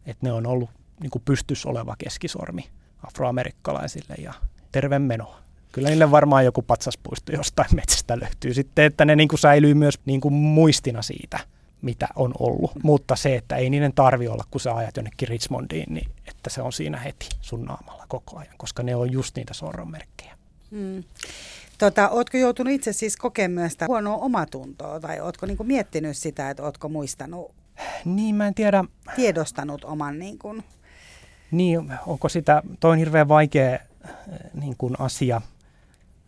Että 0.07 0.27
ne 0.27 0.33
on 0.33 0.47
ollut 0.47 0.71
niin 1.01 1.11
kuin 1.11 1.23
pystys 1.25 1.67
oleva 1.67 1.95
keskisormi 1.99 2.71
afroamerikkalaisille 3.07 4.15
ja 4.19 4.35
terve 4.73 4.99
meno. 4.99 5.37
Kyllä 5.73 5.89
niille 5.89 6.11
varmaan 6.11 6.45
joku 6.45 6.63
patsaspuisto 6.63 7.33
jostain 7.33 7.69
metsästä 7.75 8.21
löytyy 8.21 8.55
sitten, 8.55 8.85
että 8.85 9.05
ne 9.05 9.17
niin 9.17 9.29
kuin 9.29 9.41
säilyy 9.41 9.75
myös 9.75 9.99
niin 10.05 10.21
kuin 10.21 10.35
muistina 10.35 11.03
siitä, 11.03 11.39
mitä 11.83 12.09
on 12.17 12.33
ollut. 12.39 12.71
Mutta 12.83 13.17
se, 13.17 13.37
että 13.37 13.57
ei 13.57 13.71
niiden 13.71 13.93
tarvi 13.93 14.29
olla, 14.29 14.45
kun 14.51 14.61
sä 14.61 14.75
ajat 14.75 14.97
jonnekin 14.97 15.29
Richmondiin, 15.29 15.95
niin 15.95 16.11
että 16.29 16.51
se 16.51 16.63
on 16.63 16.73
siinä 16.73 16.99
heti 16.99 17.29
sun 17.41 17.65
naamalla 17.65 18.05
koko 18.09 18.39
ajan, 18.39 18.55
koska 18.57 18.83
ne 18.83 18.97
on 18.97 19.13
just 19.13 19.37
niitä 19.37 19.55
sorronmerkkejä. 19.55 20.37
Mm. 20.71 21.05
Tota, 21.81 22.09
ootko 22.09 22.37
joutunut 22.37 22.73
itse 22.73 22.93
siis 22.93 23.17
kokemaan 23.17 23.51
myös 23.53 23.73
sitä 23.73 23.87
huonoa 23.89 24.17
omatuntoa 24.17 25.01
tai 25.01 25.21
ootko 25.21 25.47
niinku 25.47 25.65
miettinyt 25.65 26.17
sitä, 26.17 26.51
että 26.51 26.63
ootko 26.63 26.89
muistanut? 26.89 27.55
Niin, 28.05 28.35
mä 28.35 28.47
en 28.47 28.55
tiedä. 28.55 28.85
Tiedostanut 29.17 29.85
oman 29.85 30.19
niin 30.19 30.39
kuin... 30.39 30.65
Niin, 31.51 31.93
onko 32.07 32.29
sitä, 32.29 32.63
toi 32.81 32.91
on 32.91 32.99
hirveän 32.99 33.29
vaikea 33.29 33.79
niin 34.55 34.75
kuin 34.79 34.95
asia 34.99 35.41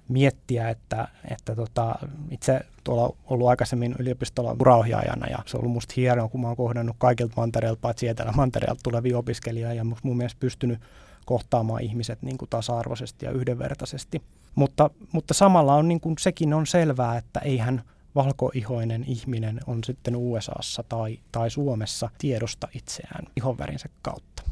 miettiä, 0.08 0.68
että, 0.68 1.08
että 1.30 1.54
tota, 1.54 1.94
itse 2.30 2.60
tuolla 2.84 3.16
ollut 3.26 3.48
aikaisemmin 3.48 3.94
yliopistolla 3.98 4.56
uraohjaajana 4.60 5.26
ja 5.26 5.38
se 5.46 5.56
on 5.56 5.60
ollut 5.60 5.72
musta 5.72 5.94
hienoa, 5.96 6.28
kun 6.28 6.40
mä 6.40 6.46
oon 6.46 6.56
kohdannut 6.56 6.96
kaikilta 6.98 7.34
mantereilta, 7.36 7.80
paitsi 7.80 8.08
etelä-mantereilta 8.08 8.80
tulevia 8.82 9.18
opiskelijoita 9.18 9.74
ja 9.74 9.84
mun 10.02 10.16
mielestä 10.16 10.40
pystynyt 10.40 10.80
kohtaamaan 11.24 11.82
ihmiset 11.82 12.22
niin 12.22 12.38
kuin 12.38 12.48
tasa-arvoisesti 12.48 13.26
ja 13.26 13.32
yhdenvertaisesti. 13.32 14.22
Mutta, 14.54 14.90
mutta 15.12 15.34
samalla 15.34 15.74
on 15.74 15.88
niin 15.88 16.00
kuin, 16.00 16.14
sekin 16.18 16.54
on 16.54 16.66
selvää, 16.66 17.16
että 17.16 17.40
eihän 17.40 17.82
valkoihoinen 18.14 19.04
ihminen 19.08 19.60
on 19.66 19.84
sitten 19.84 20.16
USAssa 20.16 20.84
tai, 20.88 21.18
tai 21.32 21.50
Suomessa 21.50 22.10
tiedosta 22.18 22.68
itseään 22.74 23.24
ihonvärinsä 23.36 23.88
kautta. 24.02 24.42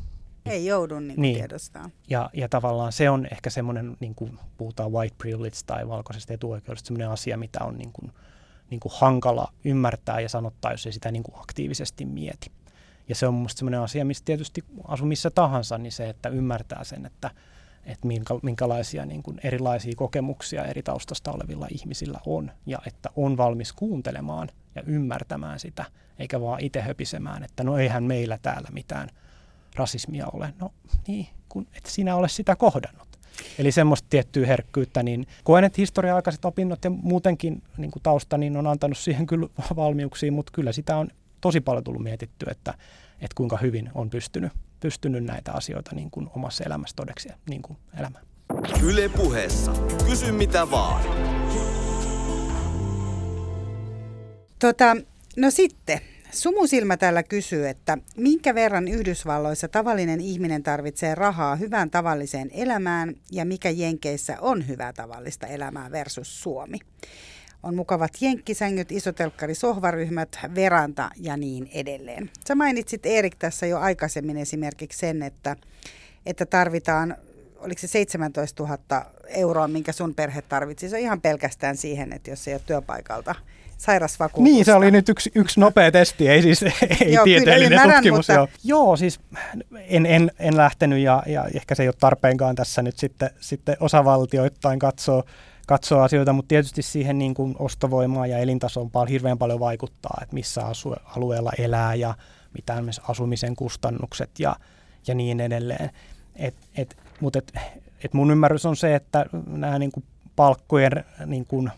Ei 0.46 0.66
joudu 0.66 1.00
niin 1.00 1.20
niin. 1.20 1.36
tiedostaa. 1.36 1.90
Ja, 2.10 2.30
ja 2.32 2.48
tavallaan 2.48 2.92
se 2.92 3.10
on 3.10 3.26
ehkä 3.32 3.50
semmoinen, 3.50 3.96
niin 4.00 4.14
kuin 4.14 4.38
puhutaan 4.56 4.92
white 4.92 5.14
privilege 5.18 5.56
tai 5.66 5.88
valkoisesta 5.88 6.32
etuoikeudesta, 6.32 6.86
semmoinen 6.86 7.10
asia, 7.10 7.36
mitä 7.36 7.64
on 7.64 7.78
niin 7.78 7.92
kuin, 7.92 8.12
niin 8.70 8.80
kuin 8.80 8.92
hankala 8.96 9.52
ymmärtää 9.64 10.20
ja 10.20 10.28
sanottaa, 10.28 10.70
jos 10.70 10.86
ei 10.86 10.92
sitä 10.92 11.10
niin 11.10 11.22
kuin 11.22 11.40
aktiivisesti 11.40 12.04
mieti. 12.04 12.50
Ja 13.10 13.14
se 13.14 13.26
on 13.26 13.34
minusta 13.34 13.58
sellainen 13.58 13.80
asia, 13.80 14.04
missä 14.04 14.24
tietysti 14.24 14.64
asu 14.84 15.04
missä 15.04 15.30
tahansa, 15.30 15.78
niin 15.78 15.92
se, 15.92 16.08
että 16.08 16.28
ymmärtää 16.28 16.84
sen, 16.84 17.06
että, 17.06 17.30
että 17.84 18.06
minkä, 18.06 18.34
minkälaisia 18.42 19.06
niin 19.06 19.22
kuin 19.22 19.40
erilaisia 19.44 19.92
kokemuksia 19.96 20.64
eri 20.64 20.82
taustasta 20.82 21.32
olevilla 21.32 21.66
ihmisillä 21.70 22.20
on, 22.26 22.50
ja 22.66 22.78
että 22.86 23.10
on 23.16 23.36
valmis 23.36 23.72
kuuntelemaan 23.72 24.48
ja 24.74 24.82
ymmärtämään 24.86 25.58
sitä, 25.58 25.84
eikä 26.18 26.40
vaan 26.40 26.60
itse 26.60 26.80
höpisemään, 26.80 27.44
että 27.44 27.64
no 27.64 27.78
eihän 27.78 28.04
meillä 28.04 28.38
täällä 28.42 28.68
mitään 28.72 29.08
rasismia 29.76 30.26
ole. 30.32 30.54
No 30.60 30.72
niin, 31.06 31.26
kun 31.48 31.66
et 31.76 31.86
sinä 31.86 32.16
ole 32.16 32.28
sitä 32.28 32.56
kohdannut. 32.56 33.08
Eli 33.58 33.72
semmoista 33.72 34.06
tiettyä 34.10 34.46
herkkyyttä, 34.46 35.02
niin 35.02 35.26
koen, 35.44 35.64
että 35.64 35.80
historia-aikaiset 35.80 36.44
opinnot 36.44 36.84
ja 36.84 36.90
muutenkin 36.90 37.62
niin 37.76 37.90
kuin 37.90 38.02
tausta 38.02 38.38
niin 38.38 38.56
on 38.56 38.66
antanut 38.66 38.98
siihen 38.98 39.26
kyllä 39.26 39.46
valmiuksia, 39.76 40.32
mutta 40.32 40.52
kyllä 40.52 40.72
sitä 40.72 40.96
on 40.96 41.08
tosi 41.40 41.60
paljon 41.60 41.84
tullut 41.84 42.02
mietittyä, 42.02 42.48
että, 42.50 42.74
että 43.14 43.34
kuinka 43.34 43.56
hyvin 43.56 43.90
on 43.94 44.10
pystynyt, 44.10 44.52
pystynyt 44.80 45.24
näitä 45.24 45.52
asioita 45.52 45.94
niin 45.94 46.10
kuin 46.10 46.28
omassa 46.36 46.64
elämässä 46.64 46.96
todeksi 46.96 47.28
niin 47.48 47.62
kuin 47.62 47.78
elämään. 47.98 48.24
Yle 48.82 49.08
puheessa. 49.08 49.72
Kysy 50.06 50.32
mitä 50.32 50.70
vaan. 50.70 51.02
Tota, 54.58 54.96
no 55.36 55.50
sitten, 55.50 56.00
Sumusilmä 56.32 56.96
täällä 56.96 57.22
kysyy, 57.22 57.68
että 57.68 57.98
minkä 58.16 58.54
verran 58.54 58.88
Yhdysvalloissa 58.88 59.68
tavallinen 59.68 60.20
ihminen 60.20 60.62
tarvitsee 60.62 61.14
rahaa 61.14 61.56
hyvään 61.56 61.90
tavalliseen 61.90 62.50
elämään 62.54 63.14
ja 63.32 63.44
mikä 63.44 63.70
Jenkeissä 63.70 64.36
on 64.40 64.68
hyvää 64.68 64.92
tavallista 64.92 65.46
elämää 65.46 65.90
versus 65.90 66.42
Suomi. 66.42 66.78
On 67.62 67.74
mukavat 67.74 68.10
jenkkisängyt, 68.20 68.92
isotelkkari, 68.92 69.54
sohvaryhmät, 69.54 70.38
veranta 70.54 71.10
ja 71.16 71.36
niin 71.36 71.70
edelleen. 71.74 72.30
Sä 72.48 72.54
mainitsit 72.54 73.06
Erik 73.06 73.36
tässä 73.36 73.66
jo 73.66 73.78
aikaisemmin 73.78 74.36
esimerkiksi 74.36 74.98
sen, 74.98 75.22
että, 75.22 75.56
että 76.26 76.46
tarvitaan, 76.46 77.16
oliko 77.58 77.80
se 77.80 77.86
17 77.86 78.62
000 78.62 79.06
euroa, 79.28 79.68
minkä 79.68 79.92
sun 79.92 80.14
perhe 80.14 80.42
tarvitsi. 80.42 80.88
Se 80.88 80.96
on 80.96 81.02
ihan 81.02 81.20
pelkästään 81.20 81.76
siihen, 81.76 82.12
että 82.12 82.30
jos 82.30 82.48
ei 82.48 82.54
ole 82.54 82.62
työpaikalta 82.66 83.34
sairasvakuutusta. 83.80 84.54
Niin, 84.54 84.64
se 84.64 84.74
oli 84.74 84.90
nyt 84.90 85.08
yksi, 85.08 85.30
yksi 85.34 85.60
nopea 85.60 85.92
testi, 85.92 86.28
ei 86.28 86.42
siis 86.42 86.62
ei 86.62 87.12
joo, 87.14 87.24
tieteellinen 87.24 87.72
ymmärrän, 87.72 87.96
tutkimus. 87.96 88.28
Mutta... 88.28 88.32
Joo. 88.32 88.48
joo, 88.64 88.96
siis 88.96 89.20
en, 89.88 90.06
en, 90.06 90.30
en 90.38 90.56
lähtenyt 90.56 90.98
ja, 90.98 91.22
ja 91.26 91.44
ehkä 91.54 91.74
se 91.74 91.82
ei 91.82 91.88
ole 91.88 91.94
tarpeenkaan 92.00 92.54
tässä 92.54 92.82
nyt 92.82 92.98
sitten, 92.98 93.30
sitten 93.40 93.76
osavaltioittain 93.80 94.78
katsoa 94.78 95.24
katsoa 95.70 96.04
asioita, 96.04 96.32
mutta 96.32 96.48
tietysti 96.48 96.82
siihen 96.82 97.18
niin 97.18 97.34
kuin 97.34 97.56
ostovoimaan 97.58 98.30
ja 98.30 98.38
elintasoon 98.38 98.90
paljon, 98.90 99.08
hirveän 99.08 99.38
paljon 99.38 99.60
vaikuttaa, 99.60 100.18
että 100.22 100.34
missä 100.34 100.66
asu, 100.66 100.94
alueella 101.16 101.52
elää 101.58 101.94
ja 101.94 102.14
mitä 102.54 102.82
myös 102.82 103.00
asumisen 103.08 103.56
kustannukset 103.56 104.30
ja, 104.38 104.56
ja 105.06 105.14
niin 105.14 105.40
edelleen. 105.40 105.90
Et, 106.36 106.54
et, 106.76 106.96
mutta 107.20 107.38
et, 107.38 107.52
et 108.04 108.14
mun 108.14 108.30
ymmärrys 108.30 108.66
on 108.66 108.76
se, 108.76 108.94
että 108.94 109.26
nämä 109.46 109.78
niin 109.78 109.92
kuin 109.92 110.04
palkkojen 110.36 111.04
niin 111.26 111.46
kuin 111.46 111.70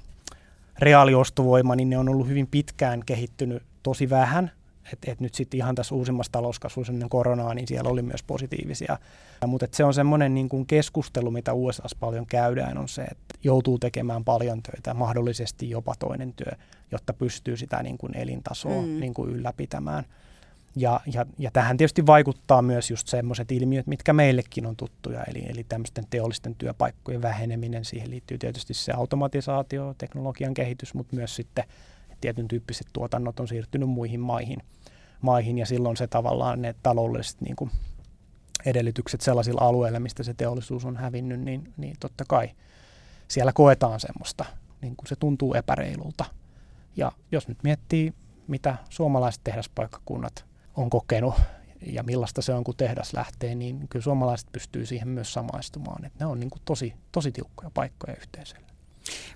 reaaliostovoima, 0.79 1.77
niin 1.77 1.91
ne 1.91 1.99
on 1.99 2.09
ollut 2.09 2.29
hyvin 2.29 2.47
pitkään 2.47 3.03
kehittynyt 3.07 3.63
tosi 3.83 4.11
vähän. 4.11 4.51
Et, 4.93 4.99
et 5.07 5.21
nyt 5.21 5.35
sitten 5.35 5.59
ihan 5.59 5.75
tässä 5.75 5.95
uusimmassa 5.95 6.33
talouskasvussa 6.33 6.93
ennen 6.93 7.09
koronaa, 7.09 7.55
niin 7.55 7.69
siellä 7.69 7.91
oli 7.91 8.03
myös 8.03 8.23
positiivisia. 8.23 8.99
Mutta 9.47 9.67
se 9.73 9.85
on 9.85 9.95
semmoinen 9.95 10.35
niin 10.35 10.49
kuin 10.49 10.67
keskustelu, 10.67 11.31
mitä 11.31 11.53
USA 11.53 11.83
paljon 12.01 12.27
käydään, 12.27 12.79
on 12.79 12.89
se, 12.89 13.03
että 13.03 13.25
joutuu 13.45 13.79
tekemään 13.79 14.25
paljon 14.25 14.63
töitä, 14.63 14.95
mahdollisesti 14.95 15.71
jopa 15.71 15.95
toinen 15.99 16.33
työ, 16.33 16.53
jotta 16.91 17.13
pystyy 17.13 17.57
sitä 17.57 17.83
niin 17.83 17.99
kuin 17.99 18.17
elintasoa 18.17 18.83
mm. 18.83 19.01
niin 19.01 19.15
kuin 19.15 19.31
ylläpitämään. 19.31 20.05
Ja, 20.77 21.01
ja, 21.15 21.27
ja 21.39 21.51
tähän 21.51 21.77
tietysti 21.77 22.07
vaikuttaa 22.07 22.63
myös 22.63 22.91
just 22.91 23.09
semmoiset 23.09 23.53
ilmiöt, 23.53 23.87
mitkä 23.87 24.13
meillekin 24.13 24.67
on 24.67 24.77
tuttuja, 24.77 25.25
eli, 25.25 25.45
eli 25.49 25.65
tämmöisten 25.65 26.05
teollisten 26.11 26.55
työpaikkojen 26.55 27.23
väheneminen. 27.23 27.85
Siihen 27.85 28.11
liittyy 28.11 28.39
tietysti 28.39 28.75
se 28.75 28.93
automatisaatio, 28.93 29.95
teknologian 29.99 30.55
kehitys, 30.55 30.95
mutta 30.95 31.17
myös 31.17 31.37
sitten 31.37 31.65
tietyn 32.23 32.49
tyyppiset 32.49 32.87
tuotannot 32.93 33.41
on 33.41 33.49
siirtynyt 33.49 33.89
muihin 33.89 34.21
maihin, 34.21 34.59
maihin 35.21 35.59
ja 35.59 35.67
silloin 35.67 35.97
se 35.97 36.07
tavallaan 36.07 36.63
ne 36.63 36.75
taloudelliset 36.83 37.41
niin 37.41 37.57
kuin 37.57 37.71
edellytykset 38.67 39.21
sellaisilla 39.21 39.61
alueilla, 39.61 40.01
mistä 40.01 40.23
se 40.23 40.35
teollisuus 40.35 40.85
on 40.85 40.97
hävinnyt, 40.97 41.41
niin, 41.41 41.73
niin 41.77 41.97
totta 42.01 42.25
kai 42.29 42.51
siellä 43.29 43.53
koetaan 43.53 44.01
semmoista, 44.01 44.45
niin 44.81 44.97
kuin 44.97 45.09
se 45.09 45.17
tuntuu 45.17 45.55
epäreilulta. 45.55 46.25
Ja 46.97 47.13
jos 47.33 47.49
nyt 47.49 47.59
miettii, 47.63 48.15
mitä 48.47 48.77
suomalaiset 48.91 49.41
tehdaspaikkakunnat 49.45 50.45
on 50.77 50.91
kokenut 50.91 51.35
ja 51.87 52.03
millaista 52.03 52.43
se 52.43 52.55
on, 52.55 52.65
kun 52.65 52.77
tehdas 52.77 53.15
lähtee, 53.15 53.55
niin 53.55 53.89
kyllä 53.89 54.03
suomalaiset 54.03 54.49
pystyy 54.53 54.87
siihen 54.87 55.09
myös 55.09 55.33
samaistumaan. 55.33 56.05
Että 56.05 56.25
ne 56.25 56.27
on 56.27 56.41
niin 56.41 56.51
kuin 56.51 56.63
tosi, 56.65 56.95
tosi 57.13 57.33
tiukkoja 57.33 57.71
paikkoja 57.75 58.17
yhteisölle. 58.17 58.72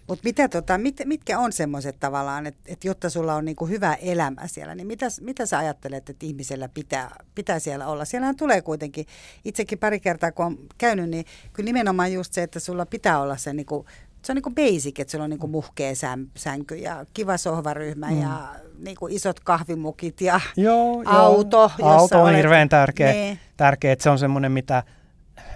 Mutta 0.08 0.24
mitä 0.24 0.48
tota, 0.48 0.78
mit, 0.78 0.96
mitkä 1.04 1.38
on 1.38 1.52
semmoiset 1.52 1.96
tavallaan, 2.00 2.46
että 2.46 2.60
et 2.66 2.84
jotta 2.84 3.10
sulla 3.10 3.34
on 3.34 3.44
niinku 3.44 3.66
hyvä 3.66 3.94
elämä 3.94 4.46
siellä, 4.46 4.74
niin 4.74 4.86
mitä, 4.86 5.06
mitä 5.20 5.46
sä 5.46 5.58
ajattelet, 5.58 6.10
että 6.10 6.26
ihmisellä 6.26 6.68
pitää, 6.68 7.16
pitää 7.34 7.58
siellä 7.58 7.86
olla? 7.86 8.04
Siellähän 8.04 8.36
tulee 8.36 8.62
kuitenkin, 8.62 9.06
itsekin 9.44 9.78
pari 9.78 10.00
kertaa 10.00 10.32
kun 10.32 10.46
on 10.46 10.58
käynyt, 10.78 11.10
niin 11.10 11.24
kyllä 11.52 11.66
nimenomaan 11.66 12.12
just 12.12 12.32
se, 12.32 12.42
että 12.42 12.60
sulla 12.60 12.86
pitää 12.86 13.20
olla 13.20 13.36
se 13.36 13.52
niinku, 13.52 13.86
se 14.22 14.32
on 14.32 14.36
niinku 14.36 14.50
basic, 14.50 14.98
että 14.98 15.10
sulla 15.10 15.24
on 15.24 15.30
niinku 15.30 15.46
muhkea 15.46 15.92
sänky 16.36 16.76
ja 16.76 17.06
kiva 17.14 17.36
sohvaryhmä 17.36 18.10
mm. 18.10 18.22
ja 18.22 18.54
niinku 18.78 19.06
isot 19.06 19.40
kahvimukit 19.40 20.20
ja 20.20 20.40
joo, 20.56 21.02
auto. 21.06 21.70
Joo. 21.78 21.88
Auto 21.88 22.18
on 22.18 22.22
olet, 22.22 22.36
hirveän 22.36 22.68
tärkeä, 22.68 23.12
niin. 23.12 23.38
tärkeä, 23.56 23.92
että 23.92 24.02
se 24.02 24.10
on 24.10 24.18
semmoinen, 24.18 24.52
mitä, 24.52 24.82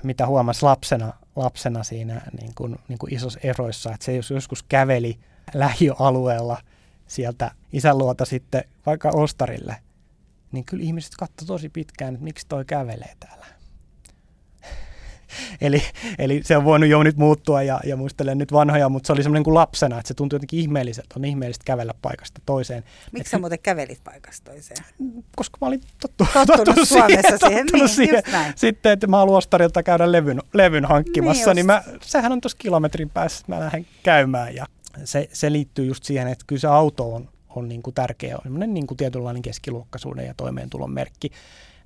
mitä 0.03 0.27
huomasi 0.27 0.63
lapsena, 0.63 1.13
lapsena 1.41 1.83
siinä 1.83 2.23
niin 2.41 2.53
kuin, 2.55 2.77
niin 2.89 2.99
kuin 2.99 3.15
isossa 3.15 3.41
eroissa, 3.43 3.93
että 3.95 4.05
se 4.05 4.17
jos 4.17 4.31
joskus 4.31 4.63
käveli 4.63 5.19
lähiöalueella 5.55 6.59
sieltä 7.07 7.51
isän 7.73 7.99
luota 7.99 8.25
sitten 8.25 8.65
vaikka 8.87 9.11
ostarille, 9.15 9.77
niin 10.53 10.65
kyllä 10.65 10.85
ihmiset 10.85 11.13
katsoi 11.19 11.47
tosi 11.47 11.69
pitkään, 11.69 12.15
että 12.15 12.25
miksi 12.25 12.47
toi 12.49 12.65
kävelee 12.65 13.15
täällä. 13.21 13.47
eli, 15.61 15.83
eli 16.19 16.41
se 16.45 16.57
on 16.57 16.65
voinut 16.65 16.89
jo 16.89 17.03
nyt 17.03 17.17
muuttua 17.17 17.63
ja, 17.63 17.81
ja 17.85 17.97
muistelen 17.97 18.39
nyt 18.39 18.53
vanhoja, 18.53 18.89
mutta 18.89 19.07
se 19.07 19.13
oli 19.13 19.23
semmoinen 19.23 19.45
kuin 19.45 19.55
lapsena, 19.55 19.99
että 19.99 20.09
se 20.09 20.15
tuntui 20.15 20.37
jotenkin 20.37 20.61
ihmeelliseltä, 20.61 21.15
on 21.17 21.25
ihmeellistä 21.25 21.65
kävellä 21.65 21.95
paikasta 22.03 22.41
toiseen. 22.47 22.85
Miksi 23.13 23.29
Et, 23.29 23.31
sä 23.31 23.39
muuten 23.39 23.59
kävelit 23.63 24.05
paikasta 24.05 24.51
toiseen? 24.51 24.85
Koska 25.37 25.59
mä 25.61 25.67
olin 25.67 25.81
tottu, 26.01 26.27
tottunut, 26.33 26.47
tottunut 26.47 26.89
Suomessa 26.89 27.39
siihen, 27.39 27.39
siihen. 27.39 27.67
Niin, 27.73 27.89
siihen. 27.89 28.23
Sitten, 28.57 28.93
että 28.93 29.07
mä 29.07 29.17
haluan 29.17 29.39
ostarilta 29.39 29.83
käydä 29.83 30.13
levyn, 30.13 30.43
levyn 30.55 30.85
hankkimassa, 30.85 31.51
niin, 31.51 31.57
niin 31.57 31.67
mä, 31.67 31.83
sehän 32.03 32.33
on 32.33 32.41
tuossa 32.41 32.59
kilometrin 32.59 33.11
päässä, 33.11 33.45
mä 33.49 33.61
lähden 33.61 33.87
käymään 34.03 34.55
ja 34.55 34.67
se, 35.05 35.29
se 35.33 35.53
liittyy 35.53 35.85
just 35.85 36.05
siihen, 36.05 36.29
että 36.29 36.45
kyllä 36.47 36.61
se 36.61 36.69
auto 36.69 37.15
on, 37.15 37.29
on 37.49 37.69
niin 37.69 37.83
kuin 37.83 37.95
tärkeä, 37.95 38.39
on 38.47 38.75
niin 38.75 38.87
kuin 38.87 38.99
tietynlainen 38.99 39.43
keskiluokkaisuuden 39.43 40.27
ja 40.27 40.35
toimeentulon 40.37 40.91
merkki. 40.91 41.31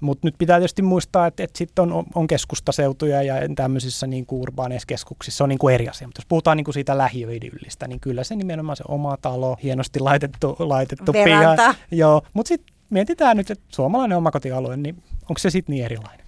Mutta 0.04 0.26
nyt 0.26 0.34
pitää 0.38 0.58
tietysti 0.58 0.82
muistaa, 0.82 1.26
että, 1.26 1.42
että 1.42 1.58
sitten 1.58 1.92
on, 1.92 2.04
on 2.14 2.26
keskustaseutuja 2.26 3.22
ja 3.22 3.34
tämmöisissä 3.54 4.06
niin 4.06 4.26
kuin 4.26 4.42
urbaaneissa 4.42 4.86
keskuksissa 4.86 5.44
on 5.44 5.48
niin 5.48 5.58
kuin 5.58 5.74
eri 5.74 5.88
asia. 5.88 6.08
Mutta 6.08 6.20
jos 6.20 6.26
puhutaan 6.26 6.56
niin 6.56 6.64
kuin 6.64 6.74
siitä 6.74 6.98
lähiöidyllistä, 6.98 7.88
niin 7.88 8.00
kyllä 8.00 8.24
se 8.24 8.36
nimenomaan 8.36 8.76
se 8.76 8.84
oma 8.88 9.16
talo, 9.16 9.56
hienosti 9.62 10.00
laitettu, 10.00 10.56
laitettu 10.58 11.12
piha. 11.12 11.74
Joo, 11.90 12.22
mutta 12.32 12.48
sitten 12.48 12.76
mietitään 12.90 13.36
nyt, 13.36 13.50
että 13.50 13.64
suomalainen 13.68 14.18
omakotialue, 14.18 14.76
niin 14.76 15.02
onko 15.22 15.38
se 15.38 15.50
sitten 15.50 15.72
niin 15.74 15.84
erilainen? 15.84 16.23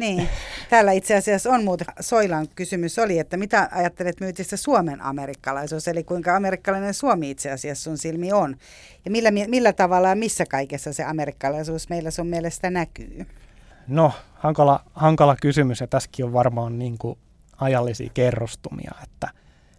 Niin, 0.00 0.28
täällä 0.70 0.92
itse 0.92 1.16
asiassa 1.16 1.50
on 1.50 1.64
muuten. 1.64 1.86
Soilan 2.00 2.48
kysymys 2.54 2.98
oli, 2.98 3.18
että 3.18 3.36
mitä 3.36 3.68
ajattelet 3.72 4.20
myytistä 4.20 4.56
Suomen 4.56 5.02
amerikkalaisuus, 5.02 5.88
eli 5.88 6.04
kuinka 6.04 6.36
amerikkalainen 6.36 6.94
Suomi 6.94 7.30
itse 7.30 7.50
asiassa 7.50 7.84
sun 7.84 7.98
silmi 7.98 8.32
on, 8.32 8.56
ja 9.04 9.10
millä, 9.10 9.30
millä 9.30 9.72
tavalla 9.72 10.08
ja 10.08 10.14
missä 10.14 10.46
kaikessa 10.46 10.92
se 10.92 11.04
amerikkalaisuus 11.04 11.88
meillä 11.88 12.10
sun 12.10 12.26
mielestä 12.26 12.70
näkyy? 12.70 13.26
No, 13.88 14.12
hankala, 14.34 14.84
hankala 14.94 15.36
kysymys, 15.36 15.80
ja 15.80 15.86
tässäkin 15.86 16.24
on 16.24 16.32
varmaan 16.32 16.78
niin 16.78 16.98
kuin 16.98 17.18
ajallisia 17.56 18.10
kerrostumia, 18.14 18.92
että 19.02 19.28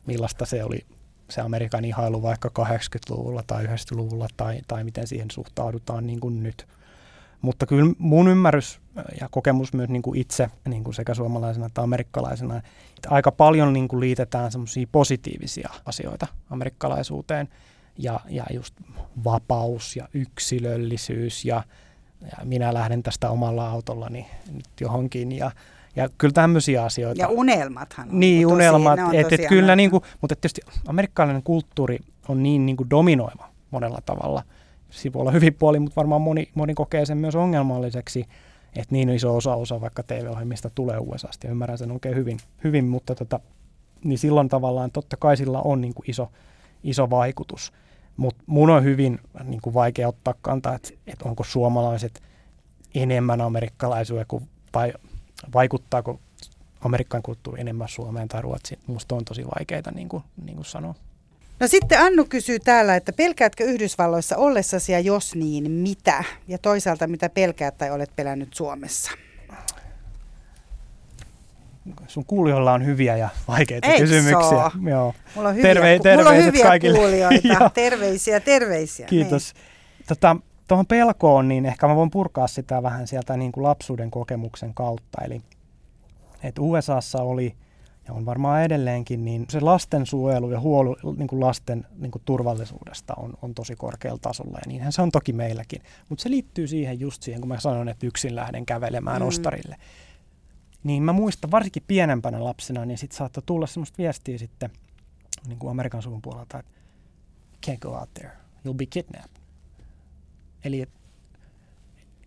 millaista 0.05 0.45
se 0.45 0.63
oli 0.63 0.86
se 1.30 1.41
Amerikan 1.41 1.86
ihailu 1.86 2.22
vaikka 2.22 2.51
80-luvulla 2.59 3.43
tai 3.47 3.65
90-luvulla 3.65 4.28
tai, 4.38 4.61
tai 4.67 4.84
miten 4.84 5.07
siihen 5.07 5.32
suhtaudutaan 5.32 6.07
niin 6.07 6.19
kuin 6.19 6.43
nyt– 6.43 6.67
mutta 7.41 7.65
kyllä 7.65 7.93
mun 7.97 8.27
ymmärrys 8.27 8.79
ja 9.21 9.29
kokemus 9.31 9.73
myös 9.73 9.89
niin 9.89 10.01
kuin 10.01 10.19
itse 10.19 10.49
niin 10.67 10.83
kuin 10.83 10.93
sekä 10.93 11.13
suomalaisena 11.13 11.65
että 11.65 11.81
amerikkalaisena, 11.81 12.57
että 12.57 13.09
aika 13.09 13.31
paljon 13.31 13.73
niin 13.73 13.87
kuin 13.87 13.99
liitetään 13.99 14.51
semmoisia 14.51 14.87
positiivisia 14.91 15.69
asioita 15.85 16.27
amerikkalaisuuteen 16.49 17.47
ja, 17.97 18.19
ja 18.29 18.43
just 18.53 18.75
vapaus 19.23 19.95
ja 19.95 20.07
yksilöllisyys 20.13 21.45
ja, 21.45 21.63
ja 22.21 22.45
minä 22.45 22.73
lähden 22.73 23.03
tästä 23.03 23.29
omalla 23.29 23.69
autollani 23.69 24.27
nyt 24.51 24.81
johonkin 24.81 25.31
ja, 25.31 25.51
ja 25.95 26.09
kyllä 26.17 26.33
tämmöisiä 26.33 26.83
asioita. 26.83 27.21
Ja 27.21 27.27
unelmathan 27.27 28.09
on. 28.09 28.19
Niin, 28.19 28.43
tosi, 28.43 28.53
unelmat. 28.53 28.99
Et, 29.13 29.33
et 29.33 29.47
kyllä, 29.49 29.75
niin 29.75 29.91
kuin, 29.91 30.03
mutta 30.21 30.35
tietysti 30.35 30.61
amerikkalainen 30.87 31.43
kulttuuri 31.43 31.99
on 32.27 32.43
niin, 32.43 32.65
niin 32.65 32.77
kuin 32.77 32.89
dominoiva 32.89 33.49
monella 33.71 33.99
tavalla– 34.05 34.43
sivuilla 34.91 35.31
hyvin 35.31 35.53
puoli, 35.53 35.79
mutta 35.79 35.95
varmaan 35.95 36.21
moni, 36.21 36.49
moni 36.55 36.73
kokee 36.73 37.05
sen 37.05 37.17
myös 37.17 37.35
ongelmalliseksi, 37.35 38.25
että 38.75 38.95
niin 38.95 39.09
iso 39.09 39.35
osa, 39.35 39.55
osa 39.55 39.81
vaikka 39.81 40.03
TV-ohjelmista 40.03 40.69
tulee 40.75 40.97
USAsta 40.97 41.47
ja 41.47 41.51
ymmärrän 41.51 41.77
sen 41.77 41.91
oikein 41.91 42.15
hyvin, 42.15 42.37
hyvin 42.63 42.85
mutta 42.85 43.15
tota, 43.15 43.39
niin 44.03 44.19
silloin 44.19 44.49
tavallaan 44.49 44.91
totta 44.91 45.17
kai 45.17 45.37
sillä 45.37 45.61
on 45.61 45.81
niin 45.81 45.93
kuin 45.93 46.09
iso, 46.09 46.31
iso 46.83 47.09
vaikutus. 47.09 47.73
Mutta 48.17 48.43
mun 48.45 48.69
on 48.69 48.83
hyvin 48.83 49.19
niin 49.43 49.61
kuin 49.61 49.73
vaikea 49.73 50.07
ottaa 50.07 50.33
kantaa, 50.41 50.75
että, 50.75 50.89
että 51.07 51.29
onko 51.29 51.43
suomalaiset 51.43 52.21
enemmän 52.95 53.41
amerikkalaisuja 53.41 54.25
kuin, 54.27 54.49
vai 54.73 54.93
vaikuttaako 55.53 56.19
Amerikan 56.81 57.21
kulttuuri 57.21 57.61
enemmän 57.61 57.89
Suomeen 57.89 58.27
tai 58.27 58.41
Ruotsiin. 58.41 58.79
Musta 58.87 59.15
on 59.15 59.25
tosi 59.25 59.45
vaikeita 59.45 59.91
niin 59.91 60.09
kuin, 60.09 60.23
niin 60.45 60.55
kuin 60.55 60.65
sanoa. 60.65 60.95
No 61.62 61.68
sitten 61.68 61.99
Annu 61.99 62.26
kysyy 62.26 62.59
täällä, 62.59 62.95
että 62.95 63.14
pelkäätkö 63.14 63.64
Yhdysvalloissa 63.64 64.38
ollessasi 64.38 64.91
ja 64.91 64.99
jos 64.99 65.36
niin, 65.36 65.72
mitä? 65.72 66.24
Ja 66.47 66.57
toisaalta 66.57 67.07
mitä 67.07 67.30
pelkäät 67.30 67.78
tai 67.78 67.91
olet 67.91 68.16
pelännyt 68.16 68.53
Suomessa? 68.53 69.12
Sun 72.07 72.26
kuulijoilla 72.26 72.74
on 72.74 72.86
hyviä 72.86 73.18
ja 73.18 73.30
vaikeita 73.47 73.88
Eikö 73.88 73.99
kysymyksiä. 74.03 74.72
Joo. 74.89 75.14
Mulla 75.36 75.49
on 75.49 75.55
hyviä, 75.55 75.74
Terve, 75.74 75.99
terveiset 75.99 76.18
mulla 76.18 76.30
on 76.30 76.45
hyviä 76.45 76.64
kaikille. 76.64 76.97
kuulijoita. 76.97 77.70
terveisiä, 77.74 78.39
terveisiä. 78.39 79.07
Kiitos. 79.07 79.53
Niin. 79.53 80.05
Tota, 80.07 80.36
tuohon 80.68 80.86
pelkoon, 80.86 81.47
niin 81.47 81.66
ehkä 81.66 81.88
mä 81.88 81.95
voin 81.95 82.12
purkaa 82.12 82.47
sitä 82.47 82.84
vähän 82.84 83.07
sieltä 83.07 83.38
niin 83.38 83.51
kuin 83.51 83.64
lapsuuden 83.64 84.12
kokemuksen 84.12 84.74
kautta. 84.74 85.22
Eli 85.26 85.41
että 86.43 86.62
USAssa 86.62 87.22
oli– 87.22 87.55
ja 88.07 88.13
on 88.13 88.25
varmaan 88.25 88.63
edelleenkin, 88.63 89.25
niin 89.25 89.45
se 89.49 89.59
lastensuojelu 89.59 90.51
ja 90.51 90.59
huolu 90.59 90.97
niin 91.17 91.27
kuin 91.27 91.39
lasten 91.39 91.87
niin 91.97 92.11
kuin 92.11 92.21
turvallisuudesta 92.25 93.13
on, 93.17 93.33
on 93.41 93.53
tosi 93.53 93.75
korkealla 93.75 94.19
tasolla. 94.21 94.57
Ja 94.57 94.67
niinhän 94.67 94.91
se 94.91 95.01
on 95.01 95.11
toki 95.11 95.33
meilläkin. 95.33 95.81
Mutta 96.09 96.23
se 96.23 96.29
liittyy 96.29 96.67
siihen 96.67 96.99
just 96.99 97.23
siihen, 97.23 97.41
kun 97.41 97.47
mä 97.47 97.59
sanoin, 97.59 97.87
että 97.87 98.07
yksin 98.07 98.35
lähden 98.35 98.65
kävelemään 98.65 99.21
mm. 99.21 99.27
ostarille. 99.27 99.75
Niin 100.83 101.03
mä 101.03 101.13
muistan, 101.13 101.51
varsinkin 101.51 101.83
pienempänä 101.87 102.43
lapsena, 102.43 102.85
niin 102.85 102.97
sitten 102.97 103.17
saattoi 103.17 103.43
tulla 103.45 103.67
semmoista 103.67 103.97
viestiä 103.97 104.37
sitten 104.37 104.69
niin 105.47 105.59
kuin 105.59 105.71
Amerikan 105.71 106.01
suvun 106.01 106.21
puolelta, 106.21 106.59
että 106.59 106.71
can't 107.67 107.79
go 107.79 107.89
out 107.99 108.13
there, 108.13 108.31
you'll 108.67 108.73
be 108.73 108.85
kidnapped. 108.85 109.41
Eli 110.63 110.81
että 110.81 110.99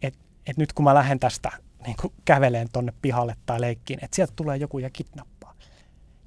et, 0.02 0.14
et 0.46 0.56
nyt 0.56 0.72
kun 0.72 0.84
mä 0.84 0.94
lähden 0.94 1.20
tästä 1.20 1.50
niin 1.86 1.96
käveleen 2.24 2.68
tonne 2.72 2.92
pihalle 3.02 3.36
tai 3.46 3.60
leikkiin, 3.60 4.04
että 4.04 4.14
sieltä 4.14 4.32
tulee 4.36 4.56
joku 4.56 4.78
ja 4.78 4.90
kidnappaa 4.90 5.33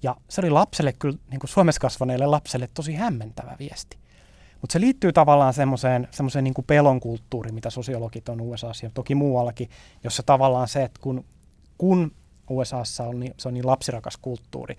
ja 0.03 0.15
se 0.29 0.41
oli 0.41 0.49
lapselle, 0.49 0.93
kyllä 0.93 1.17
niin 1.31 1.39
kuin 1.39 1.49
Suomessa 1.49 1.81
kasvaneelle 1.81 2.25
lapselle 2.25 2.69
tosi 2.73 2.93
hämmentävä 2.93 3.55
viesti. 3.59 3.97
Mutta 4.61 4.73
se 4.73 4.79
liittyy 4.79 5.13
tavallaan 5.13 5.53
semmoiseen, 5.53 6.07
semmoiseen 6.11 6.43
niin 6.43 6.53
pelon 6.67 6.99
kulttuuriin, 6.99 7.55
mitä 7.55 7.69
sosiologit 7.69 8.29
on 8.29 8.41
USAssa 8.41 8.85
ja 8.85 8.89
toki 8.93 9.15
muuallakin, 9.15 9.69
jossa 10.03 10.23
tavallaan 10.23 10.67
se, 10.67 10.83
että 10.83 10.99
kun, 11.01 11.25
kun 11.77 12.11
USAssa 12.49 13.03
on 13.03 13.19
niin, 13.19 13.33
se 13.37 13.47
on 13.47 13.53
niin 13.53 13.67
lapsirakas 13.67 14.17
kulttuuri 14.17 14.77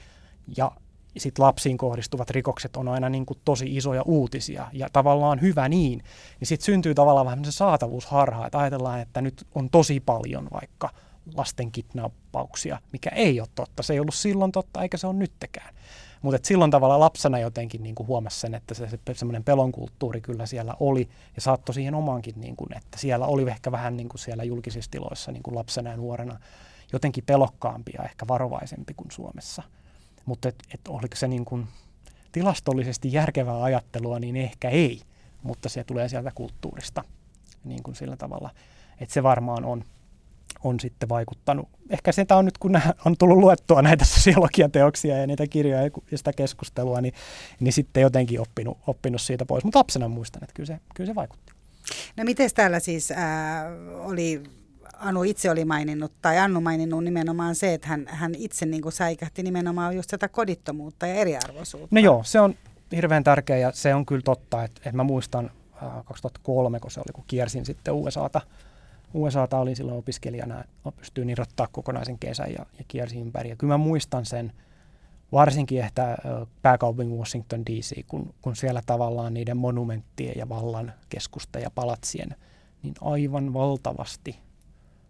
ja, 0.57 0.73
sit 1.17 1.39
lapsiin 1.39 1.79
kohdistuvat 1.79 2.31
rikokset 2.31 2.77
on 2.77 2.89
aina 2.89 3.09
niin 3.09 3.27
kuin 3.27 3.39
tosi 3.45 3.77
isoja 3.77 4.03
uutisia 4.03 4.67
ja 4.73 4.89
tavallaan 4.93 5.41
hyvä 5.41 5.69
niin, 5.69 6.03
niin 6.41 6.49
sitten 6.49 6.65
syntyy 6.65 6.95
tavallaan 6.95 7.27
vähän 7.27 7.45
se 7.45 7.53
saatavuusharha, 7.53 8.47
että 8.47 8.59
ajatellaan, 8.59 9.01
että 9.01 9.21
nyt 9.21 9.47
on 9.55 9.71
tosi 9.71 10.01
paljon 10.01 10.49
vaikka 10.53 10.91
lasten 11.35 11.73
kidnappauksia, 11.73 12.79
mikä 12.93 13.11
ei 13.11 13.41
ole 13.41 13.49
totta. 13.55 13.83
Se 13.83 13.93
ei 13.93 14.01
ollut 14.01 14.15
silloin 14.15 14.53
totta, 14.53 14.83
eikä 14.83 14.97
se 14.97 15.07
ole 15.07 15.17
nyttekään. 15.17 15.75
Mutta 16.23 16.47
silloin 16.49 16.71
tavalla 16.71 17.01
lapsena 17.01 17.39
jotenkin 17.39 17.83
niin 17.83 17.95
kuin 17.95 18.07
huomasi 18.07 18.41
sen, 18.41 18.55
että 18.55 18.75
se, 18.75 18.89
se 18.89 18.99
semmoinen 19.13 19.45
pelonkulttuuri 19.45 20.21
kyllä 20.21 20.47
siellä 20.47 20.75
oli 20.81 21.09
ja 21.35 21.41
saattoi 21.41 21.75
siihen 21.75 21.95
omaankin, 21.95 22.35
niin 22.41 22.57
kuin, 22.57 22.77
että 22.77 22.99
siellä 22.99 23.27
oli 23.27 23.43
ehkä 23.43 23.73
vähän 23.73 23.97
niin 23.97 24.09
kuin 24.09 24.19
siellä 24.19 24.45
julkisissa 24.45 24.91
tiloissa 24.91 25.33
niin 25.33 25.43
kuin 25.43 25.55
lapsena 25.55 25.91
ja 25.91 25.97
nuorena 25.97 26.41
jotenkin 26.93 27.25
pelokkaampi 27.25 27.93
ja 27.99 28.05
ehkä 28.05 28.29
varovaisempi 28.29 28.95
kuin 28.95 29.11
Suomessa. 29.11 29.63
Mutta 30.27 30.49
et, 30.49 30.63
et 30.75 30.81
oliko 30.89 31.17
se 31.17 31.29
niin 31.29 31.45
kuin 31.45 31.67
tilastollisesti 32.33 33.13
järkevää 33.13 33.63
ajattelua, 33.63 34.19
niin 34.19 34.37
ehkä 34.37 34.69
ei, 34.69 35.03
mutta 35.43 35.69
se 35.69 35.85
tulee 35.85 36.09
sieltä 36.09 36.33
kulttuurista 36.35 37.05
niin 37.65 37.83
kuin 37.83 37.95
sillä 37.95 38.17
tavalla, 38.17 38.51
että 39.01 39.15
se 39.15 39.23
varmaan 39.23 39.65
on 39.65 39.85
on 40.65 40.81
sitten 40.81 41.09
vaikuttanut. 41.09 41.69
Ehkä 41.91 42.13
sitä 42.13 42.37
on 42.37 42.45
nyt, 42.45 42.59
kun 42.59 42.81
on 43.05 43.17
tullut 43.19 43.39
luettua 43.39 43.83
näitä 43.83 44.05
sosiologiateoksia 44.05 45.17
ja 45.17 45.27
niitä 45.27 45.47
kirjoja 45.47 45.91
ja 46.11 46.19
sitä 46.19 46.33
keskustelua, 46.33 47.01
niin, 47.01 47.15
niin 47.61 47.73
sitten 47.73 48.01
jotenkin 48.01 48.41
oppinut, 48.41 48.79
oppinut 48.87 49.21
siitä 49.21 49.47
pois. 49.47 49.65
Mutta 49.65 49.79
lapsena 49.79 50.09
muistan, 50.09 50.45
että 50.45 50.55
kyllä 50.55 50.67
se, 50.67 50.81
kyllä 50.95 51.09
se 51.09 51.15
vaikutti. 51.15 51.53
No 52.17 52.25
miten 52.25 52.51
täällä 52.55 52.81
siis 52.81 53.11
ää, 53.11 53.71
oli 53.99 54.43
Anu 54.99 55.23
itse 55.23 55.51
oli 55.51 55.65
maininnut, 55.65 56.13
tai 56.23 56.39
Annu 56.39 56.61
maininnut 56.61 57.05
nimenomaan 57.05 57.55
se, 57.55 57.75
että 57.75 57.89
hän, 57.89 58.07
hän 58.09 58.35
itse 58.35 58.67
niin 58.67 58.83
kuin 58.83 58.93
säikähti 58.93 59.43
nimenomaan 59.43 59.97
just 59.97 60.11
tätä 60.11 60.29
kodittomuutta 60.29 61.07
ja 61.07 61.15
eriarvoisuutta. 61.15 61.89
No 61.91 62.01
joo, 62.01 62.23
se 62.25 62.41
on 62.41 62.55
hirveän 62.93 63.25
tärkeä 63.25 63.57
ja 63.57 63.73
se 63.73 63.95
on 63.95 64.07
kyllä 64.07 64.23
totta, 64.23 64.65
että, 64.65 64.81
että 64.85 64.97
mä 64.97 65.05
muistan 65.05 65.51
äh, 65.83 66.05
2003, 66.05 66.81
kun 66.81 66.91
se 66.91 67.01
oli, 67.01 67.13
kun 67.13 67.25
kiersin 67.27 67.67
sitten 67.67 67.95
USAta– 67.95 68.41
USAta 69.15 69.59
oli 69.59 69.75
silloin 69.75 69.99
opiskelijana, 69.99 70.65
pystyin 70.97 71.31
irrottaa 71.31 71.69
kokonaisen 71.73 72.19
kesän 72.19 72.53
ja, 72.53 72.67
ja 72.79 72.85
kiersi 72.89 73.21
ympäri. 73.21 73.51
Ja 73.51 73.57
kyllä 73.57 73.75
mä 73.75 73.79
muistan 73.79 74.27
sen, 74.27 74.53
varsinkin 75.33 75.81
ehkä 75.81 76.17
pääkaupungin 76.63 77.19
Washington 77.19 77.67
DC, 77.67 78.07
kun, 78.07 78.35
kun 78.43 78.57
siellä 78.57 78.83
tavallaan 78.87 79.35
niiden 79.35 79.57
monumenttien 79.57 80.33
ja 80.37 80.49
vallan 80.49 80.93
keskusta 81.09 81.59
ja 81.59 81.71
palatsien, 81.71 82.37
niin 82.83 82.95
aivan 83.01 83.55
valtavasti 83.55 84.39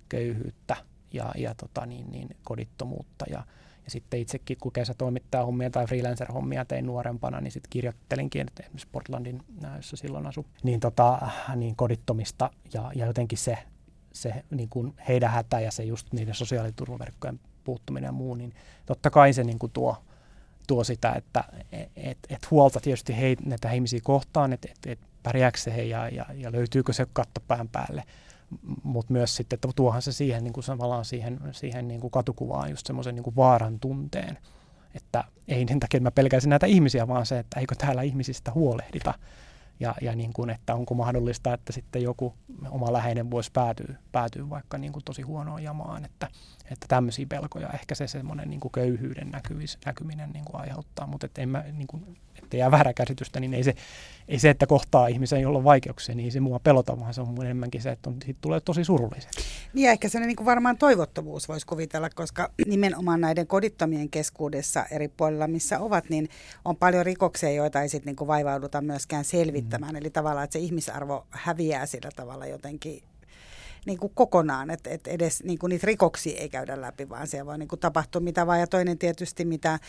köyhyyttä 0.08 0.76
ja, 1.12 1.32
ja 1.36 1.54
tota 1.54 1.86
niin, 1.86 2.10
niin, 2.10 2.28
kodittomuutta. 2.44 3.24
Ja, 3.30 3.44
ja 3.84 3.90
sitten 3.90 4.20
itsekin, 4.20 4.56
kun 4.60 4.72
kesätoimittaja 4.72 5.44
hommia 5.44 5.70
tai 5.70 5.86
freelancer-hommia 5.86 6.64
tein 6.64 6.86
nuorempana, 6.86 7.40
niin 7.40 7.52
sitten 7.52 7.70
kirjoittelinkin, 7.70 8.40
että 8.40 8.62
esimerkiksi 8.62 8.88
Portlandin, 8.92 9.42
jossa 9.76 9.96
silloin 9.96 10.26
asu, 10.26 10.46
niin, 10.62 10.80
tota, 10.80 11.30
niin 11.56 11.76
kodittomista 11.76 12.50
ja, 12.74 12.90
ja 12.94 13.06
jotenkin 13.06 13.38
se 13.38 13.58
se 14.12 14.44
niin 14.50 14.68
kuin 14.68 14.94
heidän 15.08 15.30
hätä 15.30 15.60
ja 15.60 15.70
se 15.70 15.84
just 15.84 16.12
niiden 16.12 16.34
sosiaaliturvaverkkojen 16.34 17.40
puuttuminen 17.64 18.08
ja 18.08 18.12
muu, 18.12 18.34
niin 18.34 18.54
totta 18.86 19.10
kai 19.10 19.32
se 19.32 19.44
niin 19.44 19.58
kuin 19.58 19.72
tuo, 19.72 19.96
tuo 20.66 20.84
sitä, 20.84 21.12
että 21.12 21.44
et, 21.96 22.18
et 22.28 22.50
huolta 22.50 22.80
tietysti 22.80 23.16
hei, 23.16 23.36
näitä 23.44 23.72
ihmisiä 23.72 24.00
kohtaan, 24.02 24.52
että 24.52 24.68
et, 24.70 24.86
et 24.86 24.98
pärjääkö 25.22 25.58
se 25.58 25.76
he 25.76 25.82
ja, 25.82 26.08
ja, 26.08 26.26
ja 26.34 26.52
löytyykö 26.52 26.92
se 26.92 27.06
katto 27.12 27.40
pään 27.48 27.68
päälle. 27.68 28.04
Mutta 28.82 29.12
myös 29.12 29.36
sitten, 29.36 29.56
että 29.56 29.68
tuohan 29.76 30.02
se 30.02 30.12
siihen, 30.12 30.44
niin 30.44 30.52
kuin 30.52 30.64
siihen, 31.02 31.40
siihen 31.52 31.88
niin 31.88 32.00
kuin 32.00 32.10
katukuvaan 32.10 32.70
just 32.70 32.86
semmoisen 32.86 33.14
niin 33.14 33.36
vaaran 33.36 33.80
tunteen. 33.80 34.38
Että 34.94 35.24
ei 35.48 35.64
niin 35.64 35.80
takia, 35.80 35.98
että 35.98 36.06
mä 36.06 36.10
pelkäisin 36.10 36.50
näitä 36.50 36.66
ihmisiä, 36.66 37.08
vaan 37.08 37.26
se, 37.26 37.38
että 37.38 37.60
eikö 37.60 37.74
täällä 37.74 38.02
ihmisistä 38.02 38.52
huolehdita 38.52 39.14
ja, 39.80 39.94
ja 40.00 40.14
niin 40.14 40.32
kuin, 40.32 40.50
että 40.50 40.74
onko 40.74 40.94
mahdollista, 40.94 41.54
että 41.54 41.72
sitten 41.72 42.02
joku 42.02 42.34
oma 42.70 42.92
läheinen 42.92 43.30
voisi 43.30 43.50
päätyä, 43.52 43.94
päätyä 44.12 44.50
vaikka 44.50 44.78
niin 44.78 44.92
kuin 44.92 45.04
tosi 45.04 45.22
huonoon 45.22 45.62
jamaan, 45.62 46.04
että, 46.04 46.28
että 46.70 46.86
tämmöisiä 46.88 47.26
pelkoja 47.28 47.70
ehkä 47.70 47.94
se 47.94 48.06
semmoinen 48.08 48.50
niin 48.50 48.60
kuin 48.60 48.72
köyhyyden 48.72 49.30
näkyvis, 49.30 49.78
näkyminen 49.86 50.30
niin 50.30 50.44
kuin 50.44 50.60
aiheuttaa, 50.60 51.06
mutta 51.06 51.26
että 51.26 51.42
en 51.42 51.48
mä, 51.48 51.64
niin 51.72 51.86
kuin, 51.86 52.16
ettei 52.42 52.60
jää 52.60 52.70
väärä 52.70 52.92
käsitystä, 52.92 53.40
niin 53.40 53.54
ei 53.54 53.64
se, 53.64 53.74
ei 54.28 54.38
se, 54.38 54.50
että 54.50 54.66
kohtaa 54.66 55.06
ihmisen, 55.06 55.40
jolla 55.40 55.58
on 55.58 55.64
vaikeuksia, 55.64 56.14
niin 56.14 56.24
ei 56.24 56.30
se 56.30 56.40
mua 56.40 56.58
pelota, 56.58 57.00
vaan 57.00 57.14
se 57.14 57.20
on 57.20 57.36
enemmänkin 57.40 57.82
se, 57.82 57.90
että 57.90 58.10
on, 58.10 58.16
siitä 58.24 58.38
tulee 58.40 58.60
tosi 58.60 58.84
surulliset. 58.84 59.30
Niin 59.74 59.90
ehkä 59.90 60.08
se 60.08 60.20
niin 60.20 60.36
kuin 60.36 60.46
varmaan 60.46 60.78
toivottomuus 60.78 61.48
voisi 61.48 61.66
kuvitella, 61.66 62.10
koska 62.10 62.50
nimenomaan 62.66 63.20
näiden 63.20 63.46
kodittomien 63.46 64.10
keskuudessa 64.10 64.84
eri 64.90 65.08
puolilla, 65.08 65.46
missä 65.46 65.78
ovat, 65.80 66.10
niin 66.10 66.28
on 66.64 66.76
paljon 66.76 67.06
rikoksia, 67.06 67.50
joita 67.50 67.82
ei 67.82 67.88
sitten 67.88 68.06
niin 68.06 68.16
kuin 68.16 68.28
vaivauduta 68.28 68.80
myöskään 68.80 69.24
selvittämään. 69.24 69.67
Mm. 69.76 69.96
Eli 69.96 70.10
tavallaan, 70.10 70.44
että 70.44 70.52
se 70.52 70.58
ihmisarvo 70.58 71.26
häviää 71.30 71.86
sillä 71.86 72.10
tavalla 72.16 72.46
jotenkin 72.46 73.02
niin 73.86 73.98
kuin 73.98 74.12
kokonaan, 74.14 74.70
että 74.70 74.90
et 74.90 75.06
edes 75.06 75.44
niin 75.44 75.58
kuin 75.58 75.70
niitä 75.70 75.86
rikoksia 75.86 76.40
ei 76.40 76.48
käydä 76.48 76.80
läpi, 76.80 77.08
vaan 77.08 77.26
siellä 77.26 77.46
voi 77.46 77.58
niin 77.58 77.68
kuin 77.68 77.80
tapahtua 77.80 78.20
mitä 78.20 78.46
vaan. 78.46 78.60
Ja 78.60 78.66
toinen 78.66 78.98
tietysti, 78.98 79.44
mitä 79.44 79.72
äh, 79.72 79.80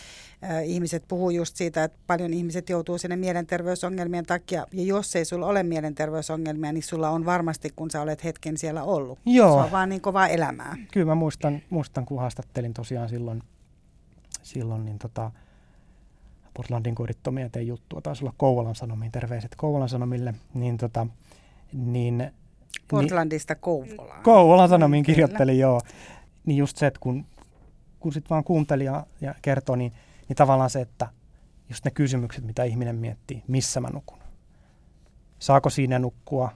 ihmiset 0.66 1.04
puhuu 1.08 1.30
just 1.30 1.56
siitä, 1.56 1.84
että 1.84 2.00
paljon 2.08 2.34
ihmiset 2.34 2.70
joutuu 2.70 2.98
sinne 2.98 3.16
mielenterveysongelmien 3.16 4.26
takia. 4.26 4.66
Ja 4.72 4.84
jos 4.84 5.16
ei 5.16 5.26
sulla 5.26 5.48
ole 5.48 5.64
mielenterveysongelmia, 5.64 6.72
niin 6.72 6.84
sulla 6.84 7.10
on 7.10 7.26
varmasti, 7.26 7.70
kun 7.76 7.92
sä 7.92 8.02
olet 8.02 8.24
hetken 8.24 8.58
siellä 8.58 8.84
ollut. 8.84 9.20
Joo. 9.26 9.54
Se 9.54 9.66
on 9.66 9.72
vaan 9.72 9.90
niin 9.90 10.02
kovaa 10.02 10.28
elämää. 10.28 10.76
Kyllä 10.94 11.06
mä 11.06 11.16
muistan, 11.16 11.62
muistan 11.70 12.06
kun 12.06 12.20
haastattelin 12.20 12.74
tosiaan 12.74 13.10
silloin, 13.10 13.44
silloin 14.44 14.86
niin 14.86 15.00
tota, 15.00 15.32
Portlandin 16.60 16.96
kodittomia 16.96 17.50
tein 17.50 17.68
juttua, 17.68 18.02
taisi 18.02 18.24
olla 18.24 18.34
Kouvolan 18.38 18.76
Sanomiin, 18.76 19.12
terveiset 19.12 19.56
Kouvolan 19.56 19.90
Sanomille, 19.90 20.34
niin, 20.54 20.78
tota, 20.78 21.08
niin 21.74 22.32
Portlandista 22.88 23.56
Kouvolaan. 23.56 24.24
Kouvolan 24.24 24.70
Sanomiin 24.70 25.04
kirjoittelin, 25.04 25.60
joo. 25.60 25.82
Niin 26.46 26.58
just 26.58 26.78
se, 26.78 26.88
että 26.88 27.00
kun, 27.00 27.26
kun 28.00 28.14
sit 28.14 28.30
vaan 28.30 28.44
kuunteli 28.44 28.86
ja, 28.86 29.06
ja 29.22 29.36
kertoi, 29.42 29.78
niin, 29.78 29.94
niin 30.28 30.36
tavallaan 30.36 30.70
se, 30.70 30.82
että 30.82 31.08
just 31.70 31.86
ne 31.86 31.92
kysymykset, 31.92 32.44
mitä 32.44 32.64
ihminen 32.64 32.96
miettii, 32.96 33.44
missä 33.48 33.80
mä 33.80 33.90
nukun. 33.90 34.20
Saako 35.40 35.70
siinä 35.70 36.00
nukkua? 36.00 36.52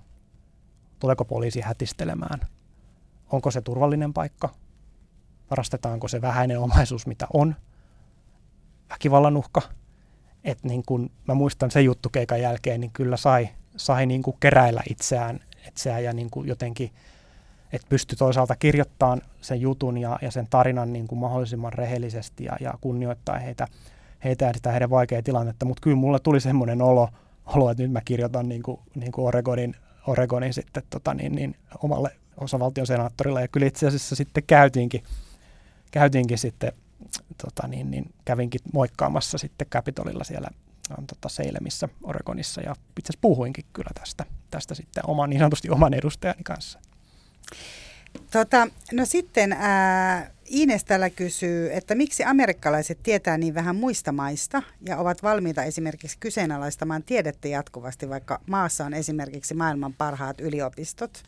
Tuleeko 0.99 1.25
poliisi 1.25 1.61
hätistelemään? 1.61 2.39
Onko 3.31 3.51
se 3.51 3.61
turvallinen 3.61 4.13
paikka? 4.13 4.49
Varastetaanko 5.49 6.07
se 6.07 6.21
vähäinen 6.21 6.59
omaisuus, 6.59 7.07
mitä 7.07 7.27
on? 7.33 7.55
Väkivallan 8.89 9.37
uhka? 9.37 9.61
Et 10.43 10.63
niin 10.63 10.83
kun 10.85 11.09
mä 11.27 11.33
muistan 11.33 11.71
sen 11.71 11.85
juttukeikan 11.85 12.41
jälkeen, 12.41 12.81
niin 12.81 12.91
kyllä 12.93 13.17
sai, 13.17 13.49
sai 13.75 14.05
niin 14.05 14.23
kuin 14.23 14.37
keräillä 14.39 14.83
itseään 14.89 15.39
itseä 15.67 15.99
ja 15.99 16.13
niin 16.13 16.29
kuin 16.29 16.47
jotenkin, 16.47 16.91
että 17.73 17.87
pystyi 17.89 18.15
toisaalta 18.15 18.55
kirjoittamaan 18.55 19.21
sen 19.41 19.61
jutun 19.61 19.97
ja, 19.97 20.19
ja 20.21 20.31
sen 20.31 20.47
tarinan 20.49 20.93
niin 20.93 21.07
kuin 21.07 21.19
mahdollisimman 21.19 21.73
rehellisesti 21.73 22.43
ja, 22.43 22.57
ja 22.59 22.73
kunnioittaa 22.81 23.39
heitä, 23.39 23.67
heitä 24.23 24.45
ja 24.45 24.53
sitä 24.53 24.71
heidän 24.71 24.89
vaikeaa 24.89 25.21
tilannetta. 25.21 25.65
Mutta 25.65 25.81
kyllä 25.81 25.97
mulle 25.97 26.19
tuli 26.19 26.39
semmoinen 26.39 26.81
olo, 26.81 27.09
olo, 27.45 27.69
että 27.69 27.83
nyt 27.83 27.91
mä 27.91 28.01
kirjoitan 28.05 28.49
niin 28.49 28.63
kuin, 28.63 28.79
niin 28.95 29.11
kuin 29.11 29.27
Oregonin, 29.27 29.75
Oregonin 30.07 30.53
sitten 30.53 30.83
tota 30.89 31.13
niin, 31.13 31.35
niin 31.35 31.55
omalle 31.83 32.11
osavaltion 32.37 32.87
senaattorille. 32.87 33.41
Ja 33.41 33.47
kyllä 33.47 33.67
itse 33.67 33.87
asiassa 33.87 34.15
sitten 34.15 34.43
käytiinkin, 34.47 35.03
käytiinkin 35.91 36.37
sitten, 36.37 36.73
tota 37.45 37.67
niin, 37.67 37.91
niin 37.91 38.13
kävinkin 38.25 38.61
moikkaamassa 38.73 39.37
sitten 39.37 39.67
Capitolilla 39.67 40.23
siellä 40.23 40.47
on 40.97 41.07
tota 41.07 41.29
Seilemissä 41.29 41.89
Oregonissa 42.03 42.61
ja 42.61 42.71
itse 42.71 43.11
asiassa 43.11 43.21
puhuinkin 43.21 43.65
kyllä 43.73 43.89
tästä, 43.99 44.25
tästä 44.51 44.75
sitten 44.75 45.03
oman, 45.07 45.29
niin 45.29 45.39
sanotusti 45.39 45.69
oman 45.69 45.93
edustajani 45.93 46.43
kanssa. 46.43 46.79
Tota, 48.31 48.67
no 48.91 49.05
sitten 49.05 49.53
ää, 49.53 50.31
Ines 50.45 50.83
täällä 50.83 51.09
kysyy, 51.09 51.73
että 51.73 51.95
miksi 51.95 52.23
amerikkalaiset 52.23 52.99
tietää 53.03 53.37
niin 53.37 53.53
vähän 53.53 53.75
muista 53.75 54.11
maista 54.11 54.63
ja 54.87 54.97
ovat 54.97 55.23
valmiita 55.23 55.63
esimerkiksi 55.63 56.17
kyseenalaistamaan 56.19 57.03
tiedettä 57.03 57.47
jatkuvasti, 57.47 58.09
vaikka 58.09 58.39
maassa 58.47 58.85
on 58.85 58.93
esimerkiksi 58.93 59.53
maailman 59.53 59.93
parhaat 59.93 60.41
yliopistot. 60.41 61.23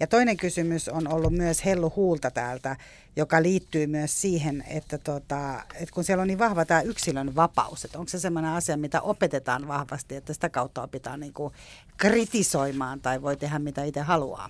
Ja 0.00 0.06
toinen 0.06 0.36
kysymys 0.36 0.88
on 0.88 1.12
ollut 1.12 1.32
myös 1.32 1.64
Hellu 1.64 1.92
Huulta 1.96 2.30
täältä, 2.30 2.76
joka 3.16 3.42
liittyy 3.42 3.86
myös 3.86 4.20
siihen, 4.20 4.64
että, 4.68 4.98
tota, 4.98 5.62
että 5.74 5.94
kun 5.94 6.04
siellä 6.04 6.22
on 6.22 6.28
niin 6.28 6.38
vahva 6.38 6.64
tämä 6.64 6.82
yksilön 6.82 7.34
vapaus, 7.34 7.84
että 7.84 7.98
onko 7.98 8.08
se 8.08 8.18
sellainen 8.18 8.50
asia, 8.50 8.76
mitä 8.76 9.00
opetetaan 9.00 9.68
vahvasti, 9.68 10.16
että 10.16 10.32
sitä 10.32 10.48
kautta 10.48 10.82
opitaan 10.82 11.20
niin 11.20 11.32
kuin 11.32 11.54
kritisoimaan 11.96 13.00
tai 13.00 13.22
voi 13.22 13.36
tehdä 13.36 13.58
mitä 13.58 13.84
itse 13.84 14.00
haluaa? 14.00 14.48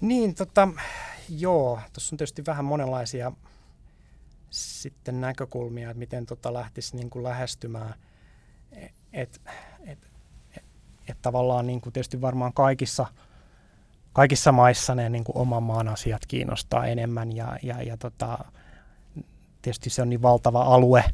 Niin, 0.00 0.34
tota, 0.34 0.68
joo, 1.28 1.80
tuossa 1.92 2.14
on 2.14 2.18
tietysti 2.18 2.46
vähän 2.46 2.64
monenlaisia 2.64 3.32
sitten 4.50 5.20
näkökulmia, 5.20 5.90
että 5.90 5.98
miten 5.98 6.26
tota 6.26 6.52
lähtisi 6.52 6.96
niin 6.96 7.10
kuin 7.10 7.22
lähestymään. 7.22 7.94
Että 8.72 8.90
et, 9.12 9.40
et, 9.86 10.08
et, 10.56 10.64
et 11.08 11.22
tavallaan 11.22 11.66
niin 11.66 11.80
kuin 11.80 11.92
tietysti 11.92 12.20
varmaan 12.20 12.52
kaikissa, 12.52 13.06
kaikissa 14.12 14.52
maissa 14.52 14.94
ne 14.94 15.08
niin 15.08 15.24
kuin 15.24 15.36
oman 15.36 15.62
maan 15.62 15.88
asiat 15.88 16.22
kiinnostaa 16.28 16.86
enemmän 16.86 17.36
ja, 17.36 17.56
ja, 17.62 17.82
ja 17.82 17.96
tota, 17.96 18.38
tietysti 19.62 19.90
se 19.90 20.02
on 20.02 20.10
niin 20.10 20.22
valtava 20.22 20.62
alue, 20.62 21.04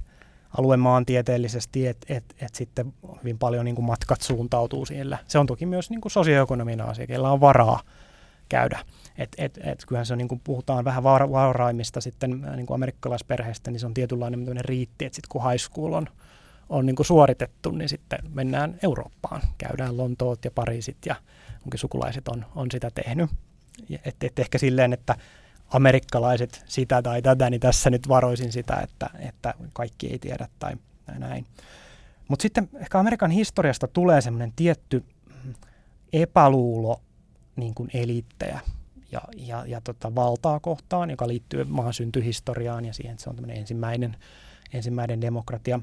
alue 0.59 0.77
maantieteellisesti, 0.77 1.87
että 1.87 2.15
et, 2.15 2.25
et 2.41 2.55
sitten 2.55 2.93
hyvin 3.23 3.39
paljon 3.39 3.65
niin 3.65 3.75
kuin 3.75 3.87
matkat 3.87 4.21
suuntautuu 4.21 4.87
siellä. 4.87 5.19
Se 5.29 5.39
on 5.39 5.47
toki 5.47 5.67
myös 5.67 5.91
niin 5.91 6.01
kuin 6.01 6.13
sosioekonominen 6.13 6.87
asia, 6.87 7.07
kellä 7.07 7.31
on 7.31 7.41
varaa 7.41 7.81
käydä. 8.49 8.79
Et, 9.19 9.37
et, 9.39 9.59
et 9.65 9.85
kyllähän 9.87 10.07
se 10.07 10.13
on, 10.15 10.19
niin 10.19 10.29
kuin 10.29 10.41
puhutaan 10.45 10.85
vähän 10.85 11.03
vauraimmista 11.03 12.01
sitten 12.01 12.47
niin 12.57 12.67
kuin 12.67 12.75
amerikkalaisperheistä, 12.75 13.71
niin 13.71 13.81
se 13.81 13.87
on 13.87 13.95
tietynlainen 13.95 14.65
riitti, 14.65 15.05
että 15.05 15.17
sitten 15.17 15.29
kun 15.29 15.51
high 15.51 15.63
school 15.63 15.93
on, 15.93 16.09
on 16.69 16.87
niin 16.87 16.97
kuin 16.97 17.07
suoritettu, 17.07 17.71
niin 17.71 17.89
sitten 17.89 18.19
mennään 18.35 18.79
Eurooppaan. 18.83 19.41
Käydään 19.59 19.97
Lontoot 19.97 20.45
ja 20.45 20.51
Pariisit 20.51 20.97
ja 21.07 21.17
onkin 21.67 21.81
sukulaiset 21.81 22.29
on, 22.29 22.47
on 22.55 22.71
sitä 22.71 22.91
tehnyt. 22.91 23.31
Et, 24.05 24.25
et 24.25 24.39
ehkä 24.39 24.59
silleen, 24.59 24.93
että 24.93 25.17
amerikkalaiset 25.69 26.65
sitä 26.67 27.03
tai 27.03 27.23
tätä, 27.23 27.51
niin 27.51 27.61
tässä 27.61 27.91
nyt 27.91 28.09
varoisin 28.09 28.53
sitä, 28.53 28.77
että, 28.77 29.11
että 29.19 29.55
kaikki 29.73 30.07
ei 30.07 30.19
tiedä 30.19 30.49
tai 30.59 30.77
näin. 31.19 31.47
Mutta 32.29 32.43
sitten 32.43 32.69
ehkä 32.75 32.99
Amerikan 32.99 33.31
historiasta 33.31 33.89
tulee 33.89 34.21
semmoinen 34.21 34.53
tietty 34.57 35.05
epäluulo 36.13 37.01
niin 37.57 37.75
kuin 37.75 37.91
eliittejä 37.95 38.61
ja, 39.13 39.21
ja, 39.37 39.65
ja 39.67 39.81
tota 39.81 40.15
valtaa 40.15 40.61
kohtaan, 40.61 41.11
joka 41.11 41.29
liittyy 41.29 41.65
maan 41.65 41.95
syntyhistoriaan 41.95 42.85
ja 42.85 42.93
siihen, 42.93 43.13
että 43.13 43.25
se 43.25 43.31
on 43.31 43.51
ensimmäinen, 43.51 44.17
ensimmäinen 44.73 45.21
demokratia. 45.21 45.81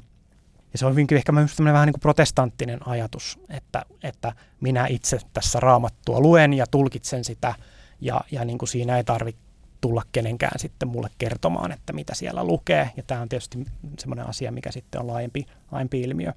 Ja 0.74 0.80
se 0.80 0.86
on 0.86 0.92
hyvinkin 0.92 1.18
ehkä 1.18 1.32
myös 1.32 1.60
vähän 1.60 1.86
niin 1.86 1.94
kuin 1.94 2.02
protestanttinen 2.02 2.88
ajatus, 2.88 3.40
että, 3.50 3.86
että 4.04 4.34
minä 4.62 4.88
itse 4.88 5.20
tässä 5.34 5.60
raamattua 5.60 6.20
luen 6.20 6.54
ja 6.54 6.66
tulkitsen 6.72 7.24
sitä 7.24 7.56
ja, 8.02 8.22
ja 8.32 8.46
niin 8.46 8.58
kuin 8.58 8.70
siinä 8.70 8.98
ei 8.98 9.04
tarvitse 9.04 9.42
tulla 9.82 10.04
kenenkään 10.12 10.60
sitten 10.60 10.88
mulle 10.88 11.10
kertomaan, 11.18 11.72
että 11.72 11.94
mitä 11.94 12.16
siellä 12.16 12.44
lukee. 12.44 12.90
Ja 12.98 13.04
tämä 13.08 13.22
on 13.22 13.30
tietysti 13.30 13.66
semmoinen 14.00 14.30
asia, 14.30 14.52
mikä 14.52 14.72
sitten 14.72 15.02
on 15.02 15.08
laajempi, 15.08 15.46
laajempi 15.72 16.02
ilmiö. 16.02 16.34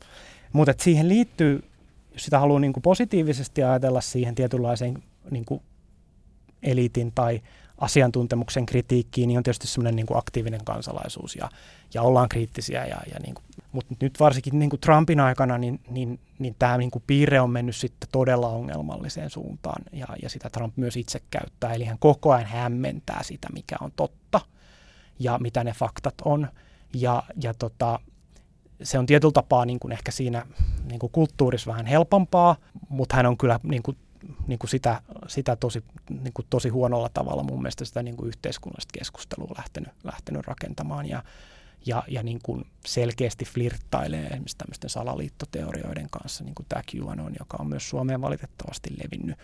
Mutta 0.53 0.75
siihen 0.79 1.09
liittyy, 1.09 1.65
jos 2.13 2.25
sitä 2.25 2.39
haluaa 2.39 2.61
niin 2.61 2.73
kuin 2.73 2.83
positiivisesti 2.83 3.63
ajatella 3.63 4.01
siihen 4.01 4.35
tietynlaiseen 4.35 5.03
niin 5.31 5.45
kuin 5.45 5.63
eliitin 6.63 7.13
tai 7.15 7.43
asiantuntemuksen 7.79 8.67
kritiikkiin, 8.67 9.29
niin 9.29 9.39
on 9.39 9.45
tietysti 9.45 9.67
semmoinen 9.67 9.97
niin 9.97 10.07
kuin 10.07 10.19
aktiivinen 10.19 10.65
kansalaisuus 10.65 11.37
ja, 11.37 11.49
ja 11.95 12.03
ollaan 12.03 12.29
kriittisiä. 12.29 12.87
Ja, 12.87 13.01
ja 13.13 13.21
niin 13.23 13.35
kuin, 13.35 13.45
mutta 13.77 13.95
nyt 14.01 14.21
varsinkin 14.21 14.59
niin 14.59 14.71
kuin 14.71 14.81
Trumpin 14.81 15.21
aikana, 15.21 15.59
niin, 15.59 15.81
niin, 15.91 16.21
niin 16.39 16.57
tämä 16.59 16.79
niin 16.79 16.91
kuin 16.91 17.05
piirre 17.07 17.41
on 17.41 17.51
mennyt 17.51 17.77
sitten 17.77 18.09
todella 18.13 18.49
ongelmalliseen 18.49 19.31
suuntaan 19.31 19.83
ja, 19.93 20.07
ja 20.23 20.31
sitä 20.31 20.51
Trump 20.51 20.77
myös 20.77 20.97
itse 20.97 21.21
käyttää. 21.31 21.73
Eli 21.73 21.85
hän 21.85 21.99
koko 21.99 22.33
ajan 22.33 22.47
hämmentää 22.47 23.23
sitä, 23.23 23.49
mikä 23.53 23.77
on 23.81 23.93
totta 23.97 24.41
ja 25.19 25.39
mitä 25.39 25.65
ne 25.65 25.73
faktat 25.73 26.15
on. 26.25 26.49
Ja, 26.95 27.23
ja 27.43 27.55
tota, 27.55 28.01
se 28.83 28.99
on 28.99 29.07
tietyllä 29.07 29.33
tapaa 29.33 29.65
niin 29.65 29.81
kuin 29.81 29.93
ehkä 29.93 30.11
siinä 30.11 30.47
niin 30.89 30.99
kuin 30.99 31.13
kulttuurissa 31.13 31.71
vähän 31.71 31.87
helpompaa, 31.87 32.57
mutta 32.89 33.17
hän 33.17 33.27
on 33.27 33.37
kyllä 33.37 33.61
niin 33.63 33.83
kuin 33.83 33.97
niin 34.47 34.59
kuin 34.59 34.71
sitä, 34.71 35.03
sitä 35.29 35.57
tosi, 35.57 35.85
niin 36.11 36.33
kuin 36.33 36.47
tosi 36.51 36.69
huonolla 36.69 37.09
tavalla 37.09 37.43
mun 37.43 37.63
mielestä 37.63 37.85
sitä 37.85 38.03
niin 38.03 38.17
kuin 38.17 38.29
yhteiskunnallista 38.29 38.99
keskustelua 38.99 39.55
lähtenyt, 39.57 39.93
lähtenyt 40.05 40.47
rakentamaan 40.47 41.09
ja, 41.09 41.23
ja, 41.87 42.03
ja 42.09 42.23
niin 42.23 42.39
kuin 42.43 42.65
selkeästi 42.87 43.45
flirttailee 43.45 44.27
esimerkiksi 44.27 44.59
tämmöisten 44.59 44.91
salaliittoteorioiden 44.91 46.11
kanssa, 46.11 46.45
niin 46.45 46.55
kuin 46.55 46.67
tämä 46.69 46.83
QAnon, 46.95 47.35
joka 47.39 47.57
on 47.61 47.67
myös 47.67 47.89
Suomeen 47.89 48.21
valitettavasti 48.21 48.91
levinnyt, 49.05 49.39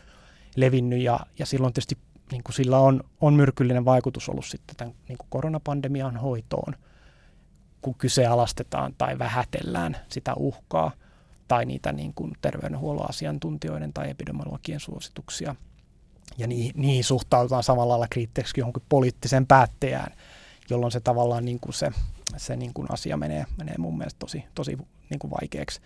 levinnyt 0.57 1.01
ja, 1.01 1.20
ja 1.38 1.47
silloin 1.47 1.72
tietysti 1.72 1.99
niin 2.32 2.43
kuin 2.43 2.55
sillä 2.55 2.78
on, 2.78 3.05
on 3.20 3.34
myrkyllinen 3.34 3.84
vaikutus 3.84 4.28
ollut 4.28 4.47
sitten 4.47 4.76
tämän 4.76 4.95
niin 5.09 5.18
kuin 5.18 5.28
koronapandemian 5.30 6.16
hoitoon, 6.16 6.74
kun 7.82 7.95
kyseenalaistetaan 7.95 8.95
tai 8.99 9.18
vähätellään 9.18 9.97
sitä 10.09 10.34
uhkaa– 10.36 10.93
tai 11.53 11.64
niitä 11.64 11.93
niin 11.93 12.14
kuin 12.14 12.32
terveydenhuollon 12.43 13.11
asiantuntijoiden 13.11 13.93
tai 13.93 14.11
epidemiologien 14.11 14.80
suosituksia. 14.80 15.55
Ja 16.38 16.47
niihin, 16.47 16.72
niihin 16.76 17.05
suhtaudutaan 17.05 17.62
samalla 17.62 17.88
lailla 17.88 18.07
kriittisesti 18.11 18.61
johonkin 18.61 18.82
poliittisen 18.88 19.47
päättäjään, 19.47 20.12
jolloin 20.70 20.93
se 20.93 21.01
tavallaan 21.01 21.45
niin 21.45 21.61
kuin 21.61 21.74
se, 21.74 21.90
se 22.37 22.57
niin 22.57 22.74
kuin 22.74 22.87
asia 22.91 23.16
menee, 23.16 23.45
menee 23.59 23.74
mun 23.78 23.99
mielestä 23.99 24.18
tosi, 24.18 24.45
tosi 24.55 24.78
niin 25.11 25.18
kuin 25.18 25.30
vaikeaksi. 25.30 25.80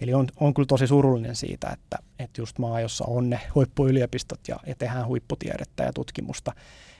Eli 0.00 0.14
on, 0.14 0.28
on 0.40 0.54
kyllä 0.54 0.66
tosi 0.66 0.86
surullinen 0.86 1.36
siitä, 1.36 1.70
että, 1.70 1.98
että 2.18 2.40
just 2.40 2.58
maa, 2.58 2.80
jossa 2.80 3.04
on 3.06 3.30
ne 3.30 3.40
huippuyliopistot 3.54 4.40
ja, 4.48 4.56
ja 4.66 4.74
tehdään 4.74 5.06
huipputiedettä 5.06 5.82
ja 5.84 5.92
tutkimusta, 5.92 6.52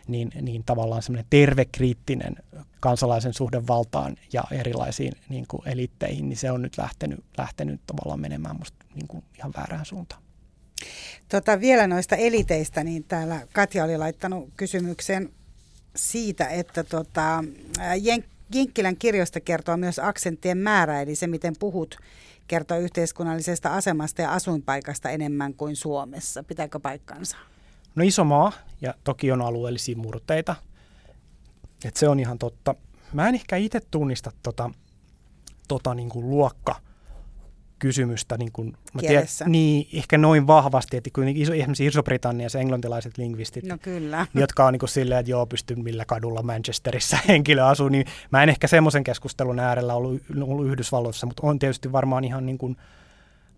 niin, 0.09 0.31
niin 0.43 0.65
tavallaan 0.65 1.03
semmoinen 1.03 1.27
tervekriittinen 1.31 2.37
kansalaisen 2.81 3.35
suhde 3.35 3.67
valtaan 3.67 4.17
ja 4.33 4.45
erilaisiin 4.51 5.13
niin 5.29 5.45
kuin 5.49 5.69
eliitteihin, 5.69 6.29
niin 6.29 6.37
se 6.37 6.51
on 6.51 6.63
nyt 6.63 6.79
lähtenyt, 6.79 7.25
lähtenyt 7.39 7.81
tavallaan 7.87 8.21
menemään 8.21 8.57
musta 8.59 8.87
niin 8.95 9.09
kuin 9.09 9.25
ihan 9.39 9.53
väärään 9.57 9.87
suuntaan. 9.87 10.23
Tota, 11.29 11.61
vielä 11.61 11.87
noista 11.87 12.17
eliteistä, 12.17 12.85
niin 12.85 13.05
täällä 13.05 13.47
Katja 13.53 13.85
oli 13.85 13.99
laittanut 13.99 14.51
kysymyksen 14.57 15.29
siitä, 15.97 16.49
että 16.49 16.85
tota, 16.85 17.45
Jenkkilän 18.55 18.97
kirjoista 18.97 19.41
kertoo 19.41 19.77
myös 19.77 19.99
aksenttien 19.99 20.59
määrä, 20.59 21.03
eli 21.03 21.15
se 21.15 21.27
miten 21.27 21.55
puhut 21.59 21.97
kertoo 22.47 22.79
yhteiskunnallisesta 22.79 23.75
asemasta 23.75 24.23
ja 24.23 24.33
asuinpaikasta 24.33 25.11
enemmän 25.11 25.55
kuin 25.55 25.77
Suomessa. 25.77 26.43
Pitääkö 26.43 26.81
paikkansa? 26.81 27.37
No 27.95 28.05
iso 28.05 28.25
maa 28.25 28.53
ja 28.81 28.95
toki 29.05 29.33
on 29.33 29.43
alueellisia 29.43 29.97
murteita. 29.97 30.55
Et 31.85 31.97
se 31.97 32.09
on 32.09 32.21
ihan 32.21 32.39
totta. 32.39 32.75
Mä 33.13 33.29
en 33.29 33.35
ehkä 33.35 33.57
itse 33.57 33.81
tunnista 33.91 34.33
tota, 34.43 34.71
tota 35.69 35.95
niin 35.95 36.09
kuin 36.09 36.31
luokka 36.31 36.81
kysymystä. 37.83 38.37
Niin, 38.37 38.53
kuin, 38.53 38.77
mä 38.95 39.01
tiedän, 39.01 39.27
niin, 39.47 39.89
ehkä 39.93 40.19
noin 40.19 40.47
vahvasti, 40.47 40.97
että 40.97 41.11
kun 41.15 41.29
iso, 41.29 41.53
esimerkiksi 41.53 41.87
Iso-Britanniassa 41.87 42.59
englantilaiset 42.59 43.19
lingvistit, 43.19 43.65
no 43.65 43.79
kyllä. 43.83 44.27
jotka 44.35 44.67
on 44.67 44.73
niin 44.73 44.81
kuin 44.81 44.91
silleen, 44.91 45.21
että 45.21 45.31
joo, 45.31 45.47
pystyn 45.47 45.83
millä 45.83 46.05
kadulla 46.05 46.43
Manchesterissa 46.43 47.19
henkilö 47.29 47.65
asuu, 47.65 47.89
niin 47.89 48.07
mä 48.31 48.43
en 48.43 48.49
ehkä 48.49 48.67
semmoisen 48.67 49.05
keskustelun 49.05 49.59
äärellä 49.59 49.95
ollut, 49.95 50.23
ollut 50.41 50.67
Yhdysvalloissa, 50.67 51.27
mutta 51.27 51.47
on 51.47 51.59
tietysti 51.59 51.93
varmaan 51.93 52.25
ihan 52.25 52.47
niin 52.47 52.59
kuin, 52.59 52.77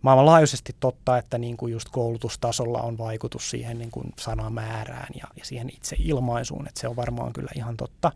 maailmanlaajuisesti 0.03 0.77
totta, 0.81 1.19
että 1.19 1.39
niin 1.39 1.57
kuin 1.57 1.73
just 1.73 1.89
koulutustasolla 1.93 2.83
on 2.83 2.99
vaikutus 2.99 3.51
siihen 3.51 3.79
niin 3.79 3.91
kuin 3.91 4.13
sanamäärään 4.21 5.09
ja, 5.15 5.27
ja 5.37 5.45
siihen 5.45 5.71
itse 5.71 5.97
ilmaisuun, 5.99 6.69
että 6.69 6.81
se 6.81 6.89
on 6.89 6.97
varmaan 6.97 7.33
kyllä 7.33 7.51
ihan 7.57 7.77
totta. 7.77 8.13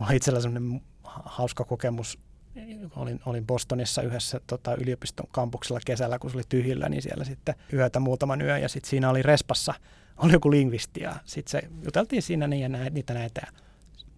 Mä 0.00 0.12
itsellä 0.12 0.40
sellainen 0.40 0.80
hauska 1.24 1.64
kokemus, 1.64 2.18
olin, 2.96 3.20
olin 3.26 3.46
Bostonissa 3.46 4.02
yhdessä 4.02 4.40
tota, 4.46 4.74
yliopiston 4.74 5.26
kampuksella 5.32 5.80
kesällä, 5.86 6.18
kun 6.18 6.30
se 6.30 6.36
oli 6.36 6.44
tyhjillä, 6.48 6.88
niin 6.88 7.02
siellä 7.02 7.24
sitten 7.24 7.54
yötä 7.72 8.00
muutaman 8.00 8.42
yö 8.42 8.58
ja 8.58 8.68
sitten 8.68 8.90
siinä 8.90 9.10
oli 9.10 9.22
Respassa, 9.22 9.74
oli 10.22 10.32
joku 10.32 10.50
lingvisti 10.50 11.00
ja 11.00 11.16
sitten 11.24 11.50
se 11.50 11.68
juteltiin 11.84 12.22
siinä 12.22 12.46
niin 12.46 12.62
ja 12.62 12.68
näitä, 12.68 12.90
niitä 12.90 13.14
näitä. 13.14 13.46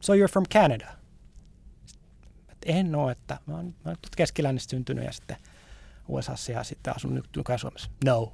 So 0.01 0.15
you're 0.15 0.33
from 0.33 0.45
Canada? 0.55 0.87
Et 2.49 2.59
en 2.67 2.95
ole, 2.95 3.13
että 3.13 3.39
mä 3.47 3.57
oon, 3.57 3.67
mä 3.67 3.91
oon 3.91 3.97
keskilännestä 4.17 4.71
syntynyt 4.71 5.05
ja 5.05 5.13
sitten 5.13 5.37
USAssa 6.09 6.53
ja 6.53 6.65
sitten 6.65 6.97
asun 6.97 7.15
nyt 7.15 7.25
Suomessa. 7.57 7.91
No, 8.05 8.33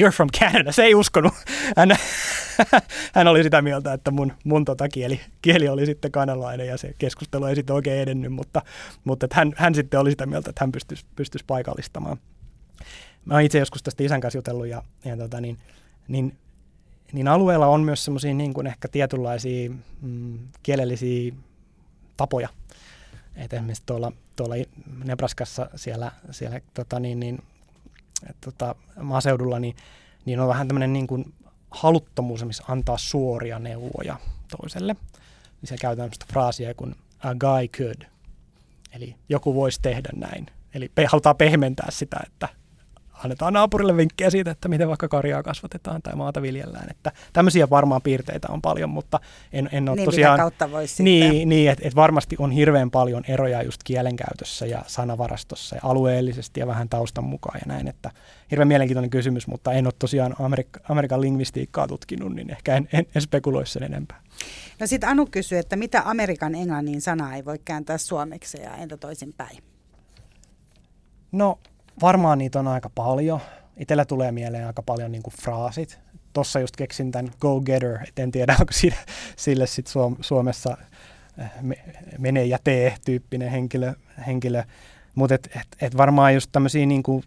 you're 0.00 0.12
from 0.12 0.28
Canada. 0.40 0.72
Se 0.72 0.82
ei 0.82 0.94
uskonut. 0.94 1.32
Hän, 1.76 1.88
hän 3.14 3.26
oli 3.26 3.42
sitä 3.42 3.62
mieltä, 3.62 3.92
että 3.92 4.10
mun, 4.10 4.32
mun 4.44 4.64
tota 4.64 4.88
kieli, 4.88 5.20
kieli 5.42 5.68
oli 5.68 5.86
sitten 5.86 6.12
kanalainen 6.12 6.66
ja 6.66 6.76
se 6.76 6.94
keskustelu 6.98 7.44
ei 7.44 7.54
sitten 7.54 7.76
oikein 7.76 8.02
edennyt, 8.02 8.32
mutta, 8.32 8.62
mutta 9.04 9.26
hän, 9.32 9.52
hän 9.56 9.74
sitten 9.74 10.00
oli 10.00 10.10
sitä 10.10 10.26
mieltä, 10.26 10.50
että 10.50 10.62
hän 10.62 10.72
pystyisi, 10.72 11.04
pystyisi 11.16 11.44
paikallistamaan. 11.44 12.16
Mä 13.24 13.34
oon 13.34 13.42
itse 13.42 13.58
joskus 13.58 13.82
tästä 13.82 14.02
isän 14.02 14.20
kanssa 14.20 14.38
jutellut 14.38 14.66
ja, 14.66 14.82
ja 15.04 15.16
tota 15.16 15.40
niin, 15.40 15.58
niin, 16.08 16.38
niin 17.12 17.28
alueella 17.28 17.66
on 17.66 17.80
myös 17.80 18.04
semmoisia 18.04 18.34
niin 18.34 18.54
kuin 18.54 18.66
ehkä 18.66 18.88
tietynlaisia 18.88 19.70
mm, 20.00 20.38
kielellisiä 20.62 21.32
tapoja. 22.16 22.48
Et 23.36 23.52
esimerkiksi 23.52 23.82
tuolla 23.86 24.12
tuolla 24.36 24.54
Nebraskassa 25.04 25.70
siellä, 25.76 26.12
siellä 26.30 26.60
tota 26.74 27.00
niin, 27.00 27.20
niin, 27.20 27.42
et, 28.30 28.36
tota, 28.40 28.74
maaseudulla, 29.02 29.58
niin, 29.58 29.76
niin 30.24 30.40
on 30.40 30.48
vähän 30.48 30.68
tämmöinen 30.68 30.92
niin 30.92 31.06
kuin 31.06 31.34
haluttomuus 31.70 32.62
antaa 32.68 32.98
suoria 32.98 33.58
neuvoja 33.58 34.16
toiselle. 34.58 34.92
Niin 34.92 35.68
siellä 35.68 35.80
käytetään 35.80 36.10
tämmöistä 36.10 36.26
fraasia 36.32 36.74
kuin 36.74 36.94
a 37.18 37.34
guy 37.34 37.68
could. 37.68 38.02
Eli 38.92 39.16
joku 39.28 39.54
voisi 39.54 39.82
tehdä 39.82 40.08
näin. 40.16 40.46
Eli 40.74 40.90
halutaan 41.06 41.36
pehmentää 41.36 41.90
sitä, 41.90 42.16
että 42.26 42.48
annetaan 43.24 43.52
naapurille 43.52 43.96
vinkkejä 43.96 44.30
siitä, 44.30 44.50
että 44.50 44.68
miten 44.68 44.88
vaikka 44.88 45.08
karjaa 45.08 45.42
kasvatetaan 45.42 46.02
tai 46.02 46.16
maata 46.16 46.42
viljellään. 46.42 46.90
Että 46.90 47.12
tämmöisiä 47.32 47.70
varmaan 47.70 48.02
piirteitä 48.02 48.48
on 48.50 48.62
paljon, 48.62 48.90
mutta 48.90 49.20
en, 49.52 49.68
en 49.72 49.88
ole 49.88 49.96
niin, 49.96 50.04
tosiaan... 50.04 50.38
kautta 50.38 50.70
voisi 50.70 51.02
Niin, 51.02 51.48
niin 51.48 51.70
että 51.70 51.88
et 51.88 51.94
varmasti 51.94 52.36
on 52.38 52.50
hirveän 52.50 52.90
paljon 52.90 53.24
eroja 53.28 53.62
just 53.62 53.80
kielenkäytössä 53.84 54.66
ja 54.66 54.82
sanavarastossa 54.86 55.76
ja 55.76 55.80
alueellisesti 55.84 56.60
ja 56.60 56.66
vähän 56.66 56.88
taustan 56.88 57.24
mukaan 57.24 57.60
ja 57.60 57.72
näin, 57.74 57.88
että 57.88 58.10
hirveän 58.50 58.68
mielenkiintoinen 58.68 59.10
kysymys, 59.10 59.46
mutta 59.46 59.72
en 59.72 59.86
ole 59.86 59.94
tosiaan 59.98 60.32
Amerik- 60.32 60.80
Amerikan 60.88 61.20
lingvistiikkaa 61.20 61.88
tutkinut, 61.88 62.34
niin 62.34 62.50
ehkä 62.50 62.76
en, 62.76 62.88
en, 62.92 63.06
en 63.14 63.22
spekuloi 63.22 63.66
sen 63.66 63.82
enempää. 63.82 64.20
No 64.80 64.86
sitten 64.86 65.08
Anu 65.08 65.26
kysyy, 65.26 65.58
että 65.58 65.76
mitä 65.76 66.02
Amerikan 66.04 66.54
englannin 66.54 67.00
sanaa 67.00 67.34
ei 67.34 67.44
voi 67.44 67.58
kääntää 67.64 67.98
suomeksi 67.98 68.62
ja 68.62 68.76
entä 68.76 68.96
toisinpäin? 68.96 69.58
No 71.32 71.58
varmaan 72.02 72.38
niitä 72.38 72.58
on 72.58 72.68
aika 72.68 72.90
paljon. 72.94 73.40
Itellä 73.76 74.04
tulee 74.04 74.32
mieleen 74.32 74.66
aika 74.66 74.82
paljon 74.82 75.12
niin 75.12 75.22
kuin 75.22 75.34
fraasit. 75.42 75.98
Tossa 76.32 76.60
just 76.60 76.76
keksin 76.76 77.12
tämän 77.12 77.32
go-getter, 77.40 77.98
et 78.08 78.18
en 78.18 78.30
tiedä 78.30 78.56
onko 78.60 78.72
sille, 78.72 78.96
sille 79.36 79.66
sit 79.66 79.86
Suomessa 80.20 80.76
eh, 81.38 81.50
mene 82.18 82.44
ja 82.44 82.58
tee 82.64 82.94
tyyppinen 83.04 83.50
henkilö. 83.50 83.92
henkilö. 84.26 84.62
Mutta 85.14 85.34
et, 85.34 85.50
et, 85.56 85.66
et 85.80 85.96
varmaan 85.96 86.34
just 86.34 86.48
tämmöisiä, 86.52 86.86
niin 86.86 87.02
kuin, 87.02 87.24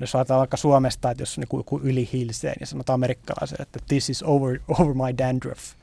jos 0.00 0.14
ajatellaan 0.14 0.40
vaikka 0.40 0.56
Suomesta, 0.56 1.10
että 1.10 1.22
jos 1.22 1.38
niin 1.38 1.48
kuin 1.48 1.82
yli 1.82 2.08
hilseen 2.12 2.56
ja 2.60 2.66
sanotaan 2.66 2.94
amerikkalaiselle, 2.94 3.62
että 3.62 3.78
this 3.88 4.10
is 4.10 4.22
over, 4.22 4.60
over 4.68 4.94
my 4.94 5.18
dandruff, 5.18 5.74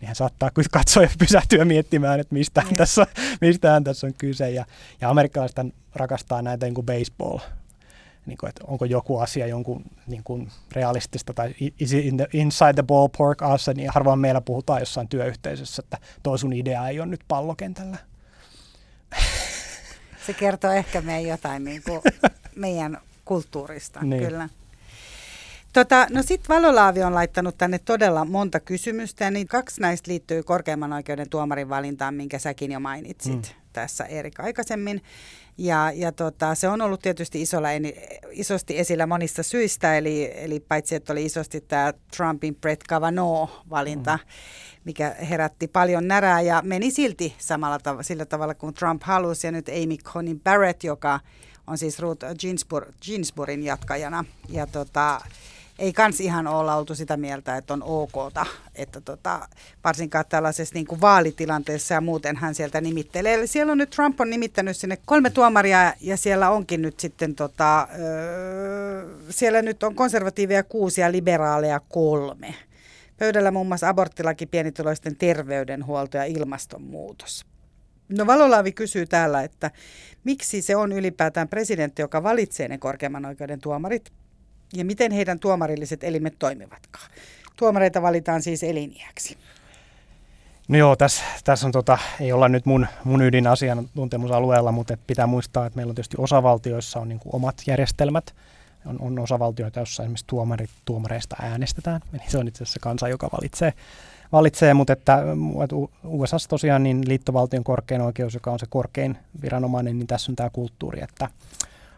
niin 0.00 0.06
hän 0.06 0.16
saattaa 0.16 0.50
katsoa 0.70 1.02
ja 1.02 1.08
pysähtyä 1.18 1.64
miettimään, 1.64 2.20
että 2.20 2.34
mistähän, 2.34 2.70
mm. 2.70 2.76
tässä, 2.76 3.06
mistähän 3.40 3.84
tässä 3.84 4.06
on 4.06 4.14
kyse. 4.18 4.50
Ja, 4.50 4.64
ja 5.00 5.10
amerikkalaiset 5.10 5.58
rakastaa 5.94 6.42
näitä 6.42 6.66
niin 6.66 6.74
kuin 6.74 6.86
baseball 6.86 7.38
niin 8.26 8.38
kuin, 8.38 8.48
että 8.48 8.64
onko 8.66 8.84
joku 8.84 9.18
asia 9.18 9.46
jonkun 9.46 9.84
niin 10.06 10.24
kuin 10.24 10.48
realistista 10.72 11.34
tai 11.34 11.54
is 11.80 11.92
it 11.92 12.04
in 12.04 12.16
the, 12.16 12.28
inside 12.32 12.72
the 12.72 12.82
ballpark 12.82 13.38
us, 13.54 13.66
niin 13.74 13.90
harvoin 13.94 14.18
meillä 14.18 14.40
puhutaan 14.40 14.80
jossain 14.80 15.08
työyhteisössä, 15.08 15.82
että 15.84 15.98
tuo 16.22 16.38
sun 16.38 16.52
idea 16.52 16.88
ei 16.88 17.00
ole 17.00 17.06
nyt 17.06 17.20
pallokentällä. 17.28 17.96
Se 20.26 20.32
kertoo 20.32 20.70
ehkä 20.70 21.00
meidän 21.00 21.30
jotain 21.30 21.64
niin 21.64 21.82
kuin 21.82 22.00
meidän 22.56 22.98
kulttuurista, 23.24 24.00
niin. 24.02 24.22
kyllä. 24.22 24.48
Tota, 25.72 26.06
no 26.10 26.22
sitten 26.22 26.56
Valolaavi 26.56 27.02
on 27.02 27.14
laittanut 27.14 27.58
tänne 27.58 27.78
todella 27.78 28.24
monta 28.24 28.60
kysymystä 28.60 29.30
niin 29.30 29.48
kaksi 29.48 29.80
näistä 29.80 30.10
liittyy 30.10 30.42
korkeimman 30.42 30.92
oikeuden 30.92 31.30
tuomarin 31.30 31.68
valintaan, 31.68 32.14
minkä 32.14 32.38
säkin 32.38 32.72
jo 32.72 32.80
mainitsit 32.80 33.34
mm. 33.34 33.63
Tässä 33.74 34.04
Erik 34.04 34.40
aikaisemmin. 34.40 35.02
Ja, 35.58 35.92
ja 35.94 36.12
tota, 36.12 36.54
se 36.54 36.68
on 36.68 36.80
ollut 36.80 37.00
tietysti 37.00 37.42
isolla, 37.42 37.68
isosti 38.30 38.78
esillä 38.78 39.06
monista 39.06 39.42
syistä, 39.42 39.96
eli, 39.96 40.32
eli 40.34 40.60
paitsi 40.60 40.94
että 40.94 41.12
oli 41.12 41.24
isosti 41.24 41.60
tämä 41.60 41.92
Trumpin 42.16 42.54
Brett 42.54 42.82
Kavanaugh-valinta, 42.88 44.18
mm. 44.22 44.30
mikä 44.84 45.16
herätti 45.30 45.68
paljon 45.68 46.08
närää 46.08 46.40
ja 46.40 46.62
meni 46.64 46.90
silti 46.90 47.34
samalla 47.38 47.76
tav- 47.76 48.02
sillä 48.02 48.24
tavalla 48.24 48.54
kuin 48.54 48.74
Trump 48.74 49.02
halusi. 49.02 49.46
Ja 49.46 49.52
nyt 49.52 49.68
Amy 49.68 49.96
Coney 49.96 50.34
Barrett, 50.44 50.84
joka 50.84 51.20
on 51.66 51.78
siis 51.78 51.98
Ruth 51.98 52.26
Ginsburg, 52.38 52.88
Ginsburgin 53.02 53.62
jatkajana. 53.62 54.24
Ja 54.48 54.66
tota, 54.66 55.20
ei 55.78 55.92
kans 55.92 56.20
ihan 56.20 56.46
olla 56.46 56.76
oltu 56.76 56.94
sitä 56.94 57.16
mieltä, 57.16 57.56
että 57.56 57.74
on 57.74 57.82
okta, 57.82 58.46
että 58.74 59.00
tota, 59.00 59.48
varsinkaan 59.84 60.24
tällaisessa 60.28 60.74
niin 60.74 60.86
kuin 60.86 61.00
vaalitilanteessa 61.00 61.94
ja 61.94 62.00
muuten 62.00 62.36
hän 62.36 62.54
sieltä 62.54 62.80
nimittelee. 62.80 63.34
Eli 63.34 63.46
siellä 63.46 63.72
on 63.72 63.78
nyt 63.78 63.90
Trump 63.90 64.20
on 64.20 64.30
nimittänyt 64.30 64.76
sinne 64.76 64.98
kolme 65.04 65.30
tuomaria 65.30 65.92
ja 66.00 66.16
siellä 66.16 66.50
onkin 66.50 66.82
nyt 66.82 67.00
sitten, 67.00 67.34
tota, 67.34 67.88
öö, 67.98 69.08
siellä 69.30 69.62
nyt 69.62 69.82
on 69.82 69.94
konservatiivia 69.94 70.62
kuusi 70.62 71.00
ja 71.00 71.12
liberaaleja 71.12 71.80
kolme. 71.88 72.54
Pöydällä 73.18 73.50
muun 73.50 73.66
muassa 73.66 73.88
aborttilaki, 73.88 74.46
pienituloisten 74.46 75.16
terveydenhuolto 75.16 76.16
ja 76.16 76.24
ilmastonmuutos. 76.24 77.46
No 78.08 78.26
Valolaavi 78.26 78.72
kysyy 78.72 79.06
täällä, 79.06 79.42
että 79.42 79.70
miksi 80.24 80.62
se 80.62 80.76
on 80.76 80.92
ylipäätään 80.92 81.48
presidentti, 81.48 82.02
joka 82.02 82.22
valitsee 82.22 82.68
ne 82.68 82.78
korkeimman 82.78 83.24
oikeuden 83.24 83.60
tuomarit, 83.60 84.12
ja 84.72 84.84
miten 84.84 85.12
heidän 85.12 85.38
tuomarilliset 85.38 86.04
elimet 86.04 86.34
toimivatkaan. 86.38 87.10
Tuomareita 87.56 88.02
valitaan 88.02 88.42
siis 88.42 88.62
eliniäksi. 88.62 89.38
No 90.68 90.78
joo, 90.78 90.96
tässä, 90.96 91.24
tässä 91.44 91.66
on 91.66 91.72
tota, 91.72 91.98
ei 92.20 92.32
olla 92.32 92.48
nyt 92.48 92.66
mun, 92.66 92.86
mun 93.04 93.22
ydinasian 93.22 93.88
tuntemusalueella, 93.94 94.72
mutta 94.72 94.96
pitää 95.06 95.26
muistaa, 95.26 95.66
että 95.66 95.76
meillä 95.76 95.90
on 95.90 95.94
tietysti 95.94 96.16
osavaltioissa 96.18 97.00
on 97.00 97.08
niin 97.08 97.20
omat 97.32 97.62
järjestelmät. 97.66 98.34
On, 98.86 98.96
on 99.00 99.18
osavaltioita, 99.18 99.80
joissa 99.80 100.02
esimerkiksi 100.02 100.24
tuomarit, 100.26 100.70
tuomareista 100.84 101.36
äänestetään. 101.42 102.00
Eli 102.12 102.22
se 102.28 102.38
on 102.38 102.48
itse 102.48 102.62
asiassa 102.64 102.80
kansa, 102.80 103.08
joka 103.08 103.28
valitsee, 103.32 103.72
valitsee 104.32 104.74
mutta 104.74 104.92
että, 104.92 105.18
että 105.64 105.76
USA 106.04 106.36
tosiaan 106.48 106.82
niin 106.82 107.08
liittovaltion 107.08 107.64
korkein 107.64 108.00
oikeus, 108.00 108.34
joka 108.34 108.50
on 108.50 108.58
se 108.58 108.66
korkein 108.68 109.18
viranomainen, 109.42 109.98
niin 109.98 110.06
tässä 110.06 110.32
on 110.32 110.36
tämä 110.36 110.50
kulttuuri, 110.50 111.02
että 111.02 111.28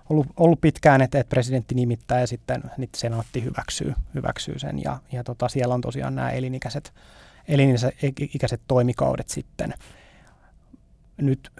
ollut, 0.08 0.26
ollut 0.36 0.60
pitkään, 0.60 1.02
että, 1.02 1.18
että 1.18 1.30
presidentti 1.30 1.74
nimittää 1.74 2.20
ja 2.20 2.26
sitten 2.26 2.62
nyt 2.76 2.94
senaatti 2.94 3.44
hyväksyy, 3.44 3.94
hyväksyy 4.14 4.58
sen. 4.58 4.82
Ja, 4.82 4.98
ja 5.12 5.24
tota, 5.24 5.48
siellä 5.48 5.74
on 5.74 5.80
tosiaan 5.80 6.14
nämä 6.14 6.30
elinikäiset, 6.30 6.92
elinikäiset 7.48 8.60
toimikaudet 8.68 9.28
sitten. 9.28 9.74
Nyt 11.16 11.50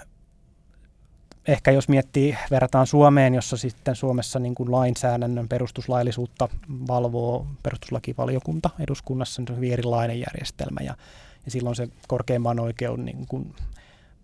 ehkä 1.49 1.71
jos 1.71 1.89
miettii, 1.89 2.37
verrataan 2.51 2.87
Suomeen, 2.87 3.35
jossa 3.35 3.57
sitten 3.57 3.97
Suomessa 3.97 4.39
niin 4.39 4.55
kuin 4.55 4.73
lainsäädännön 4.73 5.49
perustuslaillisuutta 5.49 6.49
valvoo 6.89 7.47
perustuslakivaliokunta 7.63 8.71
eduskunnassa, 8.81 9.43
niin 9.43 9.47
se 9.47 9.53
on 9.53 9.57
hyvin 9.57 9.73
erilainen 9.73 10.21
järjestelmä 10.21 10.81
ja, 10.81 10.97
ja 11.45 11.51
silloin 11.51 11.77
se 11.77 11.89
korkeimman 12.09 12.61
oikeuden 12.61 13.05
niin 13.05 13.27
kuin 13.27 13.55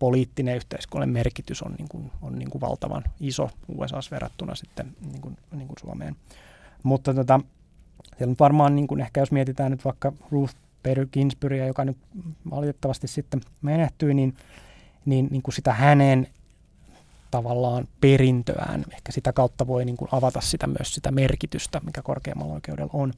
poliittinen 0.03 0.57
yhteiskunnallinen 0.57 1.13
merkitys 1.13 1.63
on, 1.63 1.75
niin 1.79 1.89
kuin, 1.89 2.11
on 2.23 2.39
niin 2.39 2.51
kuin 2.51 2.61
valtavan 2.61 3.05
iso 3.21 3.51
USA 3.69 4.01
verrattuna 4.11 4.55
sitten 4.55 4.97
niin 5.01 5.21
kuin, 5.21 5.37
niin 5.53 5.67
kuin 5.69 5.77
Suomeen. 5.81 6.17
Mutta 6.83 7.15
tota, 7.15 7.41
siellä 8.19 8.31
nyt 8.31 8.41
varmaan, 8.41 8.77
niin 8.77 8.87
kuin 8.87 9.01
ehkä 9.01 9.21
jos 9.21 9.33
mietitään 9.33 9.71
nyt 9.71 9.85
vaikka 9.85 10.13
Ruth 10.31 10.55
Bader 10.83 11.07
Ginsburgia, 11.13 11.67
joka 11.67 11.85
nyt 11.85 11.97
valitettavasti 12.51 13.09
sitten 13.09 13.41
menehtyi, 13.63 14.15
niin, 14.15 14.37
niin, 15.05 15.29
niin 15.31 15.43
kuin 15.43 15.55
sitä 15.55 15.73
hänen 15.73 16.29
tavallaan 17.31 17.89
perintöään, 18.01 18.85
ehkä 18.93 19.13
sitä 19.13 19.33
kautta 19.33 19.67
voi 19.67 19.85
niin 19.85 19.97
kuin 19.97 20.09
avata 20.13 20.41
sitä 20.41 20.67
myös 20.67 20.95
sitä 20.95 21.11
merkitystä, 21.11 21.81
mikä 21.85 22.03
korkeammalla 22.03 22.55
oikeudella 22.55 22.93
on. 22.93 23.13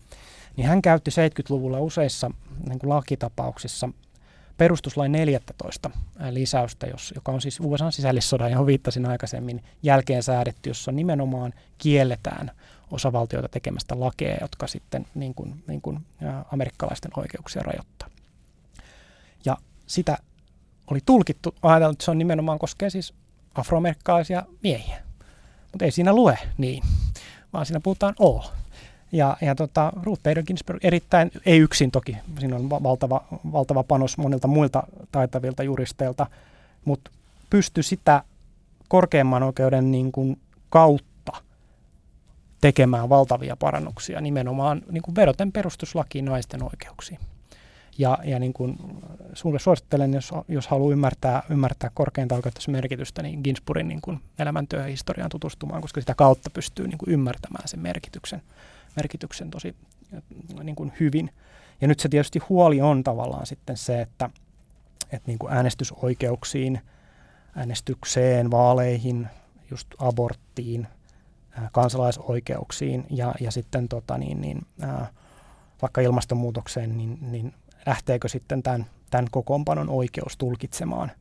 Niin 0.56 0.66
hän 0.66 0.82
käytti 0.82 1.10
70-luvulla 1.10 1.80
useissa 1.80 2.30
niin 2.68 2.78
kuin 2.78 2.90
lakitapauksissa 2.90 3.88
perustuslain 4.56 5.12
14 5.12 5.90
lisäystä, 6.30 6.86
joka 7.14 7.32
on 7.32 7.40
siis 7.40 7.60
USA 7.60 7.90
sisällissodan, 7.90 8.50
johon 8.50 8.66
viittasin 8.66 9.06
aikaisemmin, 9.06 9.64
jälkeen 9.82 10.22
säädetty, 10.22 10.70
jossa 10.70 10.92
nimenomaan 10.92 11.52
kielletään 11.78 12.50
osavaltioita 12.90 13.48
tekemästä 13.48 14.00
lakeja, 14.00 14.36
jotka 14.40 14.66
sitten 14.66 15.06
niin 15.14 15.34
kuin, 15.34 15.64
niin 15.66 15.80
kuin, 15.80 16.06
ä, 16.22 16.44
amerikkalaisten 16.52 17.10
oikeuksia 17.16 17.62
rajoittaa. 17.62 18.08
Ja 19.44 19.56
sitä 19.86 20.18
oli 20.90 20.98
tulkittu, 21.06 21.54
ajateltu, 21.62 21.92
että 21.92 22.04
se 22.04 22.10
on 22.10 22.18
nimenomaan 22.18 22.58
koskee 22.58 22.90
siis 22.90 23.14
afroamerikkalaisia 23.54 24.42
miehiä. 24.62 25.02
Mutta 25.72 25.84
ei 25.84 25.90
siinä 25.90 26.12
lue 26.12 26.38
niin, 26.58 26.82
vaan 27.52 27.66
siinä 27.66 27.80
puhutaan 27.80 28.14
all. 28.20 28.40
Ja, 29.14 29.36
ja 29.40 29.54
tota, 29.54 29.92
Ruth 30.02 30.22
Bader 30.22 30.42
Ginsburg 30.42 30.84
erittäin, 30.84 31.30
ei 31.46 31.58
yksin 31.58 31.90
toki, 31.90 32.16
siinä 32.38 32.56
on 32.56 32.70
valtava, 32.70 33.24
valtava 33.52 33.82
panos 33.82 34.18
monilta 34.18 34.48
muilta 34.48 34.82
taitavilta 35.12 35.62
juristeilta, 35.62 36.26
mutta 36.84 37.10
pystyi 37.50 37.82
sitä 37.82 38.22
korkeimman 38.88 39.42
oikeuden 39.42 39.90
niin 39.90 40.12
kuin 40.12 40.38
kautta 40.70 41.32
tekemään 42.60 43.08
valtavia 43.08 43.56
parannuksia 43.56 44.20
nimenomaan 44.20 44.82
niin 44.90 45.02
kuin 45.02 45.16
vedoten 45.16 45.52
perustuslakiin 45.52 46.24
naisten 46.24 46.62
oikeuksiin. 46.62 47.18
Ja, 47.98 48.18
ja 48.24 48.38
niin 48.38 48.52
kuin 48.52 48.78
sulle 49.32 49.58
suosittelen, 49.58 50.14
jos, 50.14 50.32
jos 50.48 50.66
haluaa 50.68 50.92
ymmärtää, 50.92 51.42
ymmärtää 51.50 51.90
korkeinta 51.94 52.34
oikeutta 52.34 52.70
merkitystä, 52.70 53.22
niin 53.22 53.40
Ginsburgin 53.44 53.88
niin 53.88 54.00
kuin 54.00 54.20
elämäntyöhistoriaan 54.38 55.30
tutustumaan, 55.30 55.82
koska 55.82 56.00
sitä 56.00 56.14
kautta 56.14 56.50
pystyy 56.50 56.88
niin 56.88 56.98
kuin 56.98 57.10
ymmärtämään 57.10 57.68
sen 57.68 57.80
merkityksen 57.80 58.42
merkityksen 58.96 59.50
tosi 59.50 59.76
niin 60.62 60.76
kuin 60.76 60.92
hyvin. 61.00 61.30
Ja 61.80 61.88
nyt 61.88 62.00
se 62.00 62.08
tietysti 62.08 62.38
huoli 62.38 62.80
on 62.80 63.04
tavallaan 63.04 63.46
sitten 63.46 63.76
se, 63.76 64.00
että, 64.00 64.30
että 65.12 65.26
niin 65.26 65.38
kuin 65.38 65.52
äänestysoikeuksiin, 65.52 66.80
äänestykseen, 67.56 68.50
vaaleihin, 68.50 69.28
just 69.70 69.88
aborttiin, 69.98 70.86
kansalaisoikeuksiin 71.72 73.06
ja, 73.10 73.34
ja 73.40 73.50
sitten 73.50 73.88
tota 73.88 74.18
niin, 74.18 74.40
niin, 74.40 74.66
ää, 74.80 75.06
vaikka 75.82 76.00
ilmastonmuutokseen, 76.00 76.96
niin, 76.96 77.18
niin 77.20 77.54
lähteekö 77.86 78.28
sitten 78.28 78.62
tämän, 78.62 78.86
tämän 79.10 79.26
kokoonpanon 79.30 79.88
oikeus 79.88 80.36
tulkitsemaan 80.36 81.12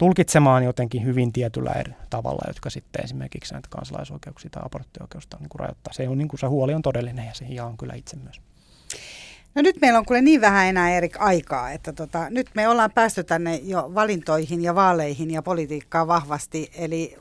tulkitsemaan 0.00 0.64
jotenkin 0.64 1.04
hyvin 1.04 1.32
tietyllä 1.32 1.72
eri 1.72 1.92
tavalla, 2.10 2.44
jotka 2.46 2.70
sitten 2.70 3.04
esimerkiksi 3.04 3.52
näitä 3.52 3.68
kansalaisoikeuksia 3.70 4.50
tai 4.50 4.62
aborttioikeusta 4.66 5.36
niin 5.40 5.48
kuin 5.48 5.60
rajoittaa. 5.60 5.92
Se, 5.92 6.08
on, 6.08 6.18
niin 6.18 6.28
kuin, 6.28 6.40
se 6.40 6.46
huoli 6.46 6.74
on 6.74 6.82
todellinen 6.82 7.26
ja 7.26 7.34
se 7.34 7.44
jaan 7.44 7.76
kyllä 7.76 7.94
itse 7.94 8.16
myös. 8.16 8.40
No 9.54 9.62
nyt 9.62 9.76
meillä 9.80 9.98
on 9.98 10.04
kuule 10.04 10.22
niin 10.22 10.40
vähän 10.40 10.66
enää 10.66 10.90
Erik 10.90 11.16
aikaa, 11.18 11.70
että 11.70 11.92
tota, 11.92 12.30
nyt 12.30 12.50
me 12.54 12.68
ollaan 12.68 12.90
päästy 12.90 13.24
tänne 13.24 13.56
jo 13.56 13.90
valintoihin 13.94 14.62
ja 14.62 14.74
vaaleihin 14.74 15.30
ja 15.30 15.42
politiikkaan 15.42 16.08
vahvasti. 16.08 16.70
Eli 16.74 17.16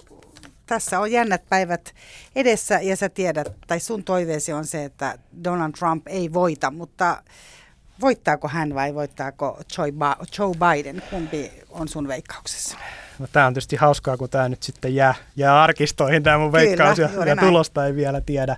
tässä 0.65 0.99
on 0.99 1.11
jännät 1.11 1.41
päivät 1.49 1.93
edessä 2.35 2.79
ja 2.81 2.95
sä 2.95 3.09
tiedät, 3.09 3.55
tai 3.67 3.79
sun 3.79 4.03
toiveesi 4.03 4.53
on 4.53 4.65
se, 4.65 4.83
että 4.85 5.17
Donald 5.43 5.71
Trump 5.71 6.07
ei 6.07 6.33
voita, 6.33 6.71
mutta 6.71 7.23
voittaako 8.01 8.47
hän 8.47 8.75
vai 8.75 8.95
voittaako 8.95 9.59
Joe 9.77 10.51
Biden? 10.53 11.01
Kumpi 11.09 11.51
on 11.69 11.87
sun 11.87 12.07
veikkauksessa? 12.07 12.77
No, 13.19 13.27
tämä 13.31 13.47
on 13.47 13.53
tietysti 13.53 13.75
hauskaa, 13.75 14.17
kun 14.17 14.29
tämä 14.29 14.49
nyt 14.49 14.63
sitten 14.63 14.95
jää, 14.95 15.15
jää 15.35 15.63
arkistoihin 15.63 16.23
tämä 16.23 16.37
mun 16.37 16.51
veikkaus 16.51 16.95
Kyllä, 16.95 17.11
ja, 17.25 17.25
ja 17.25 17.35
tulosta 17.35 17.85
ei 17.85 17.95
vielä 17.95 18.21
tiedä. 18.21 18.57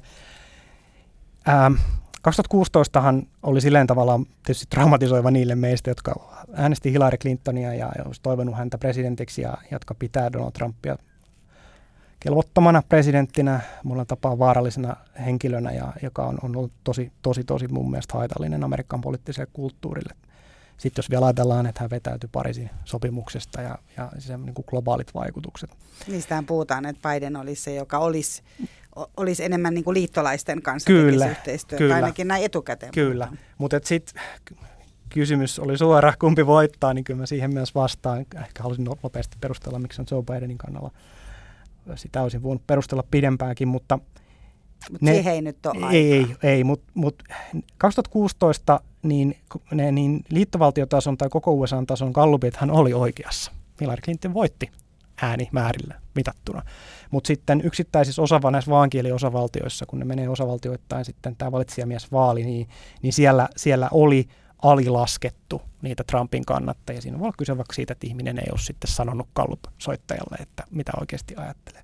Ähm, 1.49 1.73
2016han 2.29 3.25
oli 3.43 3.61
silleen 3.61 3.87
tavallaan 3.87 4.25
tietysti 4.25 4.65
traumatisoiva 4.69 5.31
niille 5.31 5.55
meistä, 5.55 5.89
jotka 5.89 6.13
äänesti 6.53 6.91
Hillary 6.91 7.17
Clintonia 7.17 7.73
ja 7.73 7.91
olisi 8.05 8.21
toivonut 8.21 8.57
häntä 8.57 8.77
presidentiksi 8.77 9.41
ja 9.41 9.57
jotka 9.71 9.93
pitää 9.93 10.33
Donald 10.33 10.51
Trumpia 10.51 10.95
kelvottomana 12.23 12.83
presidenttinä, 12.89 13.59
mulla 13.83 14.05
tapaa 14.05 14.39
vaarallisena 14.39 14.95
henkilönä, 15.25 15.71
ja, 15.71 15.93
joka 16.03 16.25
on, 16.25 16.37
on 16.43 16.55
ollut 16.55 16.71
tosi, 16.83 17.11
tosi, 17.21 17.43
tosi 17.43 17.67
mun 17.67 17.91
mielestä 17.91 18.17
haitallinen 18.17 18.63
Amerikan 18.63 19.01
poliittiselle 19.01 19.49
kulttuurille. 19.53 20.13
Sitten 20.77 20.99
jos 20.99 21.09
vielä 21.09 21.25
ajatellaan, 21.25 21.65
että 21.65 21.81
hän 21.81 21.89
vetäytyi 21.89 22.29
Pariisin 22.31 22.69
sopimuksesta 22.85 23.61
ja, 23.61 23.77
ja 23.97 24.11
se 24.19 24.37
niin 24.37 24.53
kuin 24.53 24.65
globaalit 24.69 25.13
vaikutukset. 25.13 25.69
Niistähän 26.07 26.45
puhutaan, 26.45 26.85
että 26.85 27.09
Biden 27.09 27.35
olisi 27.35 27.61
se, 27.61 27.75
joka 27.75 27.97
olisi, 27.97 28.41
olisi 29.17 29.43
enemmän 29.43 29.73
niin 29.73 29.83
kuin 29.83 29.93
liittolaisten 29.93 30.61
kanssa 30.61 30.87
kyllä, 30.87 31.29
yhteistyötä, 31.29 31.83
kyllä, 31.83 31.95
ainakin 31.95 32.27
näin 32.27 32.45
etukäteen. 32.45 32.91
Kyllä, 32.91 33.27
mutta 33.57 33.79
sitten 33.83 34.23
kysymys 35.09 35.59
oli 35.59 35.77
suora, 35.77 36.13
kumpi 36.19 36.45
voittaa, 36.45 36.93
niin 36.93 37.03
kyllä 37.03 37.19
mä 37.19 37.25
siihen 37.25 37.53
myös 37.53 37.75
vastaan. 37.75 38.19
Ehkä 38.19 38.63
halusin 38.63 38.85
nopeasti 39.03 39.37
perustella, 39.41 39.79
miksi 39.79 40.01
on 40.01 40.07
Joe 40.11 40.23
Bidenin 40.23 40.57
kannalla 40.57 40.91
sitä 41.95 42.21
olisin 42.21 42.43
voinut 42.43 42.67
perustella 42.67 43.03
pidempäänkin, 43.11 43.67
mutta... 43.67 43.99
Mutta 44.91 45.05
ne, 45.05 45.13
siihen 45.13 45.33
ei 45.33 45.41
nyt 45.41 45.65
ole 45.65 45.91
Ei, 45.91 46.13
ei, 46.13 46.35
ei 46.43 46.63
mutta 46.63 46.91
mut 46.93 47.23
2016 47.77 48.79
niin, 49.03 49.37
ne, 49.71 49.91
niin 49.91 50.21
liittovaltiotason 50.29 51.17
tai 51.17 51.29
koko 51.29 51.53
USA-tason 51.53 52.11
gallupithan 52.11 52.71
oli 52.71 52.93
oikeassa. 52.93 53.51
Hillary 53.81 54.01
Clinton 54.01 54.33
voitti 54.33 54.71
äänimäärillä 55.21 56.01
mitattuna. 56.15 56.61
Mutta 57.11 57.27
sitten 57.27 57.61
yksittäisissä 57.63 58.21
osava, 58.21 58.51
näissä 58.51 58.71
vaankieliosavaltioissa, 58.71 59.85
kun 59.85 59.99
ne 59.99 60.05
menee 60.05 60.29
osavaltioittain 60.29 61.05
sitten 61.05 61.35
tämä 61.35 61.51
valitsijamiesvaali, 61.51 62.43
niin, 62.43 62.67
niin 63.01 63.13
siellä, 63.13 63.49
siellä 63.57 63.89
oli 63.91 64.27
alilaskettu 64.61 65.61
niitä 65.81 66.03
Trumpin 66.03 66.45
kannattajia. 66.45 67.01
Siinä 67.01 67.19
voi 67.19 67.25
olla 67.25 67.35
kyse 67.37 67.57
vaikka 67.57 67.73
siitä, 67.73 67.93
että 67.93 68.07
ihminen 68.07 68.39
ei 68.39 68.47
ole 68.51 68.59
sitten 68.59 68.91
sanonut 68.91 69.27
Gallup-soittajalle, 69.35 70.37
että 70.39 70.63
mitä 70.71 70.91
oikeasti 70.99 71.35
ajattelee. 71.37 71.81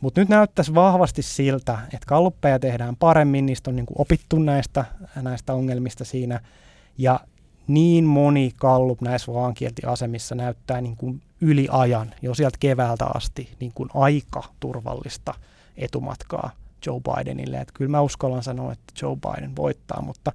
Mutta 0.00 0.20
nyt 0.20 0.28
näyttäisi 0.28 0.74
vahvasti 0.74 1.22
siltä, 1.22 1.78
että 1.84 2.06
kalluppeja 2.06 2.58
tehdään 2.58 2.96
paremmin, 2.96 3.46
niistä 3.46 3.70
on 3.70 3.76
niin 3.76 3.86
kuin 3.86 4.00
opittu 4.00 4.38
näistä, 4.38 4.84
näistä 5.22 5.54
ongelmista 5.54 6.04
siinä. 6.04 6.40
Ja 6.98 7.20
niin 7.66 8.04
moni 8.04 8.52
kallup 8.56 9.00
näissä 9.00 9.32
vaankieltiasemissa 9.32 10.34
näyttää 10.34 10.80
niin 10.80 10.96
kuin 10.96 11.22
yli 11.40 11.68
ajan, 11.70 12.14
jo 12.22 12.34
sieltä 12.34 12.56
keväältä 12.60 13.06
asti, 13.14 13.56
niin 13.60 13.72
kuin 13.74 13.88
aika 13.94 14.42
turvallista 14.60 15.34
etumatkaa 15.76 16.50
Joe 16.86 17.00
Bidenille. 17.00 17.60
Että 17.60 17.74
kyllä 17.76 17.90
mä 17.90 18.00
uskallan 18.00 18.42
sanoa, 18.42 18.72
että 18.72 18.92
Joe 19.02 19.16
Biden 19.16 19.56
voittaa, 19.56 20.02
mutta 20.02 20.32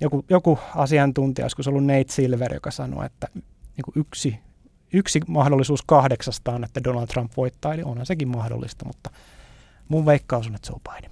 joku, 0.00 0.24
joku 0.30 0.58
asiantuntija, 0.74 1.44
olisiko 1.44 1.62
ollut 1.68 1.84
Nate 1.84 2.04
Silver, 2.08 2.54
joka 2.54 2.70
sanoi, 2.70 3.06
että 3.06 3.28
niin 3.34 3.92
yksi, 3.94 4.38
yksi 4.92 5.20
mahdollisuus 5.26 5.82
kahdeksasta 5.82 6.52
on, 6.52 6.64
että 6.64 6.84
Donald 6.84 7.06
Trump 7.06 7.32
voittaa, 7.36 7.74
eli 7.74 7.82
onhan 7.82 8.06
sekin 8.06 8.28
mahdollista, 8.28 8.84
mutta 8.84 9.10
mun 9.88 10.06
veikkaus 10.06 10.46
on, 10.46 10.54
että 10.54 10.72
Joe 10.72 10.80
Biden. 10.94 11.10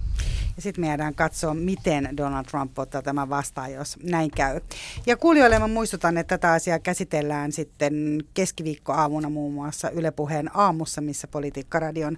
Ja 0.55 0.61
sitten 0.61 0.81
me 0.81 0.87
jäädään 0.87 1.15
katsoa, 1.15 1.53
miten 1.53 2.17
Donald 2.17 2.45
Trump 2.45 2.79
ottaa 2.79 3.01
tämän 3.01 3.29
vastaan, 3.29 3.73
jos 3.73 3.97
näin 4.03 4.31
käy. 4.31 4.61
Ja 5.05 5.17
kuulijoille 5.17 5.59
mä 5.59 5.67
muistutan, 5.67 6.17
että 6.17 6.37
tätä 6.37 6.53
asiaa 6.53 6.79
käsitellään 6.79 7.51
sitten 7.51 8.23
keskiviikkoaamuna 8.33 9.29
muun 9.29 9.53
muassa 9.53 9.89
Yle 9.89 10.11
Puheen 10.11 10.57
aamussa, 10.57 11.01
missä 11.01 11.27
Politiikkaradion 11.27 12.17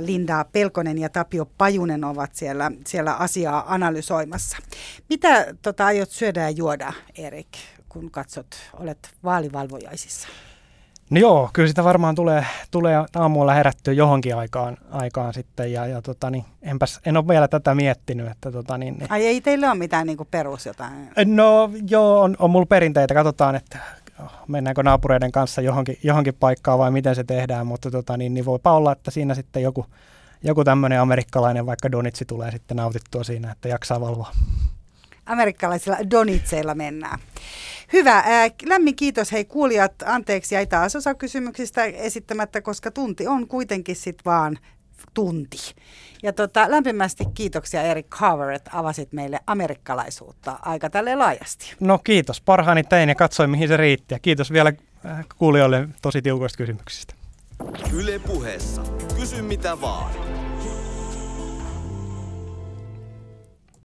Linda 0.00 0.44
Pelkonen 0.52 0.98
ja 0.98 1.08
Tapio 1.08 1.44
Pajunen 1.58 2.04
ovat 2.04 2.34
siellä, 2.34 2.70
siellä 2.86 3.14
asiaa 3.14 3.74
analysoimassa. 3.74 4.56
Mitä 5.08 5.54
tota, 5.62 5.86
aiot 5.86 6.10
syödä 6.10 6.42
ja 6.42 6.50
juoda, 6.50 6.92
Erik, 7.18 7.48
kun 7.88 8.10
katsot, 8.10 8.56
olet 8.72 9.10
vaalivalvojaisissa? 9.24 10.28
No 11.10 11.20
joo, 11.20 11.50
kyllä 11.52 11.68
sitä 11.68 11.84
varmaan 11.84 12.14
tulee, 12.14 12.46
tulee 12.70 13.04
aamulla 13.14 13.54
herättyä 13.54 13.94
johonkin 13.94 14.36
aikaan, 14.36 14.76
aikaan 14.90 15.34
sitten 15.34 15.72
ja, 15.72 15.86
ja 15.86 16.02
tota, 16.02 16.30
niin, 16.30 16.44
enpäs, 16.62 17.00
en 17.06 17.16
ole 17.16 17.28
vielä 17.28 17.48
tätä 17.48 17.74
miettinyt. 17.74 18.30
Että, 18.30 18.52
tota, 18.52 18.78
niin, 18.78 18.94
niin. 18.98 19.12
Ai 19.12 19.26
ei 19.26 19.40
teillä 19.40 19.70
ole 19.70 19.78
mitään 19.78 20.06
niin 20.06 20.18
perus 20.30 20.66
jotain? 20.66 21.10
No 21.24 21.70
joo, 21.88 22.20
on, 22.20 22.36
on 22.38 22.50
mulla 22.50 22.66
perinteitä. 22.66 23.14
Katsotaan, 23.14 23.54
että 23.54 23.78
mennäänkö 24.48 24.82
naapureiden 24.82 25.32
kanssa 25.32 25.60
johonkin, 25.60 25.98
johonkin 26.02 26.34
paikkaan 26.34 26.78
vai 26.78 26.90
miten 26.90 27.14
se 27.14 27.24
tehdään, 27.24 27.66
mutta 27.66 27.90
tota, 27.90 28.16
niin, 28.16 28.34
niin 28.34 28.44
voipa 28.44 28.72
olla, 28.72 28.92
että 28.92 29.10
siinä 29.10 29.34
sitten 29.34 29.62
joku, 29.62 29.86
joku 30.42 30.64
tämmöinen 30.64 31.00
amerikkalainen 31.00 31.66
vaikka 31.66 31.92
donitsi 31.92 32.24
tulee 32.24 32.50
sitten 32.50 32.76
nautittua 32.76 33.24
siinä, 33.24 33.52
että 33.52 33.68
jaksaa 33.68 34.00
valvoa. 34.00 34.30
Amerikkalaisilla 35.26 35.96
donitseilla 36.10 36.74
mennään. 36.74 37.18
Hyvä. 37.92 38.22
Ää, 38.26 38.48
lämmin 38.66 38.96
kiitos 38.96 39.32
hei 39.32 39.44
kuulijat. 39.44 39.92
Anteeksi 40.06 40.54
jäi 40.54 40.66
taas 40.66 40.96
osa 40.96 41.14
kysymyksistä 41.14 41.84
esittämättä, 41.84 42.60
koska 42.60 42.90
tunti 42.90 43.26
on 43.26 43.48
kuitenkin 43.48 43.96
sit 43.96 44.18
vaan 44.24 44.58
tunti. 45.14 45.58
Ja 46.22 46.32
tota, 46.32 46.70
lämpimästi 46.70 47.24
kiitoksia 47.34 47.82
Erik 47.82 48.06
Carver, 48.08 48.50
että 48.50 48.70
avasit 48.74 49.12
meille 49.12 49.40
amerikkalaisuutta 49.46 50.58
aika 50.62 50.90
tälle 50.90 51.14
laajasti. 51.14 51.74
No 51.80 51.98
kiitos. 51.98 52.40
Parhaani 52.40 52.84
tein 52.84 53.08
ja 53.08 53.14
katsoin 53.14 53.50
mihin 53.50 53.68
se 53.68 53.76
riitti. 53.76 54.14
Ja 54.14 54.18
kiitos 54.18 54.52
vielä 54.52 54.72
kuulijoille 55.38 55.88
tosi 56.02 56.22
tiukoista 56.22 56.56
kysymyksistä. 56.56 57.14
Yle 57.92 58.18
puheessa. 58.18 58.82
Kysy 59.16 59.42
mitä 59.42 59.80
vaan. 59.80 60.43